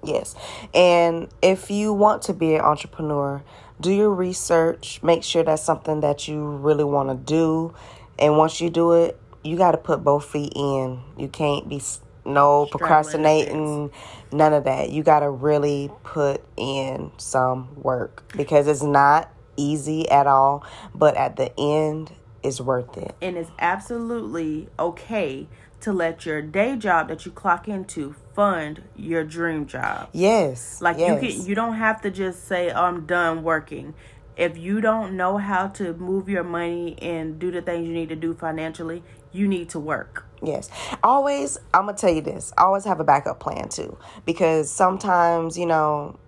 Yes. 0.03 0.35
And 0.75 1.29
if 1.43 1.71
you 1.71 1.93
want 1.93 2.23
to 2.23 2.35
be 2.35 2.55
an 2.55 2.61
entrepreneur 2.61 3.43
do 3.85 3.92
your 3.92 4.11
research, 4.11 4.99
make 5.03 5.23
sure 5.23 5.42
that's 5.42 5.62
something 5.62 6.01
that 6.01 6.27
you 6.27 6.42
really 6.42 6.85
want 6.85 7.11
to 7.11 7.14
do. 7.14 7.75
And 8.18 8.38
once 8.38 8.59
you 8.59 8.70
do 8.70 8.92
it, 8.92 9.20
you 9.42 9.59
got 9.59 9.73
to 9.73 9.77
put 9.77 10.03
both 10.03 10.25
feet 10.25 10.55
in. 10.57 11.03
You 11.18 11.29
can't 11.29 11.68
be 11.68 11.83
no 12.25 12.64
procrastinating, 12.70 13.90
none 14.33 14.55
of 14.55 14.64
that. 14.64 14.88
You 14.88 15.03
got 15.03 15.20
to 15.20 15.29
really 15.29 15.90
put 16.03 16.42
in 16.57 17.12
some 17.18 17.83
work 17.83 18.33
because 18.35 18.68
it's 18.68 18.83
not 18.83 19.31
easy 19.59 20.09
at 20.09 20.27
all, 20.27 20.64
but 20.94 21.14
at 21.18 21.37
the 21.37 21.53
end, 21.61 22.11
it's 22.42 22.62
worth 22.62 22.97
it. 22.97 23.14
And 23.20 23.37
it's 23.37 23.51
absolutely 23.59 24.68
okay 24.79 25.47
to 25.85 25.92
let 25.92 26.25
your 26.25 26.40
day 26.40 26.77
job 26.77 27.09
that 27.09 27.27
you 27.27 27.31
clock 27.31 27.68
into 27.68 28.14
fund 28.35 28.83
your 28.97 29.23
dream 29.23 29.66
job. 29.66 30.09
Yes. 30.12 30.81
Like 30.81 30.99
yes. 30.99 31.23
you 31.23 31.29
can 31.29 31.47
you 31.47 31.55
don't 31.55 31.75
have 31.75 32.01
to 32.03 32.11
just 32.11 32.49
say 32.49 32.70
oh, 32.70 32.85
I'm 32.85 33.05
done 33.05 33.42
working. 33.42 33.94
If 34.37 34.57
you 34.57 34.81
don't 34.81 35.16
know 35.16 35.37
how 35.37 35.68
to 35.68 35.92
move 35.94 36.29
your 36.29 36.42
money 36.42 36.97
and 37.01 37.38
do 37.38 37.51
the 37.51 37.62
things 37.62 37.87
you 37.87 37.94
need 37.94 38.09
to 38.09 38.16
do 38.16 38.33
financially, 38.35 39.05
you 39.31 39.47
need 39.47 39.68
to 39.70 39.79
work. 39.79 40.27
Yes. 40.42 40.70
Always 41.03 41.59
I'm 41.75 41.85
going 41.85 41.97
to 41.97 42.01
tell 42.01 42.14
you 42.14 42.23
this. 42.23 42.53
Always 42.57 42.85
have 42.87 42.99
a 42.99 43.05
backup 43.05 43.38
plan 43.38 43.68
too 43.68 43.99
because 44.25 44.70
sometimes, 44.70 45.59
you 45.59 45.66
know, 45.66 46.18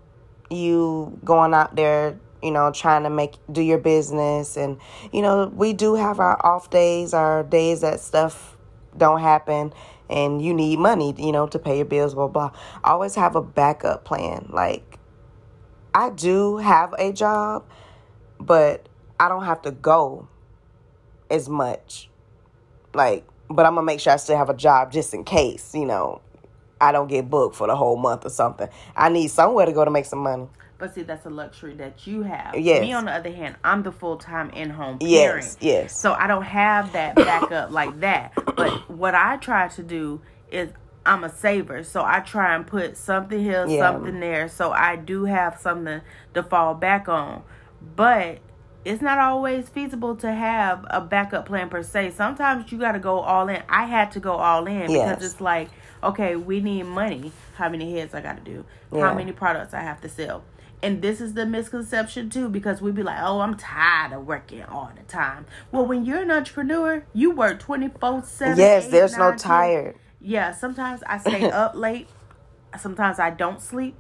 you 0.51 1.19
going 1.25 1.55
out 1.55 1.75
there 1.75 2.19
you 2.43 2.51
know 2.51 2.71
trying 2.71 3.03
to 3.03 3.11
make 3.11 3.35
do 3.51 3.63
your 3.63 3.79
business 3.79 4.57
and 4.57 4.79
you 5.11 5.23
know 5.23 5.47
we 5.47 5.73
do 5.73 5.95
have 5.95 6.21
our 6.21 6.45
off 6.47 6.71
days 6.71 7.15
our 7.15 7.43
days 7.43 7.81
that 7.81 7.99
stuff 7.99 8.56
don't 8.99 9.21
happen 9.21 9.73
and 10.09 10.41
you 10.41 10.55
need 10.55 10.79
money, 10.79 11.15
you 11.19 11.33
know, 11.33 11.47
to 11.49 11.59
pay 11.59 11.77
your 11.77 11.87
bills, 11.87 12.15
blah, 12.15 12.29
blah. 12.29 12.53
Always 12.85 13.15
have 13.15 13.37
a 13.37 13.43
backup 13.43 14.05
plan. 14.05 14.49
Like, 14.51 14.99
I 15.95 16.11
do 16.11 16.59
have 16.59 16.95
a 16.99 17.13
job, 17.13 17.65
but 18.39 18.89
I 19.19 19.29
don't 19.29 19.45
have 19.45 19.63
to 19.63 19.71
go 19.71 20.29
as 21.31 21.49
much. 21.49 22.09
Like, 22.95 23.27
but 23.49 23.67
I'm 23.67 23.75
gonna 23.75 23.85
make 23.85 24.01
sure 24.01 24.13
I 24.13 24.17
still 24.17 24.37
have 24.37 24.51
a 24.51 24.55
job 24.55 24.93
just 24.93 25.15
in 25.15 25.25
case, 25.25 25.75
you 25.75 25.87
know, 25.87 26.21
I 26.81 26.93
don't 26.93 27.09
get 27.09 27.31
booked 27.31 27.57
for 27.57 27.67
the 27.67 27.77
whole 27.77 27.97
month 27.97 28.27
or 28.27 28.31
something. 28.31 28.69
I 28.95 29.09
need 29.09 29.29
somewhere 29.29 29.67
to 29.67 29.73
go 29.73 29.85
to 29.85 29.91
make 29.91 30.05
some 30.05 30.19
money. 30.21 30.49
But 30.79 30.95
see, 30.95 31.03
that's 31.03 31.25
a 31.25 31.31
luxury 31.31 31.75
that 31.77 32.07
you 32.07 32.23
have. 32.23 32.55
Yes. 32.59 32.83
Me, 32.83 32.93
on 32.93 33.07
the 33.07 33.13
other 33.13 33.33
hand, 33.33 33.57
I'm 33.65 33.83
the 33.83 33.93
full 33.93 34.19
time 34.19 34.51
in 34.51 34.71
home 34.71 34.99
parent. 34.99 35.11
Yes, 35.11 35.57
yes. 35.61 35.99
So 35.99 36.13
I 36.13 36.27
don't 36.27 36.43
have 36.43 36.93
that 36.93 37.15
backup 37.17 37.71
like 37.71 38.01
that. 38.01 38.33
But 38.57 38.91
what 38.91 39.15
I 39.15 39.39
try 39.39 39.69
to 39.69 39.83
do 39.83 40.21
is 40.51 40.71
I'm 41.07 41.25
a 41.25 41.31
saver. 41.31 41.83
So 41.83 42.05
I 42.05 42.21
try 42.21 42.55
and 42.55 42.67
put 42.67 42.97
something 42.99 43.41
here, 43.43 43.67
Yeah. 43.67 43.91
something 43.91 44.21
there. 44.21 44.49
So 44.49 44.71
I 44.73 44.97
do 44.97 45.25
have 45.25 45.59
something 45.59 46.03
to 46.35 46.43
fall 46.43 46.75
back 46.75 47.09
on. 47.09 47.43
But 47.95 48.39
it's 48.85 49.01
not 49.01 49.19
always 49.19 49.69
feasible 49.71 50.15
to 50.17 50.31
have 50.31 50.85
a 50.91 51.01
backup 51.01 51.47
plan 51.47 51.71
per 51.71 51.83
se. 51.83 52.11
Sometimes 52.11 52.71
you 52.71 52.79
got 52.79 52.93
to 52.93 52.99
go 52.99 53.21
all 53.21 53.49
in. 53.49 53.63
I 53.69 53.85
had 53.87 54.13
to 54.13 54.21
go 54.21 54.33
all 54.35 54.67
in 54.67 54.91
Yes. 54.91 55.09
because 55.17 55.33
it's 55.33 55.41
like, 55.41 55.71
okay, 56.05 56.37
we 56.37 56.61
need 56.61 56.83
money. 56.85 57.33
How 57.57 57.69
many 57.71 57.95
heads 57.99 58.15
I 58.15 58.21
got 58.21 58.37
to 58.37 58.43
do? 58.43 58.65
Yeah. 58.93 59.09
How 59.09 59.15
many 59.15 59.33
products 59.33 59.73
I 59.73 59.81
have 59.81 60.01
to 60.03 60.09
sell? 60.09 60.45
And 60.83 61.01
this 61.03 61.21
is 61.21 61.35
the 61.35 61.47
misconception 61.47 62.29
too, 62.31 62.49
because 62.49 62.83
we'd 62.83 62.95
be 62.95 63.03
like, 63.03 63.19
"Oh, 63.21 63.41
I'm 63.41 63.57
tired 63.57 64.13
of 64.13 64.27
working 64.27 64.63
all 64.65 64.91
the 64.95 65.03
time." 65.05 65.47
Well, 65.73 65.87
when 65.87 66.05
you're 66.05 66.21
an 66.21 66.31
entrepreneur, 66.31 67.05
you 67.13 67.31
work 67.31 67.61
twenty 67.61 67.89
four 67.89 68.23
seven. 68.23 68.59
Yes, 68.59 68.89
there's 68.89 69.17
no 69.17 69.35
tired. 69.35 69.97
Yeah, 70.21 70.53
sometimes 70.53 71.03
I 71.07 71.19
stay 71.19 71.51
up 71.51 71.75
late. 71.75 72.09
Sometimes 72.79 73.19
I 73.19 73.31
don't 73.31 73.61
sleep. 73.61 73.97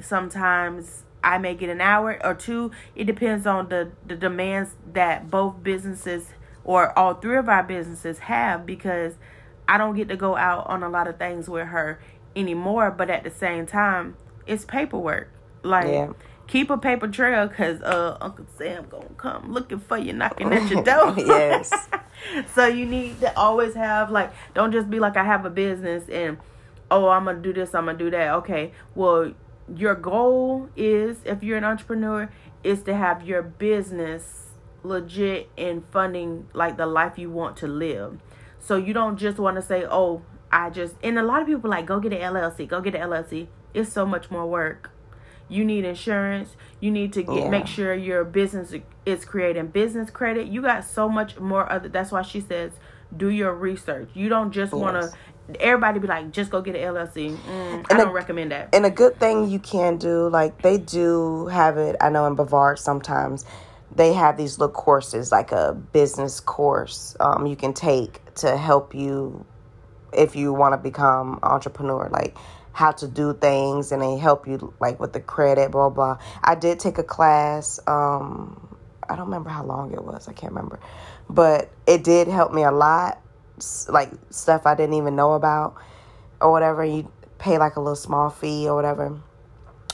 Sometimes 0.00 1.04
I 1.22 1.38
may 1.38 1.54
get 1.54 1.68
an 1.68 1.80
hour 1.80 2.18
or 2.24 2.34
two. 2.34 2.70
It 2.94 3.04
depends 3.04 3.46
on 3.46 3.68
the, 3.68 3.92
the 4.06 4.16
demands 4.16 4.76
that 4.92 5.30
both 5.30 5.62
businesses 5.62 6.28
or 6.64 6.96
all 6.98 7.14
three 7.14 7.36
of 7.36 7.48
our 7.48 7.62
businesses 7.62 8.20
have 8.20 8.66
because 8.66 9.14
I 9.66 9.78
don't 9.78 9.94
get 9.94 10.08
to 10.08 10.16
go 10.16 10.36
out 10.36 10.66
on 10.68 10.82
a 10.82 10.88
lot 10.88 11.08
of 11.08 11.18
things 11.18 11.48
with 11.48 11.68
her 11.68 12.00
anymore. 12.36 12.90
But 12.90 13.10
at 13.10 13.24
the 13.24 13.30
same 13.30 13.66
time, 13.66 14.16
it's 14.46 14.64
paperwork. 14.64 15.30
Like, 15.68 15.86
Yeah. 15.88 16.12
keep 16.46 16.70
a 16.70 16.78
paper 16.78 17.08
trail 17.08 17.46
because 17.46 17.80
uh, 17.82 18.16
Uncle 18.20 18.46
Sam 18.56 18.86
gonna 18.88 19.04
come 19.16 19.52
looking 19.52 19.78
for 19.78 19.98
you, 19.98 20.12
knocking 20.12 20.52
at 20.52 20.70
your 20.70 20.82
door. 20.90 21.14
Yes. 21.16 21.70
so 22.54 22.66
you 22.66 22.84
need 22.86 23.20
to 23.20 23.36
always 23.38 23.74
have 23.74 24.10
like 24.10 24.32
don't 24.54 24.72
just 24.72 24.88
be 24.90 24.98
like 24.98 25.16
I 25.16 25.24
have 25.24 25.44
a 25.44 25.50
business 25.50 26.08
and 26.08 26.38
oh 26.90 27.08
I'm 27.08 27.24
gonna 27.26 27.38
do 27.40 27.52
this, 27.52 27.74
I'm 27.74 27.86
gonna 27.86 27.98
do 27.98 28.10
that. 28.10 28.34
Okay. 28.36 28.72
Well 28.94 29.32
your 29.74 29.94
goal 29.94 30.70
is 30.76 31.18
if 31.26 31.42
you're 31.42 31.58
an 31.58 31.64
entrepreneur 31.64 32.30
is 32.64 32.82
to 32.84 32.94
have 32.96 33.22
your 33.22 33.42
business 33.42 34.46
legit 34.82 35.50
and 35.58 35.84
funding 35.92 36.48
like 36.54 36.76
the 36.78 36.86
life 36.86 37.18
you 37.18 37.30
want 37.30 37.56
to 37.58 37.66
live. 37.66 38.18
So 38.58 38.76
you 38.76 38.94
don't 38.94 39.16
just 39.18 39.38
want 39.38 39.56
to 39.56 39.62
say, 39.62 39.84
Oh, 39.84 40.22
I 40.50 40.70
just 40.70 40.94
and 41.02 41.18
a 41.18 41.22
lot 41.22 41.42
of 41.42 41.46
people 41.46 41.68
like 41.70 41.84
go 41.86 42.00
get 42.00 42.12
an 42.14 42.20
LLC, 42.20 42.66
go 42.66 42.80
get 42.80 42.94
an 42.94 43.02
LLC. 43.02 43.48
It's 43.74 43.92
so 43.92 44.06
much 44.06 44.30
more 44.30 44.46
work. 44.46 44.90
You 45.48 45.64
need 45.64 45.84
insurance. 45.84 46.56
You 46.80 46.90
need 46.90 47.12
to 47.14 47.22
get 47.22 47.34
Yeah. 47.44 47.48
make 47.50 47.66
sure 47.66 47.94
your 47.94 48.24
business 48.24 48.74
is 49.06 49.24
creating 49.24 49.68
business 49.68 50.10
credit. 50.10 50.48
You 50.48 50.62
got 50.62 50.84
so 50.84 51.08
much 51.08 51.38
more 51.40 51.70
other. 51.70 51.88
That's 51.88 52.12
why 52.12 52.22
she 52.22 52.40
says 52.40 52.72
do 53.16 53.28
your 53.30 53.54
research. 53.54 54.10
You 54.14 54.28
don't 54.28 54.52
just 54.52 54.72
want 54.72 55.00
to. 55.02 55.12
Everybody 55.60 55.98
be 55.98 56.06
like, 56.08 56.30
just 56.30 56.50
go 56.50 56.60
get 56.60 56.76
an 56.76 56.82
LLC. 56.82 57.30
Mm, 57.30 57.86
I 57.90 57.96
don't 57.96 58.08
a- 58.08 58.12
recommend 58.12 58.52
that. 58.52 58.68
And 58.74 58.84
a 58.84 58.90
good 58.90 59.18
thing 59.18 59.48
you 59.48 59.58
can 59.58 59.96
do, 59.96 60.28
like 60.28 60.60
they 60.62 60.76
do 60.78 61.46
have 61.46 61.78
it, 61.78 61.96
I 62.02 62.10
know 62.10 62.26
in 62.26 62.34
Brevard 62.34 62.78
sometimes 62.78 63.46
they 63.94 64.12
have 64.12 64.36
these 64.36 64.58
little 64.58 64.74
courses, 64.74 65.32
like 65.32 65.50
a 65.52 65.72
business 65.74 66.40
course 66.40 67.16
um, 67.20 67.46
you 67.46 67.56
can 67.56 67.72
take 67.72 68.22
to 68.36 68.56
help 68.58 68.94
you 68.94 69.46
if 70.12 70.36
you 70.36 70.52
want 70.52 70.74
to 70.74 70.78
become 70.78 71.38
entrepreneur, 71.42 72.08
like 72.12 72.36
how 72.78 72.92
to 72.92 73.08
do 73.08 73.34
things 73.34 73.90
and 73.90 74.00
they 74.00 74.16
help 74.16 74.46
you 74.46 74.72
like 74.78 75.00
with 75.00 75.12
the 75.12 75.18
credit, 75.18 75.72
blah 75.72 75.90
blah. 75.90 76.16
I 76.44 76.54
did 76.54 76.78
take 76.78 76.96
a 76.98 77.02
class, 77.02 77.80
um, 77.88 78.78
I 79.08 79.16
don't 79.16 79.24
remember 79.24 79.50
how 79.50 79.64
long 79.64 79.92
it 79.92 80.04
was, 80.04 80.28
I 80.28 80.32
can't 80.32 80.52
remember. 80.52 80.78
But 81.28 81.70
it 81.88 82.04
did 82.04 82.28
help 82.28 82.52
me 82.52 82.62
a 82.62 82.70
lot. 82.70 83.20
Like 83.88 84.12
stuff 84.30 84.64
I 84.64 84.76
didn't 84.76 84.94
even 84.94 85.16
know 85.16 85.32
about 85.32 85.74
or 86.40 86.52
whatever. 86.52 86.84
You 86.84 87.10
pay 87.38 87.58
like 87.58 87.74
a 87.74 87.80
little 87.80 87.96
small 87.96 88.30
fee 88.30 88.68
or 88.68 88.76
whatever. 88.76 89.18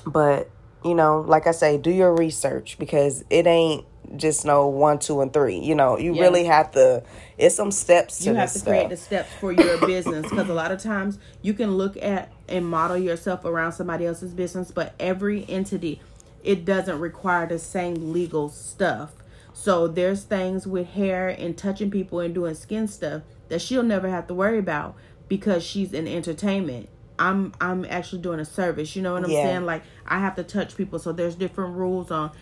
But, 0.05 0.51
you 0.85 0.95
know, 0.95 1.25
like 1.27 1.47
I 1.47 1.53
say, 1.53 1.79
do 1.79 1.91
your 1.91 2.15
research 2.15 2.79
because 2.79 3.25
it 3.31 3.47
ain't 3.47 3.87
just 4.19 4.45
no 4.45 4.67
one, 4.67 4.99
two, 4.99 5.23
and 5.23 5.33
three. 5.33 5.59
You 5.59 5.75
know, 5.75 5.97
you 5.97 6.15
Yeah. 6.15 6.21
really 6.21 6.45
have 6.45 6.71
to, 6.73 7.03
it's 7.39 7.55
some 7.55 7.71
steps 7.71 8.19
to 8.19 8.25
you 8.25 8.35
have 8.35 8.53
to 8.53 8.61
create 8.61 8.91
the 8.91 8.99
steps 8.99 9.31
for 9.41 9.53
your 9.53 9.79
business 9.79 10.29
because 10.29 10.51
a 10.51 10.55
lot 10.55 10.71
of 10.71 10.83
times 10.83 11.19
you 11.41 11.55
can 11.55 11.79
look 11.79 11.97
at 11.97 12.29
and 12.49 12.67
model 12.67 12.97
yourself 12.97 13.45
around 13.45 13.73
somebody 13.73 14.07
else's 14.07 14.33
business 14.35 14.71
but 14.71 14.95
every 15.01 15.45
entity 15.49 16.01
it 16.43 16.65
doesn't 16.65 16.99
require 17.01 17.47
the 17.47 17.59
same 17.59 18.13
legal 18.13 18.49
stuff 18.49 19.13
so 19.53 19.87
there's 19.87 20.25
things 20.25 20.67
with 20.67 20.89
hair 20.91 21.29
and 21.29 21.57
touching 21.57 21.91
people 21.91 22.21
and 22.21 22.35
doing 22.35 22.55
skin 22.55 22.87
stuff 22.89 23.23
that 23.49 23.61
she'll 23.63 23.83
never 23.83 24.09
have 24.11 24.27
to 24.27 24.35
worry 24.35 24.59
about 24.59 24.95
because 25.29 25.65
she's 25.65 25.93
in 25.93 26.07
entertainment 26.07 26.89
i'm 27.19 27.53
i'm 27.61 27.85
actually 27.87 28.21
doing 28.21 28.41
a 28.41 28.45
service 28.45 28.95
you 28.97 29.01
know 29.03 29.13
what 29.15 29.25
i'm 29.25 29.31
Yeah. 29.31 29.43
saying 29.43 29.65
like 29.65 29.83
i 30.07 30.19
have 30.19 30.35
to 30.37 30.43
touch 30.43 30.77
people 30.77 30.99
so 30.99 31.13
there's 31.13 31.37
different 31.37 31.75
rules 31.77 32.11
on 32.11 32.33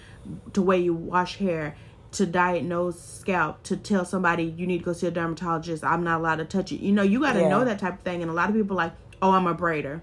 to 0.53 0.63
way 0.63 0.79
you 0.79 0.95
wash 0.95 1.37
hair 1.37 1.77
to 2.13 2.27
diagnose 2.27 3.01
scalp 3.01 3.63
to 3.65 3.77
tell 3.77 4.05
somebody 4.05 4.45
you 4.45 4.67
need 4.67 4.79
to 4.79 4.85
go 4.85 4.93
see 4.93 5.07
a 5.07 5.11
dermatologist 5.11 5.85
i'm 5.85 6.03
not 6.05 6.21
allowed 6.21 6.37
to 6.37 6.45
touch 6.45 6.73
it 6.73 6.81
you 6.81 6.93
know 6.93 7.03
you 7.03 7.21
got 7.21 7.35
to 7.35 7.41
Yeah. 7.41 7.49
know 7.49 7.65
that 7.65 7.79
type 7.79 7.95
of 7.95 8.01
thing 8.01 8.23
and 8.23 8.31
a 8.31 8.35
lot 8.35 8.49
of 8.49 8.55
people 8.57 8.77
like 8.77 8.93
oh 9.23 9.31
i'm 9.31 9.47
a 9.47 9.55
braider. 9.55 10.03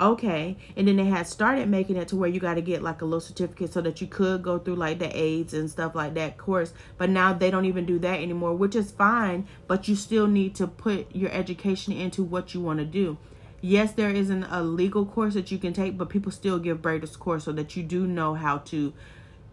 Okay. 0.00 0.56
And 0.76 0.86
then 0.86 0.96
they 0.96 1.06
had 1.06 1.26
started 1.26 1.68
making 1.68 1.96
it 1.96 2.08
to 2.08 2.16
where 2.16 2.28
you 2.28 2.38
got 2.38 2.54
to 2.54 2.60
get 2.60 2.82
like 2.82 3.02
a 3.02 3.04
little 3.04 3.20
certificate 3.20 3.72
so 3.72 3.80
that 3.80 4.00
you 4.00 4.06
could 4.06 4.42
go 4.42 4.58
through 4.58 4.76
like 4.76 4.98
the 5.00 5.16
aids 5.16 5.52
and 5.54 5.68
stuff 5.68 5.94
like 5.94 6.14
that 6.14 6.38
course. 6.38 6.72
But 6.96 7.10
now 7.10 7.32
they 7.32 7.50
don't 7.50 7.64
even 7.64 7.84
do 7.84 7.98
that 8.00 8.20
anymore 8.20 8.54
which 8.54 8.76
is 8.76 8.92
fine 8.92 9.46
but 9.66 9.88
you 9.88 9.96
still 9.96 10.26
need 10.26 10.54
to 10.56 10.66
put 10.66 11.14
your 11.14 11.30
education 11.30 11.92
into 11.92 12.22
what 12.22 12.54
you 12.54 12.60
want 12.60 12.78
to 12.78 12.84
do. 12.84 13.18
Yes 13.60 13.92
there 13.92 14.10
isn't 14.10 14.44
a 14.44 14.62
legal 14.62 15.04
course 15.04 15.34
that 15.34 15.50
you 15.50 15.58
can 15.58 15.72
take 15.72 15.98
but 15.98 16.08
people 16.08 16.30
still 16.30 16.58
give 16.58 16.80
braiders 16.80 17.18
course 17.18 17.44
so 17.44 17.52
that 17.52 17.76
you 17.76 17.82
do 17.82 18.06
know 18.06 18.34
how 18.34 18.58
to 18.58 18.92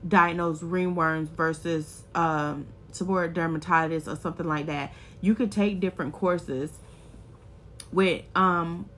diagnose 0.08 0.60
ringworms 0.62 1.30
versus 1.30 2.04
um 2.14 2.68
seborrheic 2.92 3.34
dermatitis 3.34 4.08
or 4.08 4.16
something 4.16 4.48
like 4.48 4.68
that. 4.68 4.94
You 5.22 5.34
could 5.34 5.52
take 5.52 5.80
different 5.80 6.14
courses 6.14 6.80
with 7.92 8.24
um 8.36 8.90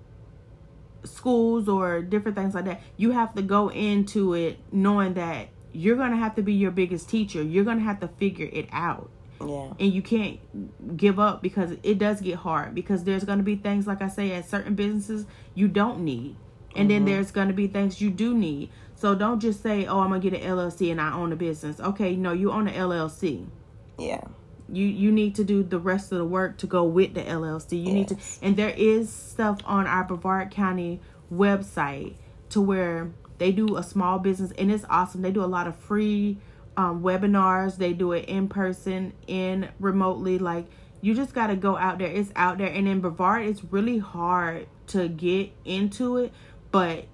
schools 1.03 1.69
or 1.69 2.01
different 2.01 2.35
things 2.35 2.53
like 2.53 2.65
that 2.65 2.81
you 2.97 3.11
have 3.11 3.33
to 3.33 3.41
go 3.41 3.69
into 3.69 4.33
it 4.33 4.59
knowing 4.71 5.13
that 5.13 5.47
you're 5.77 5.95
going 5.95 6.11
to 6.11 6.17
have 6.17 6.35
to 6.35 6.41
be 6.41 6.53
your 6.53 6.71
biggest 6.71 7.07
teacher. 7.07 7.41
You're 7.41 7.63
going 7.63 7.77
to 7.77 7.83
have 7.83 7.99
to 7.99 8.07
figure 8.07 8.49
it 8.51 8.67
out. 8.71 9.09
Yeah. 9.39 9.71
and 9.79 9.93
you 9.93 10.01
can't 10.01 10.97
give 10.97 11.19
up 11.19 11.43
because 11.43 11.73
it 11.83 11.99
does 11.99 12.21
get 12.21 12.37
hard 12.37 12.73
because 12.73 13.03
there's 13.03 13.23
going 13.23 13.37
to 13.37 13.43
be 13.43 13.55
things 13.55 13.85
like 13.85 14.01
I 14.01 14.07
say 14.07 14.31
at 14.31 14.49
certain 14.49 14.73
businesses 14.73 15.27
you 15.53 15.67
don't 15.67 15.99
need. 15.99 16.35
And 16.75 16.89
then 16.89 17.05
there's 17.05 17.29
going 17.29 17.47
to 17.47 17.53
be 17.53 17.67
things 17.67 18.01
you 18.01 18.09
do 18.09 18.35
need. 18.35 18.71
So 18.95 19.13
don't 19.13 19.39
just 19.39 19.61
say 19.61 19.85
oh 19.85 19.99
I'm 19.99 20.09
going 20.09 20.21
to 20.21 20.29
get 20.31 20.41
an 20.41 20.49
LLC 20.49 20.89
and 20.91 20.99
I 20.99 21.13
own 21.13 21.31
a 21.31 21.35
business. 21.35 21.79
Okay 21.79 22.15
no 22.15 22.31
you 22.31 22.51
own 22.51 22.67
an 22.67 22.73
LLC 22.73 23.45
Yeah. 23.99 24.21
You 24.71 24.85
you 24.85 25.11
need 25.11 25.35
to 25.35 25.43
do 25.43 25.63
the 25.63 25.79
rest 25.79 26.11
of 26.11 26.17
the 26.17 26.25
work 26.25 26.57
to 26.57 26.67
go 26.67 26.83
with 26.83 27.13
the 27.13 27.21
LLC. 27.21 27.83
You 27.83 27.93
need 27.93 28.07
to, 28.09 28.17
and 28.41 28.55
there 28.55 28.73
is 28.75 29.11
stuff 29.11 29.59
on 29.65 29.87
our 29.87 30.03
Brevard 30.03 30.51
County 30.51 30.99
website 31.33 32.15
to 32.49 32.61
where 32.61 33.11
they 33.37 33.51
do 33.51 33.77
a 33.77 33.83
small 33.83 34.19
business, 34.19 34.51
and 34.57 34.71
it's 34.71 34.85
awesome. 34.89 35.21
They 35.21 35.31
do 35.31 35.43
a 35.43 35.45
lot 35.45 35.67
of 35.67 35.75
free 35.75 36.37
um, 36.75 37.01
webinars. 37.01 37.77
They 37.77 37.93
do 37.93 38.11
it 38.11 38.25
in 38.25 38.49
person 38.49 39.13
in 39.27 39.69
remotely. 39.79 40.39
Like 40.39 40.67
you 41.01 41.13
just 41.13 41.33
got 41.33 41.47
to 41.47 41.55
go 41.55 41.77
out 41.77 41.99
there. 41.99 42.09
It's 42.09 42.31
out 42.35 42.57
there, 42.57 42.67
and 42.67 42.87
in 42.87 42.99
Brevard, 42.99 43.45
it's 43.45 43.63
really 43.63 43.99
hard 43.99 44.67
to 44.87 45.07
get 45.07 45.51
into 45.65 46.17
it, 46.17 46.33
but 46.71 47.05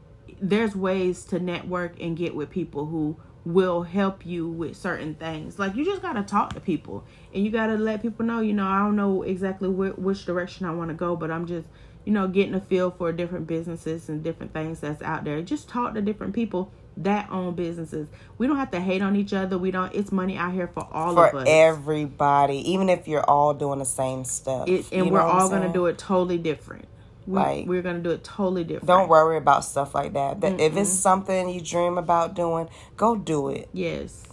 there's 0.41 0.75
ways 0.75 1.23
to 1.25 1.39
network 1.39 1.99
and 1.99 2.17
get 2.17 2.35
with 2.35 2.49
people 2.49 2.85
who 2.85 3.17
will 3.45 3.83
help 3.83 4.25
you 4.25 4.47
with 4.47 4.77
certain 4.77 5.15
things. 5.15 5.59
Like 5.59 5.75
you 5.75 5.85
just 5.85 6.01
got 6.01 6.13
to 6.13 6.23
talk 6.23 6.53
to 6.53 6.59
people 6.61 7.05
and 7.33 7.45
you 7.45 7.51
got 7.51 7.67
to 7.67 7.75
let 7.77 8.01
people 8.01 8.25
know, 8.25 8.41
you 8.41 8.53
know, 8.53 8.67
I 8.67 8.79
don't 8.79 8.95
know 8.95 9.23
exactly 9.23 9.69
wh- 9.69 9.97
which 9.99 10.25
direction 10.25 10.65
I 10.65 10.71
want 10.73 10.89
to 10.89 10.95
go, 10.95 11.15
but 11.15 11.31
I'm 11.31 11.47
just, 11.47 11.67
you 12.05 12.13
know, 12.13 12.27
getting 12.27 12.55
a 12.55 12.61
feel 12.61 12.91
for 12.91 13.11
different 13.11 13.47
businesses 13.47 14.09
and 14.09 14.23
different 14.23 14.53
things 14.53 14.79
that's 14.81 15.01
out 15.01 15.25
there. 15.25 15.41
Just 15.41 15.69
talk 15.69 15.93
to 15.95 16.01
different 16.01 16.33
people 16.35 16.71
that 16.97 17.29
own 17.31 17.55
businesses. 17.55 18.09
We 18.37 18.47
don't 18.47 18.57
have 18.57 18.71
to 18.71 18.81
hate 18.81 19.01
on 19.01 19.15
each 19.15 19.33
other. 19.33 19.57
We 19.57 19.71
don't 19.71 19.93
it's 19.95 20.11
money 20.11 20.37
out 20.37 20.53
here 20.53 20.67
for 20.67 20.87
all 20.91 21.19
of 21.19 21.33
For 21.33 21.33
us. 21.33 21.47
everybody, 21.47 22.71
even 22.73 22.89
if 22.89 23.07
you're 23.07 23.23
all 23.29 23.53
doing 23.53 23.79
the 23.79 23.85
same 23.85 24.25
stuff. 24.25 24.69
it, 24.69 24.87
and 24.91 25.07
You 25.07 25.11
we're 25.11 25.19
know 25.19 25.27
I'm 25.27 25.39
all 25.39 25.49
going 25.49 25.63
to 25.63 25.69
do 25.69 25.87
it 25.87 25.97
totally 25.97 26.37
different. 26.39 26.87
We, 27.25 27.33
Like- 27.35 27.67
we're 27.67 27.81
going 27.81 27.97
to 27.97 28.01
do 28.01 28.09
it 28.11 28.23
totally 28.23 28.63
different. 28.63 28.87
Don't 28.87 29.07
worry 29.09 29.37
about 29.37 29.63
stuff 29.63 29.95
like 29.95 30.13
that. 30.13 30.41
That 30.41 30.59
if 30.59 30.75
it's 30.75 30.89
something 30.89 31.49
you 31.49 31.61
dream 31.61 31.97
about 31.97 32.33
doing, 32.33 32.67
go 32.97 33.15
do 33.15 33.49
it. 33.49 33.69
Yes. 33.73 34.23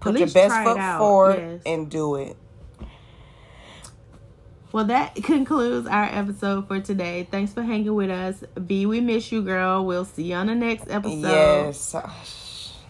Put 0.00 0.18
your 0.18 0.28
best 0.28 0.54
foot 0.64 0.78
forward 0.98 1.38
Yes. 1.38 1.62
and 1.66 1.90
do 1.90 2.14
it. 2.16 2.36
Well, 4.72 4.84
that 4.86 5.14
concludes 5.16 5.86
our 5.86 6.04
episode 6.04 6.68
for 6.68 6.80
today. 6.80 7.26
Thanks 7.30 7.52
for 7.52 7.62
hanging 7.62 7.94
with 7.94 8.10
us. 8.10 8.44
V, 8.56 8.84
we 8.86 9.00
miss 9.00 9.32
you, 9.32 9.42
girl. 9.42 9.86
We'll 9.86 10.04
see 10.04 10.24
you 10.24 10.34
on 10.34 10.48
the 10.48 10.54
next 10.54 10.88
episode. 10.90 11.20
Yes. 11.22 11.94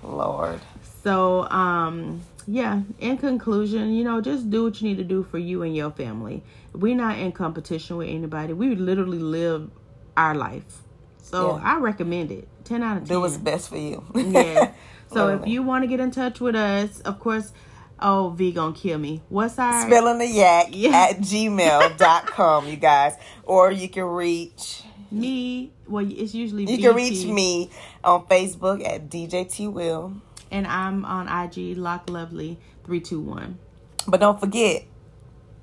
Lord. 0.02 0.60
So, 1.04 1.48
um, 1.48 2.22
yeah, 2.46 2.82
in 2.98 3.18
conclusion, 3.18 3.92
you 3.94 4.04
know, 4.04 4.20
just 4.20 4.50
do 4.50 4.64
what 4.64 4.80
you 4.80 4.88
need 4.88 4.98
to 4.98 5.04
do 5.04 5.22
for 5.24 5.38
you 5.38 5.62
and 5.62 5.74
your 5.76 5.90
family. 5.90 6.42
We're 6.72 6.94
not 6.96 7.18
in 7.18 7.32
competition 7.32 7.96
with 7.96 8.08
anybody. 8.08 8.52
We 8.52 8.74
literally 8.74 9.18
live 9.18 9.70
our 10.16 10.34
life. 10.34 10.82
So 11.22 11.56
Yeah. 11.56 11.62
I 11.64 11.78
recommend 11.80 12.30
it. 12.30 12.46
10 12.64 12.82
out 12.82 12.98
of 12.98 13.04
10. 13.04 13.16
Do 13.16 13.20
what's 13.20 13.36
best 13.36 13.68
for 13.68 13.78
you. 13.78 14.04
yeah. 14.14 14.72
So 15.12 15.28
if 15.28 15.46
you 15.46 15.62
want 15.62 15.84
to 15.84 15.86
get 15.86 16.00
in 16.00 16.10
touch 16.10 16.40
with 16.40 16.56
us, 16.56 17.00
of 17.02 17.20
course, 17.20 17.52
oh, 18.00 18.30
V 18.36 18.50
gonna 18.52 18.74
kill 18.74 18.98
me. 18.98 19.22
What's 19.28 19.56
our 19.58 19.86
Spilling 19.86 20.18
the 20.18 20.26
yak 20.26 20.66
Yeah. 20.72 21.08
at 21.10 21.18
gmail.com, 21.20 22.66
you 22.66 22.76
guys. 22.76 23.14
Or 23.44 23.70
you 23.70 23.88
can 23.88 24.02
reach 24.04 24.82
me? 25.12 25.72
Well, 25.86 26.04
it's 26.10 26.34
usually 26.34 26.64
you 26.64 26.78
VT, 26.78 26.82
can 26.82 26.94
reach 26.96 27.24
me 27.24 27.70
on 28.02 28.26
Facebook 28.26 28.84
at 28.86 29.08
DJT 29.08 29.72
Will. 29.72 30.14
And 30.50 30.66
I'm 30.66 31.04
on 31.04 31.28
IG 31.28 31.76
Loc'd 31.76 32.10
Lovely 32.10 32.58
three 32.84 33.00
two 33.00 33.20
one. 33.20 33.58
But 34.06 34.20
don't 34.20 34.38
forget, 34.38 34.84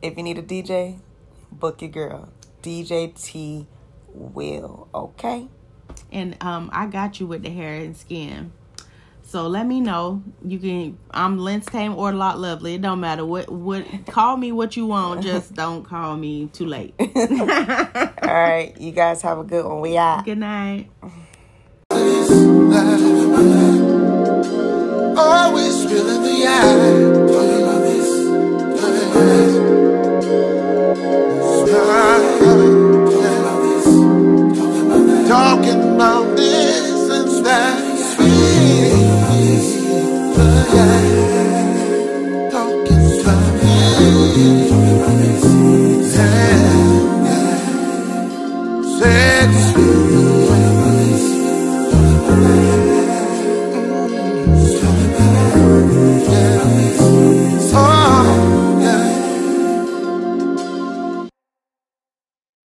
if 0.02 0.18
you 0.18 0.24
need 0.24 0.38
a 0.38 0.44
DJ, 0.44 1.00
book 1.52 1.82
your 1.82 1.92
girl. 1.92 2.30
DJ 2.62 3.14
T 3.22 3.68
Will, 4.14 4.88
okay? 4.94 5.48
and 6.12 6.36
um 6.42 6.70
I 6.74 6.88
got 6.88 7.20
you 7.20 7.28
with 7.28 7.44
the 7.44 7.50
hair 7.50 7.76
and 7.76 7.96
skin. 7.96 8.52
So 9.26 9.48
let 9.48 9.66
me 9.66 9.80
know. 9.80 10.22
You 10.46 10.60
can 10.60 10.98
I'm 11.12 11.38
Lens 11.38 11.66
Tame 11.66 11.96
or 11.96 12.12
Loc'd 12.12 12.40
Lovely. 12.40 12.76
It 12.76 12.82
don't 12.82 13.00
matter 13.00 13.26
what 13.26 13.50
what 13.50 13.86
call 14.08 14.38
me 14.38 14.52
what 14.52 14.76
you 14.78 14.86
want. 14.86 15.24
Just 15.24 15.54
don't 15.56 15.84
call 15.84 16.18
me 16.18 16.48
too 16.48 16.66
late. 16.66 16.94
All 17.00 17.06
right, 18.22 18.74
you 18.80 18.92
guys 18.92 19.22
have 19.22 19.40
a 19.40 19.44
good 19.44 19.66
one. 19.66 19.82
We 19.82 19.98
out. 19.98 20.26
Good 20.26 20.40
night. 20.40 20.90
Always 25.16 25.86
feeling 25.86 26.24
the 26.24 26.48
eye. 26.48 27.13